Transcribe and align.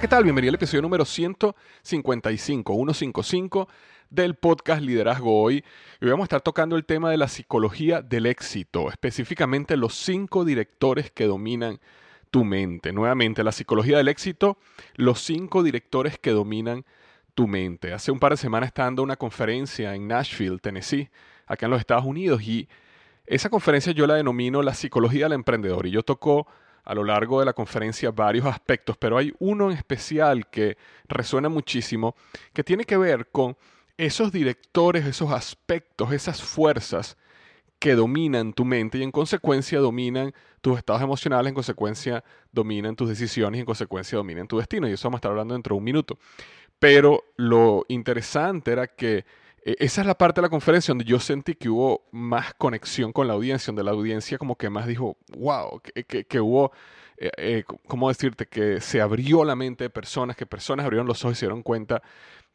¿Qué 0.00 0.08
tal? 0.08 0.24
Bienvenido 0.24 0.50
al 0.50 0.56
episodio 0.56 0.82
número 0.82 1.06
155, 1.06 2.74
155 2.74 3.68
del 4.10 4.34
podcast 4.34 4.82
Liderazgo 4.82 5.40
Hoy. 5.42 5.64
Y 6.02 6.06
vamos 6.06 6.24
a 6.24 6.26
estar 6.26 6.42
tocando 6.42 6.76
el 6.76 6.84
tema 6.84 7.10
de 7.10 7.16
la 7.16 7.28
psicología 7.28 8.02
del 8.02 8.26
éxito, 8.26 8.90
específicamente 8.90 9.74
los 9.78 9.94
cinco 9.94 10.44
directores 10.44 11.10
que 11.10 11.24
dominan 11.24 11.80
tu 12.30 12.44
mente. 12.44 12.92
Nuevamente, 12.92 13.42
la 13.42 13.52
psicología 13.52 13.96
del 13.96 14.08
éxito, 14.08 14.58
los 14.96 15.22
cinco 15.22 15.62
directores 15.62 16.18
que 16.18 16.32
dominan 16.32 16.84
tu 17.34 17.46
mente. 17.46 17.94
Hace 17.94 18.12
un 18.12 18.18
par 18.18 18.32
de 18.32 18.36
semanas 18.36 18.66
estaba 18.66 18.88
dando 18.88 19.02
una 19.02 19.16
conferencia 19.16 19.94
en 19.94 20.08
Nashville, 20.08 20.58
Tennessee, 20.58 21.08
acá 21.46 21.66
en 21.66 21.70
los 21.70 21.80
Estados 21.80 22.04
Unidos, 22.04 22.42
y 22.42 22.68
esa 23.24 23.48
conferencia 23.48 23.92
yo 23.92 24.06
la 24.06 24.16
denomino 24.16 24.62
la 24.62 24.74
psicología 24.74 25.24
del 25.24 25.32
emprendedor. 25.32 25.86
Y 25.86 25.92
yo 25.92 26.02
tocó 26.02 26.46
a 26.86 26.94
lo 26.94 27.04
largo 27.04 27.40
de 27.40 27.46
la 27.46 27.52
conferencia 27.52 28.12
varios 28.12 28.46
aspectos, 28.46 28.96
pero 28.96 29.18
hay 29.18 29.34
uno 29.40 29.70
en 29.70 29.76
especial 29.76 30.48
que 30.48 30.78
resuena 31.08 31.48
muchísimo, 31.48 32.14
que 32.52 32.64
tiene 32.64 32.84
que 32.84 32.96
ver 32.96 33.28
con 33.30 33.56
esos 33.98 34.30
directores, 34.30 35.04
esos 35.04 35.32
aspectos, 35.32 36.12
esas 36.12 36.42
fuerzas 36.42 37.16
que 37.80 37.94
dominan 37.94 38.52
tu 38.52 38.64
mente 38.64 38.98
y 38.98 39.02
en 39.02 39.10
consecuencia 39.10 39.80
dominan 39.80 40.32
tus 40.60 40.78
estados 40.78 41.02
emocionales, 41.02 41.50
en 41.50 41.54
consecuencia 41.54 42.24
dominan 42.52 42.94
tus 42.94 43.08
decisiones 43.08 43.58
y 43.58 43.60
en 43.60 43.66
consecuencia 43.66 44.16
dominan 44.16 44.46
tu 44.46 44.58
destino. 44.58 44.88
Y 44.88 44.92
eso 44.92 45.08
vamos 45.08 45.18
a 45.18 45.20
estar 45.20 45.30
hablando 45.32 45.54
dentro 45.54 45.74
de 45.74 45.78
un 45.78 45.84
minuto. 45.84 46.18
Pero 46.78 47.24
lo 47.36 47.84
interesante 47.88 48.72
era 48.72 48.86
que 48.86 49.24
esa 49.78 50.00
es 50.00 50.06
la 50.06 50.16
parte 50.16 50.40
de 50.40 50.46
la 50.46 50.48
conferencia 50.48 50.92
donde 50.92 51.04
yo 51.04 51.18
sentí 51.18 51.56
que 51.56 51.68
hubo 51.68 52.06
más 52.12 52.54
conexión 52.54 53.12
con 53.12 53.26
la 53.26 53.34
audiencia, 53.34 53.72
donde 53.72 53.82
la 53.82 53.90
audiencia 53.90 54.38
como 54.38 54.56
que 54.56 54.70
más 54.70 54.86
dijo, 54.86 55.16
wow, 55.36 55.80
que, 55.82 56.40
hubo, 56.40 56.70
eh, 57.16 57.30
eh, 57.36 57.64
¿cómo 57.88 58.08
decirte? 58.08 58.46
Que 58.46 58.80
se 58.80 59.00
abrió 59.00 59.44
la 59.44 59.56
mente 59.56 59.82
de 59.82 59.90
personas, 59.90 60.36
que 60.36 60.46
personas 60.46 60.84
abrieron 60.84 61.08
los 61.08 61.24
ojos 61.24 61.36
y 61.36 61.40
se 61.40 61.46
dieron 61.46 61.64
cuenta 61.64 62.00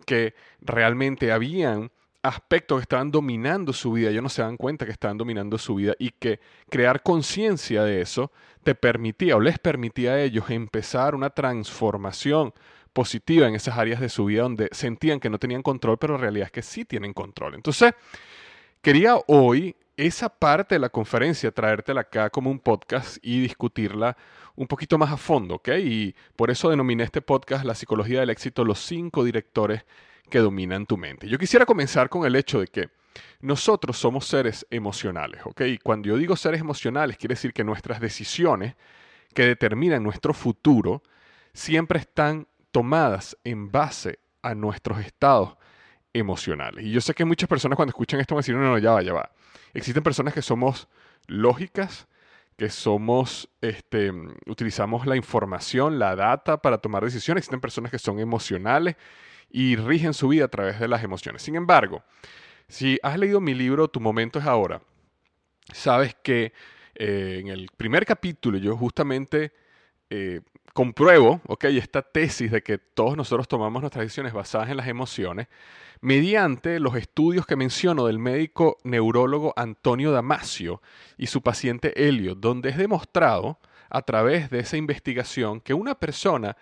que 0.05 0.35
realmente 0.61 1.33
habían 1.33 1.91
aspectos 2.23 2.77
que 2.77 2.83
estaban 2.83 3.11
dominando 3.11 3.73
su 3.73 3.91
vida, 3.91 4.09
ellos 4.09 4.23
no 4.23 4.29
se 4.29 4.43
dan 4.43 4.55
cuenta 4.55 4.85
que 4.85 4.91
estaban 4.91 5.17
dominando 5.17 5.57
su 5.57 5.75
vida 5.75 5.95
y 5.99 6.11
que 6.11 6.39
crear 6.69 7.01
conciencia 7.03 7.83
de 7.83 8.01
eso 8.01 8.31
te 8.63 8.75
permitía 8.75 9.35
o 9.35 9.39
les 9.39 9.59
permitía 9.59 10.13
a 10.13 10.21
ellos 10.21 10.49
empezar 10.49 11.15
una 11.15 11.31
transformación 11.31 12.53
positiva 12.93 13.47
en 13.47 13.55
esas 13.55 13.77
áreas 13.77 13.99
de 13.99 14.09
su 14.09 14.25
vida 14.25 14.43
donde 14.43 14.69
sentían 14.71 15.19
que 15.19 15.29
no 15.29 15.39
tenían 15.39 15.61
control, 15.61 15.97
pero 15.97 16.13
la 16.13 16.21
realidad 16.21 16.47
es 16.47 16.51
que 16.51 16.61
sí 16.61 16.85
tienen 16.85 17.13
control. 17.13 17.55
Entonces, 17.55 17.93
quería 18.81 19.17
hoy 19.27 19.75
esa 19.97 20.29
parte 20.29 20.75
de 20.75 20.79
la 20.79 20.89
conferencia 20.89 21.51
traértela 21.51 22.01
acá 22.01 22.29
como 22.29 22.49
un 22.49 22.59
podcast 22.59 23.17
y 23.21 23.39
discutirla 23.41 24.17
un 24.55 24.67
poquito 24.67 24.97
más 24.97 25.11
a 25.11 25.17
fondo, 25.17 25.55
¿ok? 25.55 25.69
Y 25.83 26.15
por 26.35 26.49
eso 26.49 26.69
denominé 26.69 27.03
este 27.03 27.21
podcast 27.21 27.65
La 27.65 27.75
psicología 27.75 28.19
del 28.19 28.29
éxito, 28.29 28.65
los 28.65 28.79
cinco 28.79 29.23
directores 29.23 29.85
que 30.29 30.39
dominan 30.39 30.85
tu 30.85 30.97
mente. 30.97 31.27
Yo 31.27 31.37
quisiera 31.37 31.65
comenzar 31.65 32.09
con 32.09 32.25
el 32.25 32.35
hecho 32.35 32.59
de 32.59 32.67
que 32.67 32.89
nosotros 33.41 33.97
somos 33.97 34.25
seres 34.25 34.65
emocionales, 34.69 35.41
¿ok? 35.45 35.61
Y 35.61 35.77
cuando 35.77 36.07
yo 36.07 36.17
digo 36.17 36.35
seres 36.35 36.61
emocionales, 36.61 37.17
quiere 37.17 37.35
decir 37.35 37.53
que 37.53 37.63
nuestras 37.63 37.99
decisiones 37.99 38.75
que 39.33 39.45
determinan 39.45 40.03
nuestro 40.03 40.33
futuro 40.33 41.03
siempre 41.53 41.99
están 41.99 42.47
tomadas 42.71 43.37
en 43.43 43.71
base 43.71 44.19
a 44.41 44.55
nuestros 44.55 44.99
estados 44.99 45.55
emocionales. 46.13 46.85
Y 46.85 46.91
yo 46.91 47.01
sé 47.01 47.13
que 47.13 47.25
muchas 47.25 47.47
personas 47.47 47.75
cuando 47.75 47.91
escuchan 47.91 48.19
esto 48.19 48.35
a 48.35 48.37
decir, 48.37 48.55
no, 48.55 48.61
no, 48.61 48.77
ya 48.77 48.91
va, 48.91 49.01
ya 49.01 49.13
va. 49.13 49.31
Existen 49.73 50.03
personas 50.03 50.33
que 50.33 50.41
somos 50.41 50.87
lógicas, 51.27 52.07
que 52.57 52.69
somos, 52.69 53.49
este, 53.61 54.11
utilizamos 54.45 55.05
la 55.05 55.15
información, 55.15 55.99
la 55.99 56.15
data 56.15 56.61
para 56.61 56.77
tomar 56.79 57.03
decisiones. 57.03 57.41
Existen 57.41 57.61
personas 57.61 57.91
que 57.91 57.99
son 57.99 58.19
emocionales 58.19 58.95
y 59.49 59.75
rigen 59.75 60.13
su 60.13 60.29
vida 60.29 60.45
a 60.45 60.49
través 60.49 60.79
de 60.79 60.87
las 60.87 61.03
emociones. 61.03 61.41
Sin 61.41 61.55
embargo, 61.55 62.03
si 62.67 62.99
has 63.03 63.17
leído 63.17 63.41
mi 63.41 63.53
libro 63.53 63.87
Tu 63.87 63.99
momento 63.99 64.39
es 64.39 64.45
ahora, 64.45 64.81
sabes 65.73 66.15
que 66.15 66.53
eh, 66.95 67.37
en 67.41 67.47
el 67.47 67.69
primer 67.75 68.05
capítulo 68.05 68.57
yo 68.57 68.75
justamente 68.75 69.53
eh, 70.09 70.41
compruebo, 70.73 71.41
ok, 71.47 71.65
esta 71.65 72.01
tesis 72.01 72.51
de 72.51 72.61
que 72.61 72.77
todos 72.77 73.17
nosotros 73.17 73.47
tomamos 73.47 73.81
nuestras 73.81 74.03
decisiones 74.03 74.33
basadas 74.33 74.69
en 74.69 74.77
las 74.77 74.87
emociones, 74.87 75.47
mediante 76.01 76.79
los 76.79 76.95
estudios 76.95 77.45
que 77.45 77.55
menciono 77.55 78.07
del 78.07 78.19
médico 78.19 78.77
neurólogo 78.83 79.53
Antonio 79.55 80.11
Damasio 80.11 80.81
y 81.17 81.27
su 81.27 81.41
paciente 81.41 82.07
Elliot, 82.07 82.39
donde 82.39 82.69
es 82.69 82.77
demostrado 82.77 83.59
a 83.89 84.01
través 84.01 84.49
de 84.49 84.59
esa 84.59 84.77
investigación 84.77 85.61
que 85.61 85.73
una 85.73 85.95
persona 85.95 86.57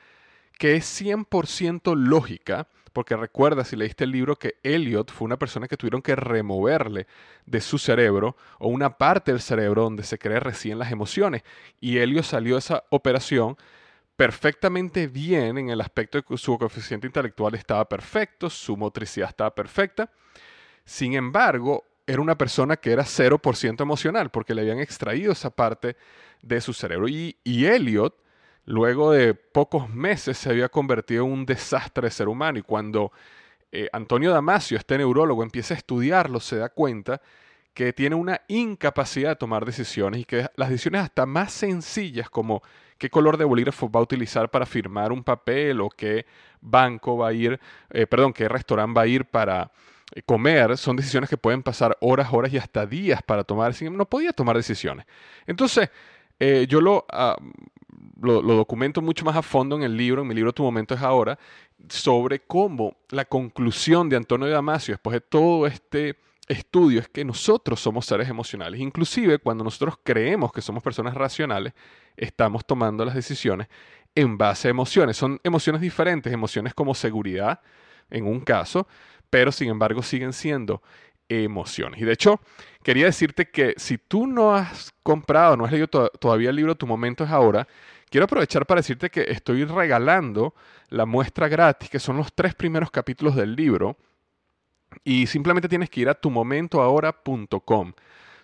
que 0.58 0.76
es 0.76 1.02
100% 1.02 1.96
lógica, 1.96 2.68
porque 2.92 3.16
recuerda 3.16 3.64
si 3.64 3.78
leíste 3.78 4.04
el 4.04 4.12
libro 4.12 4.36
que 4.36 4.56
Elliot 4.64 5.12
fue 5.12 5.26
una 5.26 5.38
persona 5.38 5.68
que 5.68 5.78
tuvieron 5.78 6.02
que 6.02 6.16
removerle 6.16 7.08
de 7.46 7.62
su 7.62 7.78
cerebro 7.78 8.36
o 8.58 8.68
una 8.68 8.98
parte 8.98 9.32
del 9.32 9.42
cerebro 9.42 9.84
donde 9.84 10.04
se 10.04 10.18
cree 10.18 10.40
recién 10.40 10.80
las 10.80 10.92
emociones 10.92 11.44
y 11.80 12.00
Elliot 12.00 12.26
salió 12.26 12.56
de 12.56 12.60
esa 12.60 12.84
operación 12.90 13.58
perfectamente 14.20 15.08
bien 15.08 15.58
en 15.58 15.70
el 15.70 15.80
aspecto 15.80 16.18
de 16.18 16.26
que 16.26 16.36
su 16.36 16.58
coeficiente 16.58 17.08
intelectual 17.08 17.56
estaba 17.56 17.88
perfecto, 17.88 18.50
su 18.50 18.76
motricidad 18.76 19.30
estaba 19.30 19.56
perfecta. 19.56 20.12
Sin 20.84 21.14
embargo, 21.14 21.86
era 22.06 22.20
una 22.20 22.38
persona 22.38 22.76
que 22.76 22.92
era 22.92 23.04
0% 23.06 23.80
emocional, 23.80 24.30
porque 24.30 24.54
le 24.54 24.60
habían 24.60 24.80
extraído 24.80 25.32
esa 25.32 25.50
parte 25.50 25.96
de 26.42 26.60
su 26.60 26.74
cerebro. 26.74 27.08
Y, 27.08 27.38
y 27.46 27.68
Elliot, 27.68 28.14
luego 28.66 29.14
de 29.14 29.36
pocos 29.36 29.90
meses, 29.90 30.38
se 30.38 30.50
había 30.50 30.68
convertido 30.68 31.24
en 31.24 31.32
un 31.32 31.46
desastre 31.46 32.08
de 32.08 32.12
ser 32.12 32.28
humano. 32.28 32.60
Y 32.60 32.64
cuando 32.64 33.14
eh, 33.72 33.88
Antonio 33.94 34.34
Damasio, 34.34 34.78
este 34.78 34.98
neurólogo, 34.98 35.44
empieza 35.44 35.76
a 35.76 35.78
estudiarlo, 35.78 36.42
se 36.42 36.58
da 36.58 36.68
cuenta 36.68 37.22
que 37.80 37.94
tiene 37.94 38.14
una 38.14 38.42
incapacidad 38.50 39.30
de 39.30 39.36
tomar 39.38 39.66
decisiones 39.66 40.20
y 40.20 40.26
que 40.26 40.50
las 40.58 40.70
decisiones 40.70 41.02
hasta 41.02 41.26
más 41.26 41.54
sencillas 41.54 42.30
como 42.30 42.62
qué 42.98 43.10
color 43.10 43.38
de 43.38 43.46
bolígrafo 43.46 43.90
va 43.90 44.02
a 44.02 44.04
utilizar 44.04 44.52
para 44.52 44.66
firmar 44.66 45.14
un 45.14 45.24
papel 45.24 45.80
o 45.80 45.90
qué 45.90 46.26
banco 46.60 47.16
va 47.16 47.30
a 47.30 47.34
ir, 47.34 47.58
eh, 47.90 48.06
perdón, 48.06 48.34
qué 48.34 48.50
restaurante 48.50 48.98
va 48.98 49.04
a 49.04 49.08
ir 49.08 49.24
para 49.24 49.72
eh, 50.14 50.22
comer, 50.24 50.78
son 50.78 50.98
decisiones 50.98 51.30
que 51.30 51.38
pueden 51.38 51.64
pasar 51.64 51.98
horas, 52.02 52.28
horas 52.34 52.52
y 52.52 52.58
hasta 52.58 52.86
días 52.86 53.24
para 53.24 53.46
tomar. 53.46 53.74
No 53.90 54.04
podía 54.04 54.34
tomar 54.34 54.58
decisiones. 54.58 55.06
Entonces, 55.48 55.90
eh, 56.38 56.66
yo 56.68 57.06
ah, 57.14 57.38
lo, 58.22 58.42
lo, 58.42 58.56
documento 58.56 59.02
mucho 59.02 59.24
más 59.24 59.38
a 59.38 59.42
fondo 59.42 59.78
en 59.78 59.84
el 59.84 59.96
libro, 59.96 60.24
en 60.24 60.28
mi 60.28 60.36
libro 60.36 60.52
Tu 60.52 60.64
momento 60.64 60.96
es 60.96 61.02
ahora, 61.02 61.40
sobre 61.88 62.42
cómo 62.42 62.98
la 63.08 63.24
conclusión 63.24 64.10
de 64.10 64.18
Antonio 64.18 64.50
Damasio, 64.50 64.96
después 64.96 65.14
de 65.14 65.22
todo 65.22 65.66
este 65.66 66.18
estudio, 66.50 67.00
es 67.00 67.08
que 67.08 67.24
nosotros 67.24 67.80
somos 67.80 68.06
seres 68.06 68.28
emocionales. 68.28 68.82
Inclusive 68.82 69.38
cuando 69.38 69.64
nosotros 69.64 69.96
creemos 70.04 70.52
que 70.52 70.62
somos 70.62 70.84
personas 70.84 71.14
racionales, 71.14 71.74
estamos 72.18 72.66
tomando 72.66 73.06
las 73.06 73.16
decisiones 73.16 73.68
en 74.16 74.38
base 74.38 74.68
a 74.68 74.72
emociones. 74.72 75.16
Son 75.16 75.40
emociones 75.44 75.82
diferentes, 75.82 76.34
emociones 76.34 76.74
como 76.74 76.94
seguridad, 76.94 77.62
en 78.10 78.26
un 78.26 78.42
caso, 78.42 78.88
pero 79.30 79.52
sin 79.52 79.70
embargo 79.70 80.02
siguen 80.02 80.34
siendo 80.34 80.82
emociones. 81.30 82.02
Y 82.02 82.06
de 82.06 82.14
hecho, 82.14 82.42
quería 82.84 83.06
decirte 83.06 83.50
que 83.50 83.76
si 83.78 84.00
tú 84.00 84.26
no 84.26 84.56
has 84.56 84.92
comprado, 85.04 85.56
no 85.56 85.66
has 85.66 85.72
leído 85.72 85.88
todavía 85.88 86.50
el 86.50 86.56
libro 86.56 86.76
Tu 86.76 86.88
momento 86.88 87.24
es 87.24 87.30
ahora, 87.30 87.68
quiero 88.10 88.26
aprovechar 88.26 88.66
para 88.66 88.80
decirte 88.80 89.12
que 89.12 89.26
estoy 89.30 89.64
regalando 89.64 90.56
la 90.90 91.06
muestra 91.06 91.48
gratis, 91.48 91.90
que 91.90 92.00
son 92.00 92.18
los 92.18 92.34
tres 92.34 92.56
primeros 92.56 92.90
capítulos 92.90 93.36
del 93.36 93.56
libro, 93.56 93.98
y 95.04 95.28
simplemente 95.28 95.70
tienes 95.70 95.90
que 95.90 96.02
ir 96.02 96.10
a 96.10 96.14
tumomentoahora.com 96.14 97.94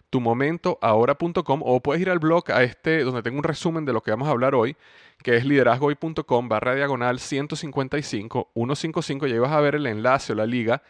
tumomentoahora.com 0.10 1.62
o 1.64 1.82
puedes 1.82 2.02
ir 2.02 2.10
al 2.10 2.20
blog 2.20 2.52
a 2.52 2.64
este 2.64 3.04
donde 3.04 3.22
tengo 3.22 3.38
un 3.38 3.44
resumen 3.44 3.86
de 3.86 3.94
lo 3.94 4.02
que 4.02 4.12
vamos 4.12 4.28
a 4.28 4.32
hablar 4.32 4.56
hoy, 4.56 4.78
que 5.22 5.36
es 5.36 5.46
liderazgohoy.com 5.46 6.48
barra 6.48 6.76
diagonal 6.76 7.20
155 7.20 8.52
155 8.54 9.28
y 9.28 9.32
ahí 9.34 9.40
vas 9.40 9.52
a 9.52 9.60
ver 9.60 9.76
el 9.76 9.88
enlace 9.88 10.34
o 10.34 10.36
la 10.36 10.46
liga 10.46 10.84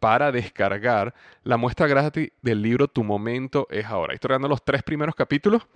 para 0.00 0.32
descargar 0.32 1.14
la 1.44 1.58
muestra 1.58 1.86
gratis 1.86 2.30
del 2.40 2.62
libro 2.62 2.88
Tu 2.88 3.04
momento 3.04 3.66
es 3.70 3.84
ahora. 3.84 4.14
Estoy 4.14 4.30
dando 4.30 4.48
los 4.48 4.64
tres 4.64 4.82
primeros 4.82 5.14
capítulos 5.14 5.66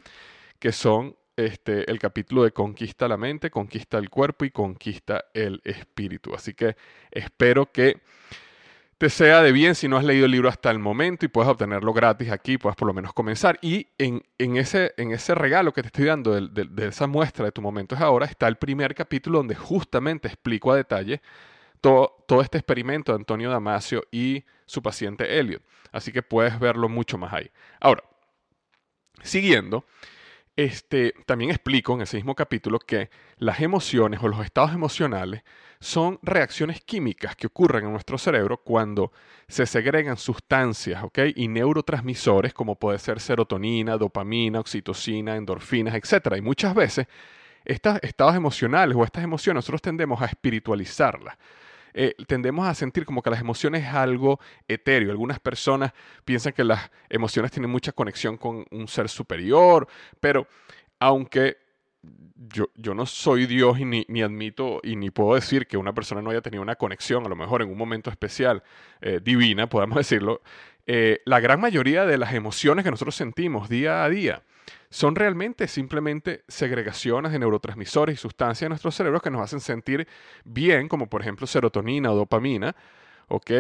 que 0.59 0.73
son 0.73 1.15
este, 1.37 1.91
el 1.91 1.99
capítulo 1.99 2.45
de 2.45 2.53
Conquista 2.53 3.07
la 3.07 3.17
mente, 3.17 3.51
Conquista 3.51 3.99
el 3.99 4.09
cuerpo 4.09 4.45
y 4.45 4.51
Conquista 4.51 5.27
el 5.35 5.61
espíritu. 5.65 6.35
Así 6.35 6.55
que 6.55 6.77
espero 7.11 7.71
que 7.71 8.01
te 8.99 9.11
sea 9.11 9.43
de 9.43 9.52
bien 9.52 9.75
si 9.75 9.88
no 9.88 9.96
has 9.96 10.05
leído 10.05 10.26
el 10.26 10.31
libro 10.31 10.49
hasta 10.49 10.70
el 10.70 10.79
momento 10.79 11.25
y 11.25 11.29
puedes 11.29 11.50
obtenerlo 11.50 11.93
gratis 11.93 12.31
aquí, 12.31 12.58
puedes 12.58 12.76
por 12.76 12.87
lo 12.87 12.94
menos 12.94 13.12
comenzar. 13.12 13.58
Y 13.61 13.88
en, 13.99 14.23
ese, 14.38 14.94
en 14.96 15.12
ese 15.12 15.35
regalo 15.35 15.73
que 15.73 15.82
te 15.82 15.88
estoy 15.88 16.05
dando 16.06 16.32
de, 16.41 16.88
esa 16.88 17.06
muestra 17.06 17.44
de 17.44 17.52
tu 17.52 17.62
momento 17.62 17.94
es 17.94 18.00
ahora, 18.00 18.26
está 18.26 18.46
el 18.49 18.56
primer 18.56 18.94
capítulo 18.94 19.38
donde 19.38 19.55
justamente 19.55 20.29
explico 20.29 20.73
a 20.73 20.76
detalle 20.76 21.20
todo, 21.81 22.25
todo 22.26 22.41
este 22.41 22.58
experimento 22.58 23.12
de 23.12 23.17
Antonio 23.17 23.50
Damasio 23.50 24.05
y 24.11 24.44
su 24.67 24.82
paciente 24.82 25.38
Elliot. 25.38 25.62
Así 25.93 26.12
que 26.12 26.23
puedes 26.23 26.58
verlo 26.58 26.88
mucho 26.88 27.19
más 27.19 27.32
ahí. 27.32 27.50
Ahora, 27.81 28.02
siguiendo, 29.23 29.85
este, 30.56 31.15
también 31.27 31.51
explico 31.51 31.95
en 31.95 32.03
ese 32.03 32.17
mismo 32.17 32.35
capítulo 32.35 32.79
que 32.79 33.11
las 33.39 33.61
emociones 33.61 34.21
o 34.23 34.29
los 34.29 34.45
estados 34.45 34.73
emocionales 34.73 35.43
son 35.81 36.19
reacciones 36.23 36.81
químicas 36.81 37.37
que 37.37 37.49
ocurren 37.49 37.87
en 37.87 37.93
nuestro 37.93 38.17
cerebro 38.17 38.59
cuando 38.59 39.12
se 39.49 39.67
segregan 39.67 40.17
sustancias 40.17 41.05
y 41.35 41.49
neurotransmisores 41.49 42.55
como 42.55 42.77
puede 42.77 42.99
ser 42.99 43.21
serotonina, 43.21 43.99
dopamina, 43.99 44.61
oxitocina, 44.61 45.37
endorfinas, 45.37 45.95
etc. 45.95 46.37
Y 46.39 46.41
muchas 46.41 46.75
veces 46.75 47.06
estos 47.65 47.99
estados 48.03 48.37
emocionales 48.37 48.97
o 48.97 49.05
estas 49.05 49.25
emociones 49.25 49.56
nosotros 49.56 49.83
tendemos 49.83 50.23
a 50.23 50.27
espiritualizarlas. 50.27 51.37
Eh, 51.94 52.14
tendemos 52.26 52.67
a 52.67 52.75
sentir 52.75 53.06
como 53.06 53.23
que 53.23 53.31
las 53.31 53.41
emociones 53.41 53.85
es 53.85 53.94
algo 53.94 54.41
etéreo. 54.67 55.12
Algunas 55.12 55.38
personas 55.38 55.93
piensan 56.25 56.52
que 56.52 56.64
las 56.64 56.91
emociones 57.08 57.52
tienen 57.52 57.70
mucha 57.70 57.93
conexión 57.93 58.37
con 58.37 58.67
un 58.70 58.88
ser 58.88 59.08
superior, 59.08 59.87
pero 60.20 60.46
aunque 60.99 61.56
yo, 62.37 62.67
yo, 62.75 62.94
no 62.94 63.06
soy 63.06 63.46
Dios 63.46 63.79
y 63.79 63.85
ni, 63.85 64.23
admito 64.23 64.81
y 64.82 64.96
ni 64.96 65.11
puedo 65.11 65.35
decir 65.35 65.67
que 65.67 65.76
una 65.76 65.94
persona 65.94 66.20
no 66.20 66.31
haya 66.31 66.43
tenido 66.43 66.62
una 66.62 66.76
conexión, 66.76 67.25
a 67.25 67.29
lo 67.29 67.37
mejor 67.37 67.62
en 67.62 67.70
un 67.70 67.79
momento 67.79 68.11
especial, 68.11 68.62
eh, 69.00 69.20
divina, 69.23 69.69
podemos 69.69 69.96
decirlo, 69.96 70.43
eh, 70.87 71.23
la 71.25 71.41
gran 71.41 71.61
mayoría 71.61 72.05
de 72.05 72.19
las 72.19 72.35
emociones 72.35 72.85
que 72.85 72.91
nosotros 72.91 73.14
sentimos 73.14 73.69
día 73.69 74.05
a 74.05 74.11
día 74.11 74.43
son 74.91 75.17
realmente 75.17 75.69
simplemente 75.69 76.45
segregaciones 76.49 77.33
de 77.33 77.39
neurotransmisores 77.39 78.15
y 78.15 78.17
sustancias 78.17 78.63
en 78.63 78.71
nuestros 78.71 78.95
cerebros 78.95 79.23
que 79.23 79.31
nos 79.31 79.43
hacen 79.43 79.61
sentir 79.61 80.07
bien, 80.45 80.89
como 80.89 81.09
por 81.09 81.21
ejemplo 81.21 81.47
serotonina 81.47 82.13
o 82.13 82.17
dopamina, 82.17 82.75
¿ok? 83.29 83.51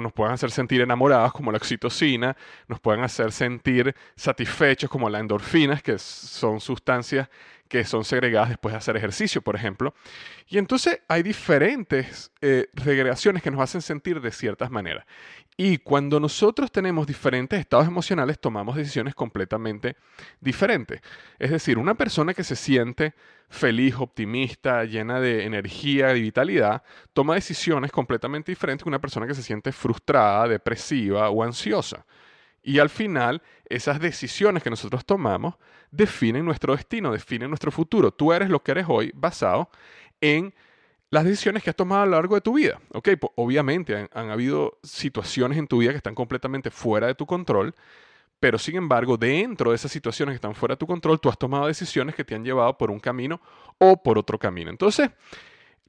nos 0.00 0.12
pueden 0.12 0.32
hacer 0.32 0.50
sentir 0.50 0.80
enamorados 0.80 1.32
como 1.32 1.52
la 1.52 1.58
oxitocina, 1.58 2.36
nos 2.68 2.80
pueden 2.80 3.02
hacer 3.02 3.32
sentir 3.32 3.94
satisfechos 4.16 4.90
como 4.90 5.08
las 5.08 5.20
endorfinas, 5.20 5.82
que 5.82 5.98
son 5.98 6.60
sustancias 6.60 7.28
que 7.70 7.84
son 7.84 8.04
segregadas 8.04 8.48
después 8.48 8.72
de 8.72 8.78
hacer 8.78 8.96
ejercicio, 8.96 9.42
por 9.42 9.54
ejemplo. 9.54 9.94
Y 10.48 10.58
entonces 10.58 11.02
hay 11.06 11.22
diferentes 11.22 12.32
eh, 12.40 12.68
segregaciones 12.76 13.44
que 13.44 13.50
nos 13.52 13.60
hacen 13.60 13.80
sentir 13.80 14.20
de 14.20 14.32
ciertas 14.32 14.72
maneras. 14.72 15.06
Y 15.62 15.76
cuando 15.76 16.18
nosotros 16.20 16.72
tenemos 16.72 17.06
diferentes 17.06 17.60
estados 17.60 17.86
emocionales, 17.86 18.40
tomamos 18.40 18.76
decisiones 18.76 19.14
completamente 19.14 19.94
diferentes. 20.40 21.02
Es 21.38 21.50
decir, 21.50 21.76
una 21.76 21.96
persona 21.96 22.32
que 22.32 22.44
se 22.44 22.56
siente 22.56 23.12
feliz, 23.50 23.94
optimista, 23.98 24.84
llena 24.86 25.20
de 25.20 25.44
energía 25.44 26.16
y 26.16 26.22
vitalidad, 26.22 26.82
toma 27.12 27.34
decisiones 27.34 27.92
completamente 27.92 28.50
diferentes 28.50 28.84
que 28.84 28.88
una 28.88 29.02
persona 29.02 29.26
que 29.26 29.34
se 29.34 29.42
siente 29.42 29.70
frustrada, 29.70 30.48
depresiva 30.48 31.28
o 31.28 31.42
ansiosa. 31.42 32.06
Y 32.62 32.78
al 32.78 32.88
final, 32.88 33.42
esas 33.66 34.00
decisiones 34.00 34.62
que 34.62 34.70
nosotros 34.70 35.04
tomamos 35.04 35.56
definen 35.90 36.46
nuestro 36.46 36.74
destino, 36.74 37.12
definen 37.12 37.50
nuestro 37.50 37.70
futuro. 37.70 38.12
Tú 38.12 38.32
eres 38.32 38.48
lo 38.48 38.62
que 38.62 38.70
eres 38.70 38.86
hoy 38.88 39.12
basado 39.14 39.68
en 40.22 40.54
las 41.10 41.24
decisiones 41.24 41.62
que 41.62 41.70
has 41.70 41.76
tomado 41.76 42.02
a 42.02 42.06
lo 42.06 42.12
largo 42.12 42.36
de 42.36 42.40
tu 42.40 42.54
vida. 42.54 42.80
Okay, 42.92 43.16
obviamente 43.34 44.08
han, 44.12 44.30
habido 44.30 44.78
situaciones 44.82 45.58
en 45.58 45.66
tu 45.66 45.78
vida 45.78 45.90
que 45.90 45.96
están 45.96 46.14
completamente 46.14 46.70
fuera 46.70 47.08
de 47.08 47.14
tu 47.14 47.26
control, 47.26 47.74
pero 48.38 48.58
sin 48.58 48.76
embargo, 48.76 49.16
dentro 49.16 49.70
de 49.70 49.76
esas 49.76 49.92
situaciones 49.92 50.32
que 50.32 50.36
están 50.36 50.54
fuera 50.54 50.74
de 50.74 50.78
tu 50.78 50.86
control, 50.86 51.20
tú 51.20 51.28
has 51.28 51.38
tomado 51.38 51.66
decisiones 51.66 52.14
que 52.14 52.24
te 52.24 52.34
han 52.34 52.44
llevado 52.44 52.78
por 52.78 52.90
un 52.90 53.00
camino 53.00 53.40
o 53.78 54.02
por 54.02 54.16
otro 54.18 54.38
camino. 54.38 54.70
Entonces, 54.70 55.10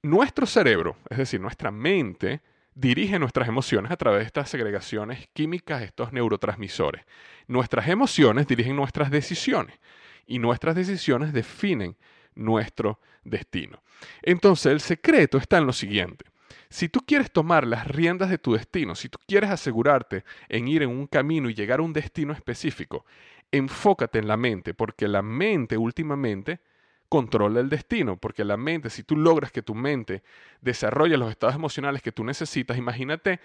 nuestro 0.01 0.45
cerebro, 0.45 0.97
es 1.09 1.17
decir, 1.17 1.39
nuestra 1.39 1.71
mente, 1.71 2.41
dirige 2.73 3.19
nuestras 3.19 3.47
emociones 3.47 3.91
a 3.91 3.97
través 3.97 4.21
de 4.21 4.25
estas 4.25 4.49
segregaciones 4.49 5.29
químicas, 5.33 5.83
estos 5.83 6.11
neurotransmisores. 6.13 7.05
Nuestras 7.47 7.87
emociones 7.87 8.47
dirigen 8.47 8.75
nuestras 8.75 9.11
decisiones 9.11 9.79
y 10.25 10.39
nuestras 10.39 10.75
decisiones 10.75 11.33
definen 11.33 11.95
nuestro 12.35 12.99
destino. 13.23 13.81
Entonces 14.21 14.71
el 14.71 14.81
secreto 14.81 15.37
está 15.37 15.57
en 15.57 15.65
lo 15.65 15.73
siguiente. 15.73 16.25
Si 16.69 16.89
tú 16.89 17.01
quieres 17.05 17.31
tomar 17.31 17.67
las 17.67 17.87
riendas 17.87 18.29
de 18.29 18.37
tu 18.37 18.53
destino, 18.53 18.95
si 18.95 19.09
tú 19.09 19.19
quieres 19.27 19.49
asegurarte 19.49 20.23
en 20.47 20.67
ir 20.67 20.83
en 20.83 20.89
un 20.89 21.07
camino 21.07 21.49
y 21.49 21.53
llegar 21.53 21.79
a 21.79 21.83
un 21.83 21.93
destino 21.93 22.33
específico, 22.33 23.05
enfócate 23.51 24.19
en 24.19 24.27
la 24.27 24.37
mente, 24.37 24.73
porque 24.73 25.07
la 25.07 25.21
mente 25.21 25.77
últimamente 25.77 26.61
controla 27.09 27.59
el 27.59 27.67
destino, 27.67 28.15
porque 28.15 28.45
la 28.45 28.55
mente, 28.55 28.89
si 28.89 29.03
tú 29.03 29.17
logras 29.17 29.51
que 29.51 29.61
tu 29.61 29.75
mente 29.75 30.23
desarrolle 30.61 31.17
los 31.17 31.29
estados 31.29 31.55
emocionales 31.55 32.01
que 32.01 32.13
tú 32.13 32.23
necesitas, 32.23 32.77
imagínate 32.77 33.41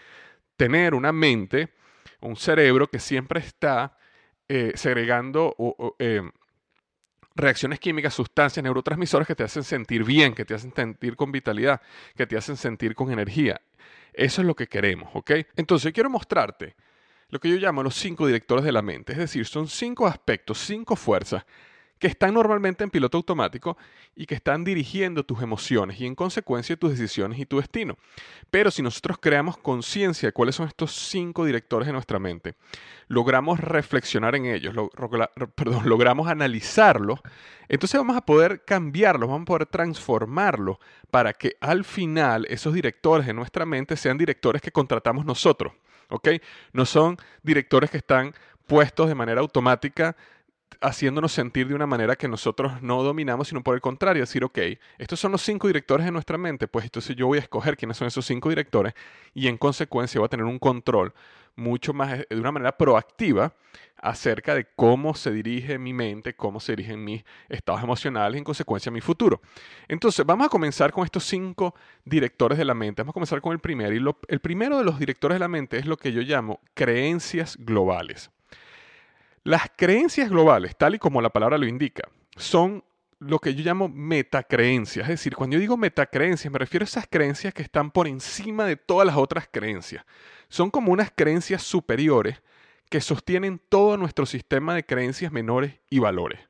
tener 0.57 0.95
una 0.95 1.11
mente, 1.11 1.71
un 2.21 2.37
cerebro 2.37 2.87
que 2.87 3.01
siempre 3.01 3.41
está 3.41 3.99
eh, 4.49 4.71
segregando 4.77 5.57
eh, 5.99 6.23
reacciones 7.37 7.79
químicas, 7.79 8.15
sustancias, 8.15 8.63
neurotransmisores 8.65 9.29
que 9.29 9.35
te 9.35 9.45
hacen 9.45 9.63
sentir 9.63 10.03
bien, 10.05 10.35
que 10.35 10.45
te 10.45 10.55
hacen 10.55 10.73
sentir 10.75 11.15
con 11.15 11.31
vitalidad, 11.31 11.81
que 12.17 12.27
te 12.27 12.37
hacen 12.37 12.57
sentir 12.57 12.95
con 12.95 13.13
energía. 13.13 13.61
Eso 14.13 14.41
es 14.41 14.47
lo 14.47 14.57
que 14.57 14.67
queremos, 14.67 15.11
¿ok? 15.15 15.31
Entonces, 15.57 15.93
quiero 15.93 16.09
mostrarte 16.09 16.75
lo 17.29 17.39
que 17.39 17.51
yo 17.51 17.57
llamo 17.57 17.83
los 17.83 17.95
cinco 17.95 18.27
directores 18.27 18.65
de 18.65 18.73
la 18.73 18.83
mente. 18.83 19.13
Es 19.13 19.19
decir, 19.19 19.47
son 19.47 19.69
cinco 19.69 20.07
aspectos, 20.07 20.59
cinco 20.59 20.97
fuerzas 20.97 21.45
que 21.99 22.07
están 22.07 22.35
normalmente 22.35 22.85
en 22.85 22.91
piloto 22.91 23.17
automático 23.17 23.77
y 24.15 24.27
que 24.27 24.35
están 24.35 24.65
dirigiendo 24.65 25.25
tus 25.25 25.43
emociones 25.43 26.01
y 26.01 26.07
en 26.07 26.15
consecuencia 26.15 26.77
tus 26.77 26.91
decisiones 26.91 27.39
y 27.39 27.47
tu 27.47 27.59
destino. 27.59 27.97
Pero 28.51 28.71
si 28.71 28.83
nosotros 28.83 29.19
creamos 29.19 29.57
conciencia 29.57 30.29
de 30.29 30.33
cuáles 30.33 30.57
son 30.57 30.69
estos 30.69 30.93
cinco 30.93 31.45
directores 31.45 31.87
de 31.87 31.93
nuestra 31.93 32.19
mente, 32.19 32.55
logramos 33.09 33.61
reflexionar 33.61 34.35
en 34.35 34.47
ellos, 34.47 34.75
perdón, 35.55 35.83
logramos 35.89 36.29
analizarlos, 36.29 37.21
entonces 37.69 37.99
vamos 37.99 38.17
a 38.17 38.21
poder 38.21 38.65
cambiarlos, 38.65 39.29
vamos 39.29 39.43
a 39.43 39.47
poder 39.47 39.67
transformarlos 39.67 40.79
para 41.11 41.33
que 41.33 41.57
al 41.61 41.85
final 41.85 42.47
esos 42.49 42.75
directores 42.75 43.27
de 43.27 43.35
nuestra 43.35 43.67
mente 43.67 43.97
sean 43.97 44.19
directores 44.19 44.63
que 44.63 44.71
contratamos 44.71 45.25
nosotros. 45.25 45.73
¿ok? 46.09 46.29
No 46.73 46.85
son 46.87 47.17
directores 47.43 47.91
que 47.91 47.99
están 47.99 48.35
puestos 48.67 49.09
de 49.09 49.15
manera 49.15 49.41
automática 49.41 50.17
haciéndonos 50.81 51.33
sentir 51.33 51.69
de 51.69 51.75
una 51.75 51.87
manera 51.87 52.17
que 52.17 52.29
nosotros 52.29 52.83
no 52.83 53.03
dominamos, 53.03 53.49
sino 53.49 53.63
por 53.63 53.75
el 53.75 53.81
contrario, 53.81 54.23
decir, 54.23 54.45
ok, 54.45 54.59
estos 54.99 55.21
son 55.21 55.33
los 55.33 55.43
cinco 55.43 55.67
directores 55.67 56.07
de 56.07 56.13
nuestra 56.13 56.39
mente, 56.39 56.69
pues 56.69 56.85
entonces 56.85 57.17
yo 57.17 57.27
voy 57.27 57.39
a 57.39 57.43
escoger 57.43 57.77
quiénes 57.77 57.97
son 57.97 58.09
esos 58.09 58.27
cinco 58.27 58.49
directores 58.49 58.95
y 59.35 59.49
en 59.49 59.57
consecuencia 59.57 60.21
voy 60.21 60.27
a 60.27 60.31
tener 60.31 60.47
un 60.47 60.59
control 60.59 61.13
mucho 61.57 61.93
más 61.93 62.21
eh, 62.21 62.27
de 62.29 62.39
una 62.39 62.53
manera 62.53 62.77
proactiva 62.77 63.55
acerca 63.97 64.55
de 64.55 64.67
cómo 64.77 65.15
se 65.15 65.33
dirige 65.33 65.79
mi 65.79 65.95
mente, 65.95 66.37
cómo 66.37 66.61
se 66.61 66.73
dirigen 66.77 67.03
mis 67.03 67.25
estados 67.49 67.83
emocionales 67.83 68.37
y 68.37 68.39
en 68.39 68.45
consecuencia 68.45 68.93
mi 68.93 69.01
futuro. 69.01 69.41
Entonces, 69.89 70.25
vamos 70.27 70.47
a 70.47 70.51
comenzar 70.51 70.93
con 70.93 71.05
estos 71.05 71.25
cinco 71.25 71.75
directores 72.05 72.59
de 72.59 72.67
la 72.67 72.75
mente. 72.75 73.03
Vamos 73.03 73.13
a 73.13 73.15
comenzar 73.15 73.41
con 73.41 73.53
el 73.53 73.59
primero. 73.59 73.95
Y 73.95 74.15
el 74.29 74.41
primero 74.41 74.79
de 74.79 74.85
los 74.85 74.99
directores 74.99 75.37
de 75.37 75.41
la 75.41 75.49
mente 75.49 75.79
es 75.79 75.87
lo 75.87 75.97
que 75.97 76.13
yo 76.13 76.21
llamo 76.21 76.61
creencias 76.75 77.57
globales. 77.59 78.31
Las 79.47 79.71
creencias 79.77 80.29
globales, 80.29 80.77
tal 80.77 80.97
y 80.97 80.99
como 80.99 81.23
la 81.23 81.31
palabra 81.31 81.57
lo 81.57 81.69
indica, 81.69 82.09
son 82.35 82.83
lo 83.21 83.39
que 83.39 83.55
yo 83.55 83.63
llamo 83.63 83.89
metacreencias. 83.89 85.05
Es 85.05 85.21
decir, 85.21 85.37
cuando 85.37 85.55
yo 85.55 85.61
digo 85.61 85.77
metacreencias, 85.77 86.53
me 86.53 86.59
refiero 86.59 86.83
a 86.83 86.89
esas 86.89 87.07
creencias 87.09 87.55
que 87.55 87.63
están 87.63 87.93
por 87.93 88.09
encima 88.09 88.65
de 88.65 88.75
todas 88.75 89.07
las 89.07 89.15
otras 89.15 89.49
creencias. 89.49 90.05
Son 90.49 90.69
como 90.69 90.91
unas 90.91 91.13
creencias 91.15 91.63
superiores 91.63 92.43
que 92.91 93.01
sostienen 93.01 93.61
todo 93.69 93.97
nuestro 93.97 94.27
sistema 94.27 94.75
de 94.75 94.85
creencias 94.85 95.31
menores 95.31 95.79
y 95.91 96.01
valores. 96.01 96.41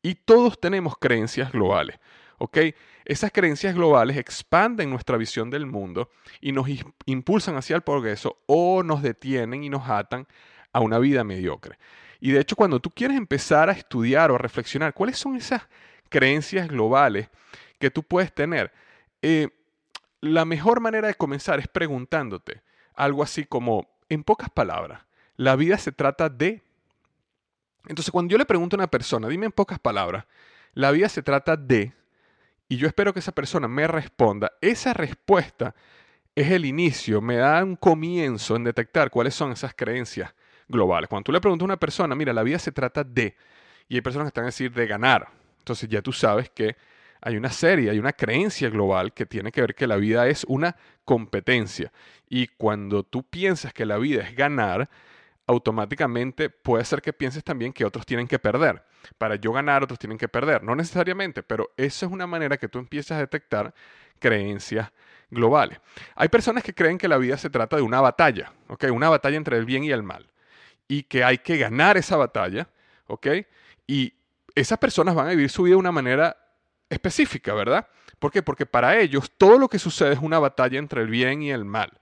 Y 0.00 0.14
todos 0.14 0.60
tenemos 0.60 0.96
creencias 0.98 1.50
globales. 1.50 1.98
¿ok? 2.38 2.58
Esas 3.04 3.32
creencias 3.32 3.74
globales 3.74 4.16
expanden 4.16 4.88
nuestra 4.88 5.16
visión 5.16 5.50
del 5.50 5.66
mundo 5.66 6.10
y 6.40 6.52
nos 6.52 6.68
impulsan 7.06 7.56
hacia 7.56 7.74
el 7.74 7.82
progreso 7.82 8.38
o 8.46 8.84
nos 8.84 9.02
detienen 9.02 9.64
y 9.64 9.68
nos 9.68 9.90
atan 9.90 10.28
a 10.72 10.78
una 10.78 11.00
vida 11.00 11.24
mediocre. 11.24 11.76
Y 12.20 12.32
de 12.32 12.40
hecho, 12.40 12.54
cuando 12.56 12.80
tú 12.80 12.90
quieres 12.90 13.16
empezar 13.16 13.70
a 13.70 13.72
estudiar 13.72 14.30
o 14.30 14.34
a 14.34 14.38
reflexionar 14.38 14.92
cuáles 14.92 15.18
son 15.18 15.36
esas 15.36 15.62
creencias 16.08 16.68
globales 16.68 17.28
que 17.78 17.90
tú 17.90 18.02
puedes 18.02 18.32
tener, 18.32 18.72
eh, 19.22 19.48
la 20.20 20.44
mejor 20.44 20.80
manera 20.80 21.08
de 21.08 21.14
comenzar 21.14 21.58
es 21.58 21.68
preguntándote 21.68 22.62
algo 22.94 23.22
así 23.22 23.44
como, 23.44 23.88
en 24.10 24.22
pocas 24.22 24.50
palabras, 24.50 25.02
la 25.36 25.56
vida 25.56 25.78
se 25.78 25.92
trata 25.92 26.28
de... 26.28 26.62
Entonces, 27.86 28.12
cuando 28.12 28.30
yo 28.30 28.36
le 28.36 28.44
pregunto 28.44 28.76
a 28.76 28.78
una 28.78 28.90
persona, 28.90 29.26
dime 29.28 29.46
en 29.46 29.52
pocas 29.52 29.78
palabras, 29.78 30.26
la 30.74 30.90
vida 30.90 31.08
se 31.08 31.22
trata 31.22 31.56
de, 31.56 31.94
y 32.68 32.76
yo 32.76 32.86
espero 32.86 33.14
que 33.14 33.20
esa 33.20 33.32
persona 33.32 33.66
me 33.66 33.86
responda, 33.86 34.52
esa 34.60 34.92
respuesta 34.92 35.74
es 36.34 36.50
el 36.50 36.66
inicio, 36.66 37.22
me 37.22 37.36
da 37.36 37.64
un 37.64 37.76
comienzo 37.76 38.54
en 38.56 38.64
detectar 38.64 39.10
cuáles 39.10 39.34
son 39.34 39.52
esas 39.52 39.74
creencias 39.74 40.34
globales. 40.70 41.08
Cuando 41.08 41.24
tú 41.24 41.32
le 41.32 41.40
preguntas 41.40 41.64
a 41.64 41.66
una 41.66 41.76
persona, 41.76 42.14
mira, 42.14 42.32
la 42.32 42.42
vida 42.42 42.58
se 42.58 42.72
trata 42.72 43.04
de, 43.04 43.36
y 43.88 43.96
hay 43.96 44.00
personas 44.00 44.26
que 44.26 44.28
están 44.28 44.44
a 44.44 44.46
decir 44.46 44.72
de 44.72 44.86
ganar. 44.86 45.28
Entonces 45.58 45.88
ya 45.88 46.00
tú 46.00 46.12
sabes 46.12 46.48
que 46.50 46.76
hay 47.20 47.36
una 47.36 47.50
serie, 47.50 47.90
hay 47.90 47.98
una 47.98 48.12
creencia 48.12 48.70
global 48.70 49.12
que 49.12 49.26
tiene 49.26 49.52
que 49.52 49.60
ver 49.60 49.74
que 49.74 49.86
la 49.86 49.96
vida 49.96 50.26
es 50.28 50.44
una 50.48 50.76
competencia. 51.04 51.92
Y 52.28 52.46
cuando 52.46 53.02
tú 53.02 53.24
piensas 53.24 53.74
que 53.74 53.84
la 53.84 53.98
vida 53.98 54.22
es 54.22 54.34
ganar, 54.34 54.88
automáticamente 55.46 56.48
puede 56.48 56.84
ser 56.84 57.02
que 57.02 57.12
pienses 57.12 57.44
también 57.44 57.72
que 57.72 57.84
otros 57.84 58.06
tienen 58.06 58.26
que 58.26 58.38
perder. 58.38 58.82
Para 59.18 59.34
yo 59.34 59.52
ganar, 59.52 59.82
otros 59.82 59.98
tienen 59.98 60.16
que 60.16 60.28
perder. 60.28 60.62
No 60.62 60.74
necesariamente, 60.74 61.42
pero 61.42 61.70
eso 61.76 62.06
es 62.06 62.12
una 62.12 62.26
manera 62.26 62.56
que 62.56 62.68
tú 62.68 62.78
empiezas 62.78 63.18
a 63.18 63.20
detectar 63.20 63.74
creencias 64.18 64.90
globales. 65.30 65.78
Hay 66.14 66.28
personas 66.28 66.62
que 66.62 66.74
creen 66.74 66.98
que 66.98 67.08
la 67.08 67.18
vida 67.18 67.36
se 67.36 67.50
trata 67.50 67.76
de 67.76 67.82
una 67.82 68.00
batalla, 68.00 68.52
¿ok? 68.68 68.86
Una 68.92 69.08
batalla 69.08 69.36
entre 69.36 69.56
el 69.58 69.64
bien 69.64 69.84
y 69.84 69.90
el 69.90 70.02
mal 70.02 70.30
y 70.90 71.04
que 71.04 71.22
hay 71.22 71.38
que 71.38 71.56
ganar 71.56 71.96
esa 71.96 72.16
batalla, 72.16 72.68
¿ok? 73.06 73.28
Y 73.86 74.12
esas 74.56 74.76
personas 74.76 75.14
van 75.14 75.28
a 75.28 75.30
vivir 75.30 75.48
su 75.48 75.62
vida 75.62 75.74
de 75.74 75.78
una 75.78 75.92
manera 75.92 76.36
específica, 76.88 77.54
¿verdad? 77.54 77.86
¿Por 78.18 78.32
qué? 78.32 78.42
Porque 78.42 78.66
para 78.66 78.98
ellos 78.98 79.30
todo 79.38 79.56
lo 79.56 79.68
que 79.68 79.78
sucede 79.78 80.14
es 80.14 80.18
una 80.18 80.40
batalla 80.40 80.80
entre 80.80 81.02
el 81.02 81.06
bien 81.06 81.42
y 81.42 81.52
el 81.52 81.64
mal. 81.64 81.92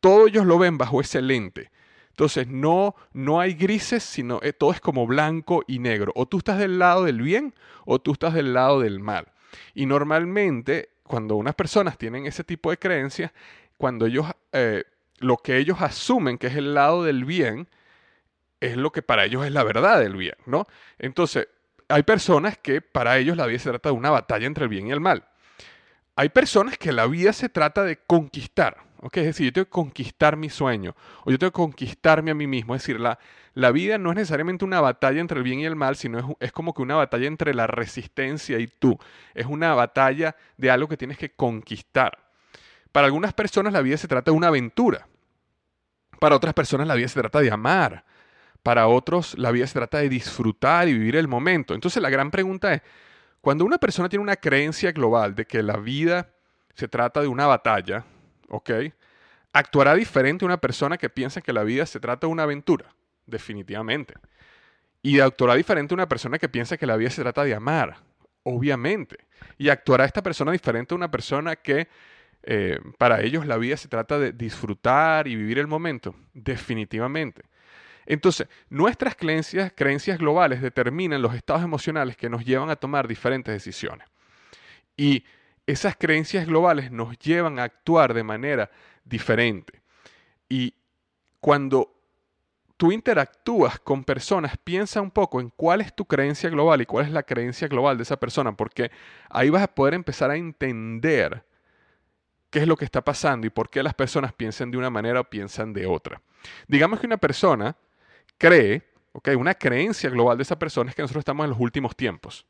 Todos 0.00 0.30
ellos 0.30 0.46
lo 0.46 0.58
ven 0.58 0.78
bajo 0.78 1.00
ese 1.00 1.22
lente. 1.22 1.70
Entonces 2.08 2.48
no, 2.48 2.96
no 3.12 3.38
hay 3.38 3.54
grises, 3.54 4.02
sino 4.02 4.40
eh, 4.42 4.52
todo 4.52 4.72
es 4.72 4.80
como 4.80 5.06
blanco 5.06 5.62
y 5.68 5.78
negro. 5.78 6.10
O 6.16 6.26
tú 6.26 6.38
estás 6.38 6.58
del 6.58 6.80
lado 6.80 7.04
del 7.04 7.22
bien 7.22 7.54
o 7.84 8.00
tú 8.00 8.14
estás 8.14 8.34
del 8.34 8.52
lado 8.52 8.80
del 8.80 8.98
mal. 8.98 9.28
Y 9.74 9.86
normalmente 9.86 10.88
cuando 11.04 11.36
unas 11.36 11.54
personas 11.54 11.98
tienen 11.98 12.26
ese 12.26 12.42
tipo 12.42 12.70
de 12.70 12.78
creencias, 12.78 13.30
cuando 13.76 14.06
ellos, 14.06 14.26
eh, 14.50 14.82
lo 15.18 15.36
que 15.36 15.56
ellos 15.58 15.80
asumen 15.80 16.36
que 16.36 16.48
es 16.48 16.56
el 16.56 16.74
lado 16.74 17.04
del 17.04 17.24
bien, 17.24 17.68
es 18.66 18.76
lo 18.76 18.92
que 18.92 19.02
para 19.02 19.24
ellos 19.24 19.44
es 19.44 19.52
la 19.52 19.64
verdad 19.64 20.00
del 20.00 20.16
bien, 20.16 20.36
¿no? 20.46 20.66
Entonces, 20.98 21.48
hay 21.88 22.02
personas 22.02 22.58
que 22.58 22.80
para 22.80 23.18
ellos 23.18 23.36
la 23.36 23.46
vida 23.46 23.58
se 23.58 23.70
trata 23.70 23.90
de 23.90 23.94
una 23.94 24.10
batalla 24.10 24.46
entre 24.46 24.64
el 24.64 24.68
bien 24.68 24.88
y 24.88 24.92
el 24.92 25.00
mal. 25.00 25.24
Hay 26.16 26.28
personas 26.28 26.78
que 26.78 26.92
la 26.92 27.06
vida 27.06 27.32
se 27.32 27.48
trata 27.48 27.82
de 27.82 27.98
conquistar, 27.98 28.78
¿ok? 29.00 29.16
Es 29.18 29.26
decir, 29.26 29.46
yo 29.46 29.52
tengo 29.52 29.64
que 29.66 29.70
conquistar 29.70 30.36
mi 30.36 30.48
sueño, 30.48 30.94
o 31.24 31.30
yo 31.30 31.38
tengo 31.38 31.50
que 31.50 31.56
conquistarme 31.56 32.30
a 32.30 32.34
mí 32.34 32.46
mismo. 32.46 32.74
Es 32.74 32.82
decir, 32.82 33.00
la, 33.00 33.18
la 33.54 33.72
vida 33.72 33.98
no 33.98 34.10
es 34.10 34.16
necesariamente 34.16 34.64
una 34.64 34.80
batalla 34.80 35.20
entre 35.20 35.38
el 35.38 35.44
bien 35.44 35.60
y 35.60 35.64
el 35.64 35.76
mal, 35.76 35.96
sino 35.96 36.18
es, 36.18 36.24
es 36.40 36.52
como 36.52 36.72
que 36.72 36.82
una 36.82 36.94
batalla 36.94 37.26
entre 37.26 37.52
la 37.52 37.66
resistencia 37.66 38.58
y 38.58 38.68
tú. 38.68 38.98
Es 39.34 39.46
una 39.46 39.74
batalla 39.74 40.36
de 40.56 40.70
algo 40.70 40.88
que 40.88 40.96
tienes 40.96 41.18
que 41.18 41.30
conquistar. 41.30 42.18
Para 42.92 43.06
algunas 43.06 43.32
personas 43.32 43.72
la 43.72 43.82
vida 43.82 43.96
se 43.96 44.06
trata 44.06 44.30
de 44.30 44.36
una 44.36 44.48
aventura. 44.48 45.08
Para 46.20 46.36
otras 46.36 46.54
personas 46.54 46.86
la 46.86 46.94
vida 46.94 47.08
se 47.08 47.20
trata 47.20 47.40
de 47.40 47.50
amar. 47.50 48.04
Para 48.64 48.88
otros, 48.88 49.38
la 49.38 49.50
vida 49.50 49.66
se 49.66 49.74
trata 49.74 49.98
de 49.98 50.08
disfrutar 50.08 50.88
y 50.88 50.94
vivir 50.94 51.16
el 51.16 51.28
momento. 51.28 51.74
Entonces, 51.74 52.02
la 52.02 52.08
gran 52.08 52.30
pregunta 52.30 52.72
es, 52.72 52.80
cuando 53.42 53.66
una 53.66 53.76
persona 53.76 54.08
tiene 54.08 54.22
una 54.22 54.36
creencia 54.36 54.90
global 54.90 55.34
de 55.34 55.44
que 55.44 55.62
la 55.62 55.76
vida 55.76 56.30
se 56.74 56.88
trata 56.88 57.20
de 57.20 57.28
una 57.28 57.46
batalla, 57.46 58.06
¿ok? 58.48 58.70
¿Actuará 59.52 59.94
diferente 59.94 60.46
una 60.46 60.56
persona 60.56 60.96
que 60.96 61.10
piensa 61.10 61.42
que 61.42 61.52
la 61.52 61.62
vida 61.62 61.84
se 61.84 62.00
trata 62.00 62.26
de 62.26 62.32
una 62.32 62.44
aventura? 62.44 62.86
Definitivamente. 63.26 64.14
Y 65.02 65.20
actuará 65.20 65.56
diferente 65.56 65.92
una 65.92 66.08
persona 66.08 66.38
que 66.38 66.48
piensa 66.48 66.78
que 66.78 66.86
la 66.86 66.96
vida 66.96 67.10
se 67.10 67.20
trata 67.20 67.44
de 67.44 67.54
amar, 67.54 67.98
obviamente. 68.44 69.18
Y 69.58 69.68
actuará 69.68 70.06
esta 70.06 70.22
persona 70.22 70.52
diferente 70.52 70.94
a 70.94 70.96
una 70.96 71.10
persona 71.10 71.54
que 71.56 71.88
eh, 72.44 72.80
para 72.96 73.20
ellos 73.20 73.46
la 73.46 73.58
vida 73.58 73.76
se 73.76 73.88
trata 73.88 74.18
de 74.18 74.32
disfrutar 74.32 75.28
y 75.28 75.36
vivir 75.36 75.58
el 75.58 75.66
momento, 75.66 76.14
definitivamente. 76.32 77.42
Entonces, 78.06 78.48
nuestras 78.68 79.14
creencias, 79.14 79.72
creencias 79.74 80.18
globales 80.18 80.60
determinan 80.60 81.22
los 81.22 81.34
estados 81.34 81.62
emocionales 81.62 82.16
que 82.16 82.28
nos 82.28 82.44
llevan 82.44 82.70
a 82.70 82.76
tomar 82.76 83.08
diferentes 83.08 83.52
decisiones. 83.52 84.08
Y 84.96 85.24
esas 85.66 85.96
creencias 85.96 86.46
globales 86.46 86.90
nos 86.90 87.18
llevan 87.18 87.58
a 87.58 87.64
actuar 87.64 88.14
de 88.14 88.22
manera 88.22 88.70
diferente. 89.04 89.80
Y 90.48 90.74
cuando 91.40 91.94
tú 92.76 92.92
interactúas 92.92 93.78
con 93.78 94.04
personas, 94.04 94.56
piensa 94.62 95.00
un 95.00 95.10
poco 95.10 95.40
en 95.40 95.50
cuál 95.50 95.80
es 95.80 95.94
tu 95.94 96.04
creencia 96.04 96.50
global 96.50 96.82
y 96.82 96.86
cuál 96.86 97.06
es 97.06 97.12
la 97.12 97.22
creencia 97.22 97.68
global 97.68 97.96
de 97.96 98.02
esa 98.02 98.18
persona, 98.18 98.56
porque 98.56 98.90
ahí 99.30 99.50
vas 99.50 99.62
a 99.62 99.74
poder 99.74 99.94
empezar 99.94 100.30
a 100.30 100.36
entender 100.36 101.44
qué 102.50 102.60
es 102.60 102.68
lo 102.68 102.76
que 102.76 102.84
está 102.84 103.02
pasando 103.02 103.46
y 103.46 103.50
por 103.50 103.70
qué 103.70 103.82
las 103.82 103.94
personas 103.94 104.32
piensan 104.32 104.70
de 104.70 104.78
una 104.78 104.90
manera 104.90 105.20
o 105.20 105.24
piensan 105.24 105.72
de 105.72 105.86
otra. 105.86 106.20
Digamos 106.68 107.00
que 107.00 107.06
una 107.06 107.16
persona 107.16 107.76
cree, 108.44 108.82
okay, 109.12 109.36
una 109.36 109.54
creencia 109.54 110.10
global 110.10 110.36
de 110.36 110.42
esa 110.42 110.58
persona 110.58 110.90
es 110.90 110.96
que 110.96 111.00
nosotros 111.00 111.22
estamos 111.22 111.44
en 111.44 111.50
los 111.50 111.60
últimos 111.60 111.96
tiempos. 111.96 112.44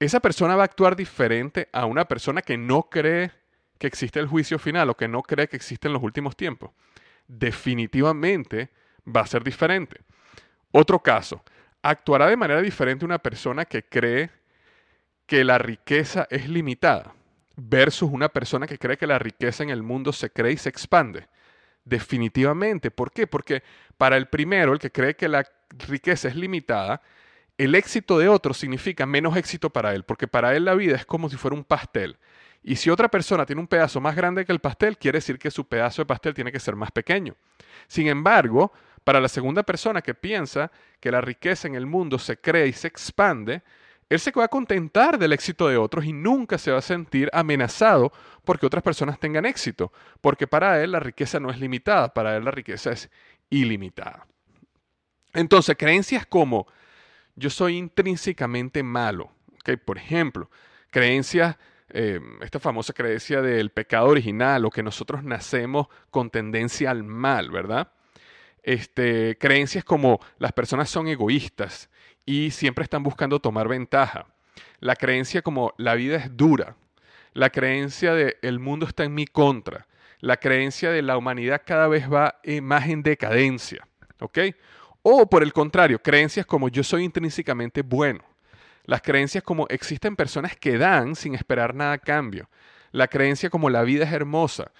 Esa 0.00 0.18
persona 0.18 0.56
va 0.56 0.62
a 0.62 0.64
actuar 0.64 0.96
diferente 0.96 1.68
a 1.72 1.86
una 1.86 2.04
persona 2.06 2.42
que 2.42 2.56
no 2.56 2.88
cree 2.90 3.30
que 3.78 3.86
existe 3.86 4.18
el 4.18 4.26
juicio 4.26 4.58
final 4.58 4.90
o 4.90 4.96
que 4.96 5.06
no 5.06 5.22
cree 5.22 5.48
que 5.48 5.56
existen 5.56 5.92
los 5.92 6.02
últimos 6.02 6.36
tiempos. 6.36 6.70
Definitivamente 7.28 8.70
va 9.06 9.20
a 9.20 9.26
ser 9.26 9.44
diferente. 9.44 10.00
Otro 10.72 10.98
caso, 11.00 11.44
actuará 11.80 12.26
de 12.26 12.36
manera 12.36 12.60
diferente 12.60 13.04
una 13.04 13.18
persona 13.18 13.66
que 13.66 13.84
cree 13.84 14.30
que 15.26 15.44
la 15.44 15.58
riqueza 15.58 16.26
es 16.28 16.48
limitada 16.48 17.14
versus 17.54 18.10
una 18.10 18.28
persona 18.28 18.66
que 18.66 18.78
cree 18.78 18.96
que 18.96 19.06
la 19.06 19.20
riqueza 19.20 19.62
en 19.62 19.70
el 19.70 19.84
mundo 19.84 20.12
se 20.12 20.30
cree 20.30 20.52
y 20.52 20.56
se 20.56 20.70
expande. 20.70 21.28
Definitivamente. 21.88 22.90
¿Por 22.90 23.12
qué? 23.12 23.26
Porque 23.26 23.62
para 23.96 24.16
el 24.16 24.28
primero, 24.28 24.72
el 24.74 24.78
que 24.78 24.92
cree 24.92 25.16
que 25.16 25.28
la 25.28 25.44
riqueza 25.88 26.28
es 26.28 26.36
limitada, 26.36 27.00
el 27.56 27.74
éxito 27.74 28.18
de 28.18 28.28
otro 28.28 28.52
significa 28.52 29.06
menos 29.06 29.36
éxito 29.36 29.70
para 29.70 29.94
él, 29.94 30.04
porque 30.04 30.28
para 30.28 30.54
él 30.54 30.66
la 30.66 30.74
vida 30.74 30.96
es 30.96 31.06
como 31.06 31.30
si 31.30 31.36
fuera 31.36 31.56
un 31.56 31.64
pastel. 31.64 32.18
Y 32.62 32.76
si 32.76 32.90
otra 32.90 33.08
persona 33.08 33.46
tiene 33.46 33.60
un 33.60 33.66
pedazo 33.66 34.00
más 34.00 34.14
grande 34.14 34.44
que 34.44 34.52
el 34.52 34.58
pastel, 34.58 34.98
quiere 34.98 35.18
decir 35.18 35.38
que 35.38 35.50
su 35.50 35.66
pedazo 35.66 36.02
de 36.02 36.06
pastel 36.06 36.34
tiene 36.34 36.52
que 36.52 36.60
ser 36.60 36.76
más 36.76 36.90
pequeño. 36.90 37.34
Sin 37.86 38.06
embargo, 38.06 38.72
para 39.02 39.20
la 39.20 39.28
segunda 39.28 39.62
persona 39.62 40.02
que 40.02 40.14
piensa 40.14 40.70
que 41.00 41.10
la 41.10 41.22
riqueza 41.22 41.66
en 41.66 41.74
el 41.74 41.86
mundo 41.86 42.18
se 42.18 42.38
crea 42.38 42.66
y 42.66 42.74
se 42.74 42.88
expande, 42.88 43.62
él 44.08 44.20
se 44.20 44.30
va 44.30 44.44
a 44.44 44.48
contentar 44.48 45.18
del 45.18 45.32
éxito 45.32 45.68
de 45.68 45.76
otros 45.76 46.04
y 46.04 46.12
nunca 46.12 46.56
se 46.56 46.70
va 46.70 46.78
a 46.78 46.82
sentir 46.82 47.28
amenazado 47.32 48.12
porque 48.44 48.66
otras 48.66 48.82
personas 48.82 49.18
tengan 49.20 49.44
éxito, 49.44 49.92
porque 50.20 50.46
para 50.46 50.82
él 50.82 50.92
la 50.92 51.00
riqueza 51.00 51.38
no 51.38 51.50
es 51.50 51.60
limitada, 51.60 52.14
para 52.14 52.36
él 52.36 52.44
la 52.44 52.50
riqueza 52.50 52.92
es 52.92 53.10
ilimitada. 53.50 54.26
Entonces, 55.34 55.76
creencias 55.76 56.26
como 56.26 56.66
yo 57.36 57.50
soy 57.50 57.76
intrínsecamente 57.76 58.82
malo. 58.82 59.30
¿okay? 59.60 59.76
Por 59.76 59.98
ejemplo, 59.98 60.50
creencias, 60.90 61.56
eh, 61.90 62.20
esta 62.40 62.58
famosa 62.58 62.94
creencia 62.94 63.42
del 63.42 63.70
pecado 63.70 64.08
original 64.08 64.64
o 64.64 64.70
que 64.70 64.82
nosotros 64.82 65.22
nacemos 65.22 65.88
con 66.10 66.30
tendencia 66.30 66.90
al 66.90 67.04
mal, 67.04 67.50
¿verdad? 67.50 67.92
Este, 68.62 69.36
creencias 69.38 69.84
como 69.84 70.18
las 70.38 70.52
personas 70.52 70.90
son 70.90 71.08
egoístas 71.08 71.90
y 72.28 72.50
siempre 72.50 72.82
están 72.84 73.02
buscando 73.02 73.40
tomar 73.40 73.68
ventaja. 73.68 74.26
La 74.80 74.96
creencia 74.96 75.40
como 75.40 75.72
la 75.78 75.94
vida 75.94 76.16
es 76.16 76.36
dura. 76.36 76.76
La 77.32 77.48
creencia 77.48 78.12
de 78.12 78.36
el 78.42 78.58
mundo 78.58 78.84
está 78.84 79.04
en 79.04 79.14
mi 79.14 79.24
contra. 79.24 79.86
La 80.20 80.36
creencia 80.36 80.90
de 80.90 81.00
la 81.00 81.16
humanidad 81.16 81.62
cada 81.64 81.88
vez 81.88 82.12
va 82.12 82.38
más 82.60 82.86
en 82.86 83.02
decadencia. 83.02 83.88
¿Ok? 84.20 84.40
O 85.00 85.30
por 85.30 85.42
el 85.42 85.54
contrario, 85.54 86.02
creencias 86.02 86.44
como 86.44 86.68
yo 86.68 86.84
soy 86.84 87.04
intrínsecamente 87.04 87.80
bueno. 87.80 88.20
Las 88.84 89.00
creencias 89.00 89.42
como 89.42 89.66
existen 89.70 90.14
personas 90.14 90.54
que 90.54 90.76
dan 90.76 91.16
sin 91.16 91.34
esperar 91.34 91.74
nada 91.74 91.92
a 91.92 91.98
cambio. 91.98 92.50
La 92.92 93.08
creencia 93.08 93.48
como 93.48 93.70
la 93.70 93.84
vida 93.84 94.04
es 94.04 94.12
hermosa. 94.12 94.70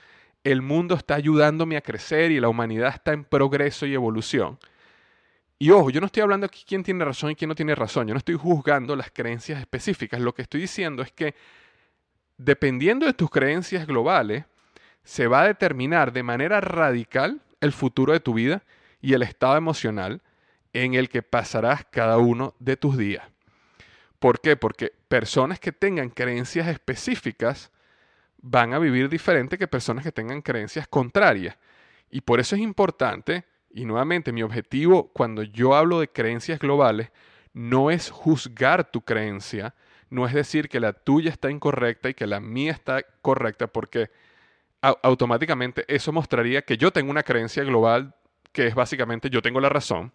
El 0.44 0.60
mundo 0.60 0.96
está 0.96 1.14
ayudándome 1.14 1.78
a 1.78 1.80
crecer 1.80 2.30
y 2.30 2.40
la 2.40 2.50
humanidad 2.50 2.92
está 2.92 3.14
en 3.14 3.24
progreso 3.24 3.86
y 3.86 3.94
evolución. 3.94 4.58
Y 5.58 5.70
ojo, 5.70 5.90
yo 5.90 6.00
no 6.00 6.06
estoy 6.06 6.22
hablando 6.22 6.46
aquí 6.46 6.64
quién 6.66 6.84
tiene 6.84 7.04
razón 7.04 7.32
y 7.32 7.36
quién 7.36 7.48
no 7.48 7.54
tiene 7.54 7.74
razón. 7.74 8.06
Yo 8.06 8.14
no 8.14 8.18
estoy 8.18 8.36
juzgando 8.36 8.94
las 8.94 9.10
creencias 9.10 9.60
específicas. 9.60 10.20
Lo 10.20 10.32
que 10.34 10.42
estoy 10.42 10.60
diciendo 10.60 11.02
es 11.02 11.10
que 11.10 11.34
dependiendo 12.36 13.06
de 13.06 13.14
tus 13.14 13.30
creencias 13.30 13.86
globales, 13.86 14.44
se 15.02 15.26
va 15.26 15.42
a 15.42 15.46
determinar 15.46 16.12
de 16.12 16.22
manera 16.22 16.60
radical 16.60 17.40
el 17.60 17.72
futuro 17.72 18.12
de 18.12 18.20
tu 18.20 18.34
vida 18.34 18.62
y 19.00 19.14
el 19.14 19.22
estado 19.22 19.56
emocional 19.56 20.22
en 20.72 20.94
el 20.94 21.08
que 21.08 21.22
pasarás 21.22 21.84
cada 21.90 22.18
uno 22.18 22.54
de 22.58 22.76
tus 22.76 22.96
días. 22.96 23.24
¿Por 24.18 24.40
qué? 24.40 24.56
Porque 24.56 24.92
personas 25.08 25.58
que 25.58 25.72
tengan 25.72 26.10
creencias 26.10 26.68
específicas 26.68 27.70
van 28.40 28.74
a 28.74 28.78
vivir 28.78 29.08
diferente 29.08 29.58
que 29.58 29.66
personas 29.66 30.04
que 30.04 30.12
tengan 30.12 30.42
creencias 30.42 30.86
contrarias. 30.86 31.56
Y 32.10 32.20
por 32.20 32.40
eso 32.40 32.54
es 32.54 32.62
importante, 32.62 33.44
y 33.78 33.84
nuevamente 33.84 34.32
mi 34.32 34.42
objetivo 34.42 35.08
cuando 35.12 35.42
yo 35.44 35.74
hablo 35.74 36.00
de 36.00 36.08
creencias 36.08 36.58
globales, 36.58 37.10
no 37.52 37.90
es 37.90 38.10
juzgar 38.10 38.90
tu 38.90 39.02
creencia, 39.02 39.74
no 40.10 40.26
es 40.26 40.34
decir 40.34 40.68
que 40.68 40.80
la 40.80 40.92
tuya 40.92 41.30
está 41.30 41.50
incorrecta 41.50 42.08
y 42.08 42.14
que 42.14 42.26
la 42.26 42.40
mía 42.40 42.72
está 42.72 43.02
correcta, 43.22 43.68
porque 43.68 44.10
automáticamente 44.80 45.84
eso 45.86 46.12
mostraría 46.12 46.62
que 46.62 46.76
yo 46.76 46.92
tengo 46.92 47.10
una 47.10 47.22
creencia 47.22 47.62
global 47.64 48.14
que 48.52 48.66
es 48.66 48.74
básicamente 48.74 49.30
yo 49.30 49.42
tengo 49.42 49.60
la 49.60 49.68
razón, 49.68 50.12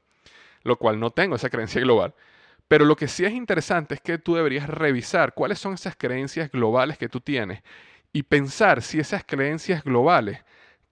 lo 0.63 0.77
cual 0.77 0.99
no 0.99 1.11
tengo 1.11 1.35
esa 1.35 1.49
creencia 1.49 1.81
global. 1.81 2.13
Pero 2.67 2.85
lo 2.85 2.95
que 2.95 3.07
sí 3.07 3.23
es 3.23 3.33
interesante 3.33 3.95
es 3.95 4.01
que 4.01 4.17
tú 4.17 4.35
deberías 4.35 4.67
revisar 4.69 5.33
cuáles 5.33 5.59
son 5.59 5.73
esas 5.73 5.95
creencias 5.95 6.51
globales 6.51 6.97
que 6.97 7.09
tú 7.09 7.21
tienes 7.21 7.61
y 8.11 8.23
pensar 8.23 8.81
si 8.81 8.99
esas 8.99 9.23
creencias 9.23 9.83
globales 9.83 10.39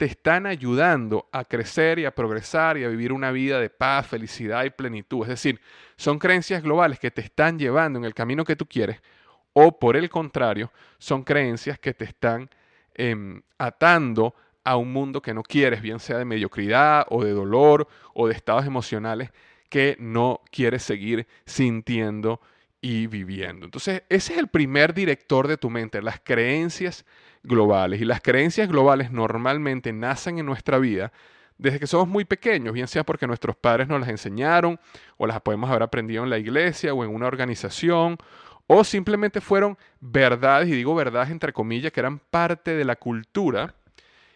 te 0.01 0.08
están 0.08 0.48
ayudando 0.48 1.29
a 1.31 1.46
crecer 1.46 2.00
y 2.00 2.05
a 2.05 2.15
progresar 2.15 2.75
y 2.75 2.84
a 2.84 2.88
vivir 2.88 3.13
una 3.13 3.29
vida 3.29 3.60
de 3.60 3.70
paz, 3.70 4.08
felicidad 4.08 4.63
y 4.63 4.72
plenitud. 4.72 5.22
Es 5.22 5.27
decir, 5.27 5.62
son 5.96 6.17
creencias 6.17 6.63
globales 6.63 6.98
que 6.98 7.12
te 7.12 7.22
están 7.22 7.60
llevando 7.60 8.00
en 8.00 8.05
el 8.05 8.15
camino 8.15 8.43
que 8.43 8.55
tú 8.55 8.65
quieres 8.65 9.00
o 9.53 9.77
por 9.77 9.96
el 9.96 10.10
contrario, 10.10 10.72
son 10.98 11.22
creencias 11.22 11.77
que 11.77 11.93
te 11.93 12.05
están 12.05 12.50
em, 12.96 13.44
atando 13.59 14.33
a 14.64 14.75
un 14.75 14.92
mundo 14.92 15.22
que 15.22 15.35
no 15.35 15.44
quieres, 15.44 15.83
bien 15.83 16.00
sea 16.00 16.18
de 16.18 16.25
mediocridad 16.25 17.05
o 17.11 17.24
de 17.24 17.33
dolor 17.33 17.87
o 18.16 18.27
de 18.27 18.33
estados 18.33 18.66
emocionales 18.66 19.29
que 19.70 19.98
no 20.00 20.42
quieres 20.50 20.81
seguir 20.81 21.27
sintiendo 21.46 22.42
y 22.81 23.05
viviendo. 23.05 23.66
Entonces, 23.66 24.01
ese 24.09 24.33
es 24.33 24.40
el 24.40 24.48
primer 24.48 24.96
director 24.96 25.48
de 25.48 25.57
tu 25.57 25.70
mente, 25.70 26.01
las 26.01 26.20
creencias 26.20 27.05
globales. 27.43 28.01
Y 28.01 28.05
las 28.05 28.21
creencias 28.21 28.67
globales 28.67 29.11
normalmente 29.11 29.93
nacen 29.93 30.39
en 30.39 30.45
nuestra 30.45 30.77
vida 30.77 31.11
desde 31.57 31.79
que 31.79 31.85
somos 31.85 32.07
muy 32.07 32.25
pequeños, 32.25 32.73
bien 32.73 32.87
sea 32.87 33.03
porque 33.03 33.27
nuestros 33.27 33.55
padres 33.55 33.87
nos 33.87 33.99
las 33.99 34.09
enseñaron 34.09 34.79
o 35.17 35.27
las 35.27 35.39
podemos 35.41 35.69
haber 35.69 35.83
aprendido 35.83 36.23
en 36.23 36.31
la 36.31 36.39
iglesia 36.39 36.91
o 36.91 37.03
en 37.03 37.13
una 37.13 37.27
organización 37.27 38.17
o 38.65 38.83
simplemente 38.83 39.41
fueron 39.41 39.77
verdades, 39.99 40.69
y 40.69 40.71
digo 40.71 40.95
verdades 40.95 41.29
entre 41.29 41.53
comillas, 41.53 41.91
que 41.91 41.99
eran 41.99 42.17
parte 42.17 42.73
de 42.73 42.85
la 42.85 42.95
cultura 42.95 43.75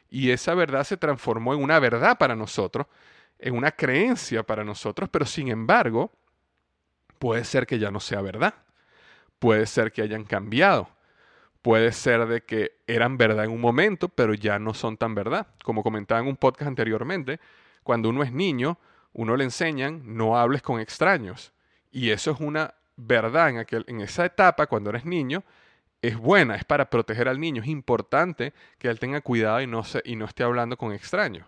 y 0.09 0.29
esa 0.29 0.53
verdad 0.53 0.83
se 0.83 0.97
transformó 0.97 1.53
en 1.53 1.63
una 1.63 1.79
verdad 1.79 2.17
para 2.17 2.35
nosotros, 2.35 2.85
en 3.39 3.55
una 3.55 3.71
creencia 3.71 4.43
para 4.43 4.63
nosotros, 4.63 5.09
pero 5.09 5.25
sin 5.25 5.47
embargo, 5.47 6.11
puede 7.17 7.43
ser 7.43 7.65
que 7.65 7.79
ya 7.79 7.91
no 7.91 7.99
sea 7.99 8.21
verdad, 8.21 8.53
puede 9.39 9.65
ser 9.65 9.91
que 9.91 10.01
hayan 10.03 10.25
cambiado, 10.25 10.89
puede 11.65 11.93
ser 11.93 12.27
de 12.27 12.43
que 12.43 12.77
eran 12.85 13.17
verdad 13.17 13.45
en 13.45 13.49
un 13.49 13.59
momento, 13.59 14.07
pero 14.07 14.35
ya 14.35 14.59
no 14.59 14.75
son 14.75 14.97
tan 14.97 15.15
verdad. 15.15 15.47
Como 15.63 15.81
comentaba 15.81 16.21
en 16.21 16.27
un 16.27 16.35
podcast 16.35 16.67
anteriormente, 16.67 17.39
cuando 17.81 18.09
uno 18.09 18.21
es 18.21 18.31
niño, 18.31 18.77
uno 19.13 19.35
le 19.35 19.45
enseñan 19.45 20.03
no 20.15 20.37
hables 20.37 20.61
con 20.61 20.79
extraños. 20.79 21.53
Y 21.91 22.11
eso 22.11 22.29
es 22.29 22.39
una 22.39 22.75
verdad 22.97 23.49
en, 23.49 23.57
aquel, 23.57 23.83
en 23.87 24.01
esa 24.01 24.25
etapa, 24.25 24.67
cuando 24.67 24.91
eres 24.91 25.05
niño, 25.05 25.43
es 26.03 26.15
buena, 26.15 26.53
es 26.55 26.65
para 26.65 26.87
proteger 26.87 27.27
al 27.27 27.39
niño. 27.39 27.63
Es 27.63 27.67
importante 27.67 28.53
que 28.77 28.87
él 28.87 28.99
tenga 28.99 29.21
cuidado 29.21 29.59
y 29.59 29.65
no, 29.65 29.83
se, 29.83 30.03
y 30.05 30.15
no 30.15 30.25
esté 30.25 30.43
hablando 30.43 30.77
con 30.77 30.93
extraños. 30.93 31.47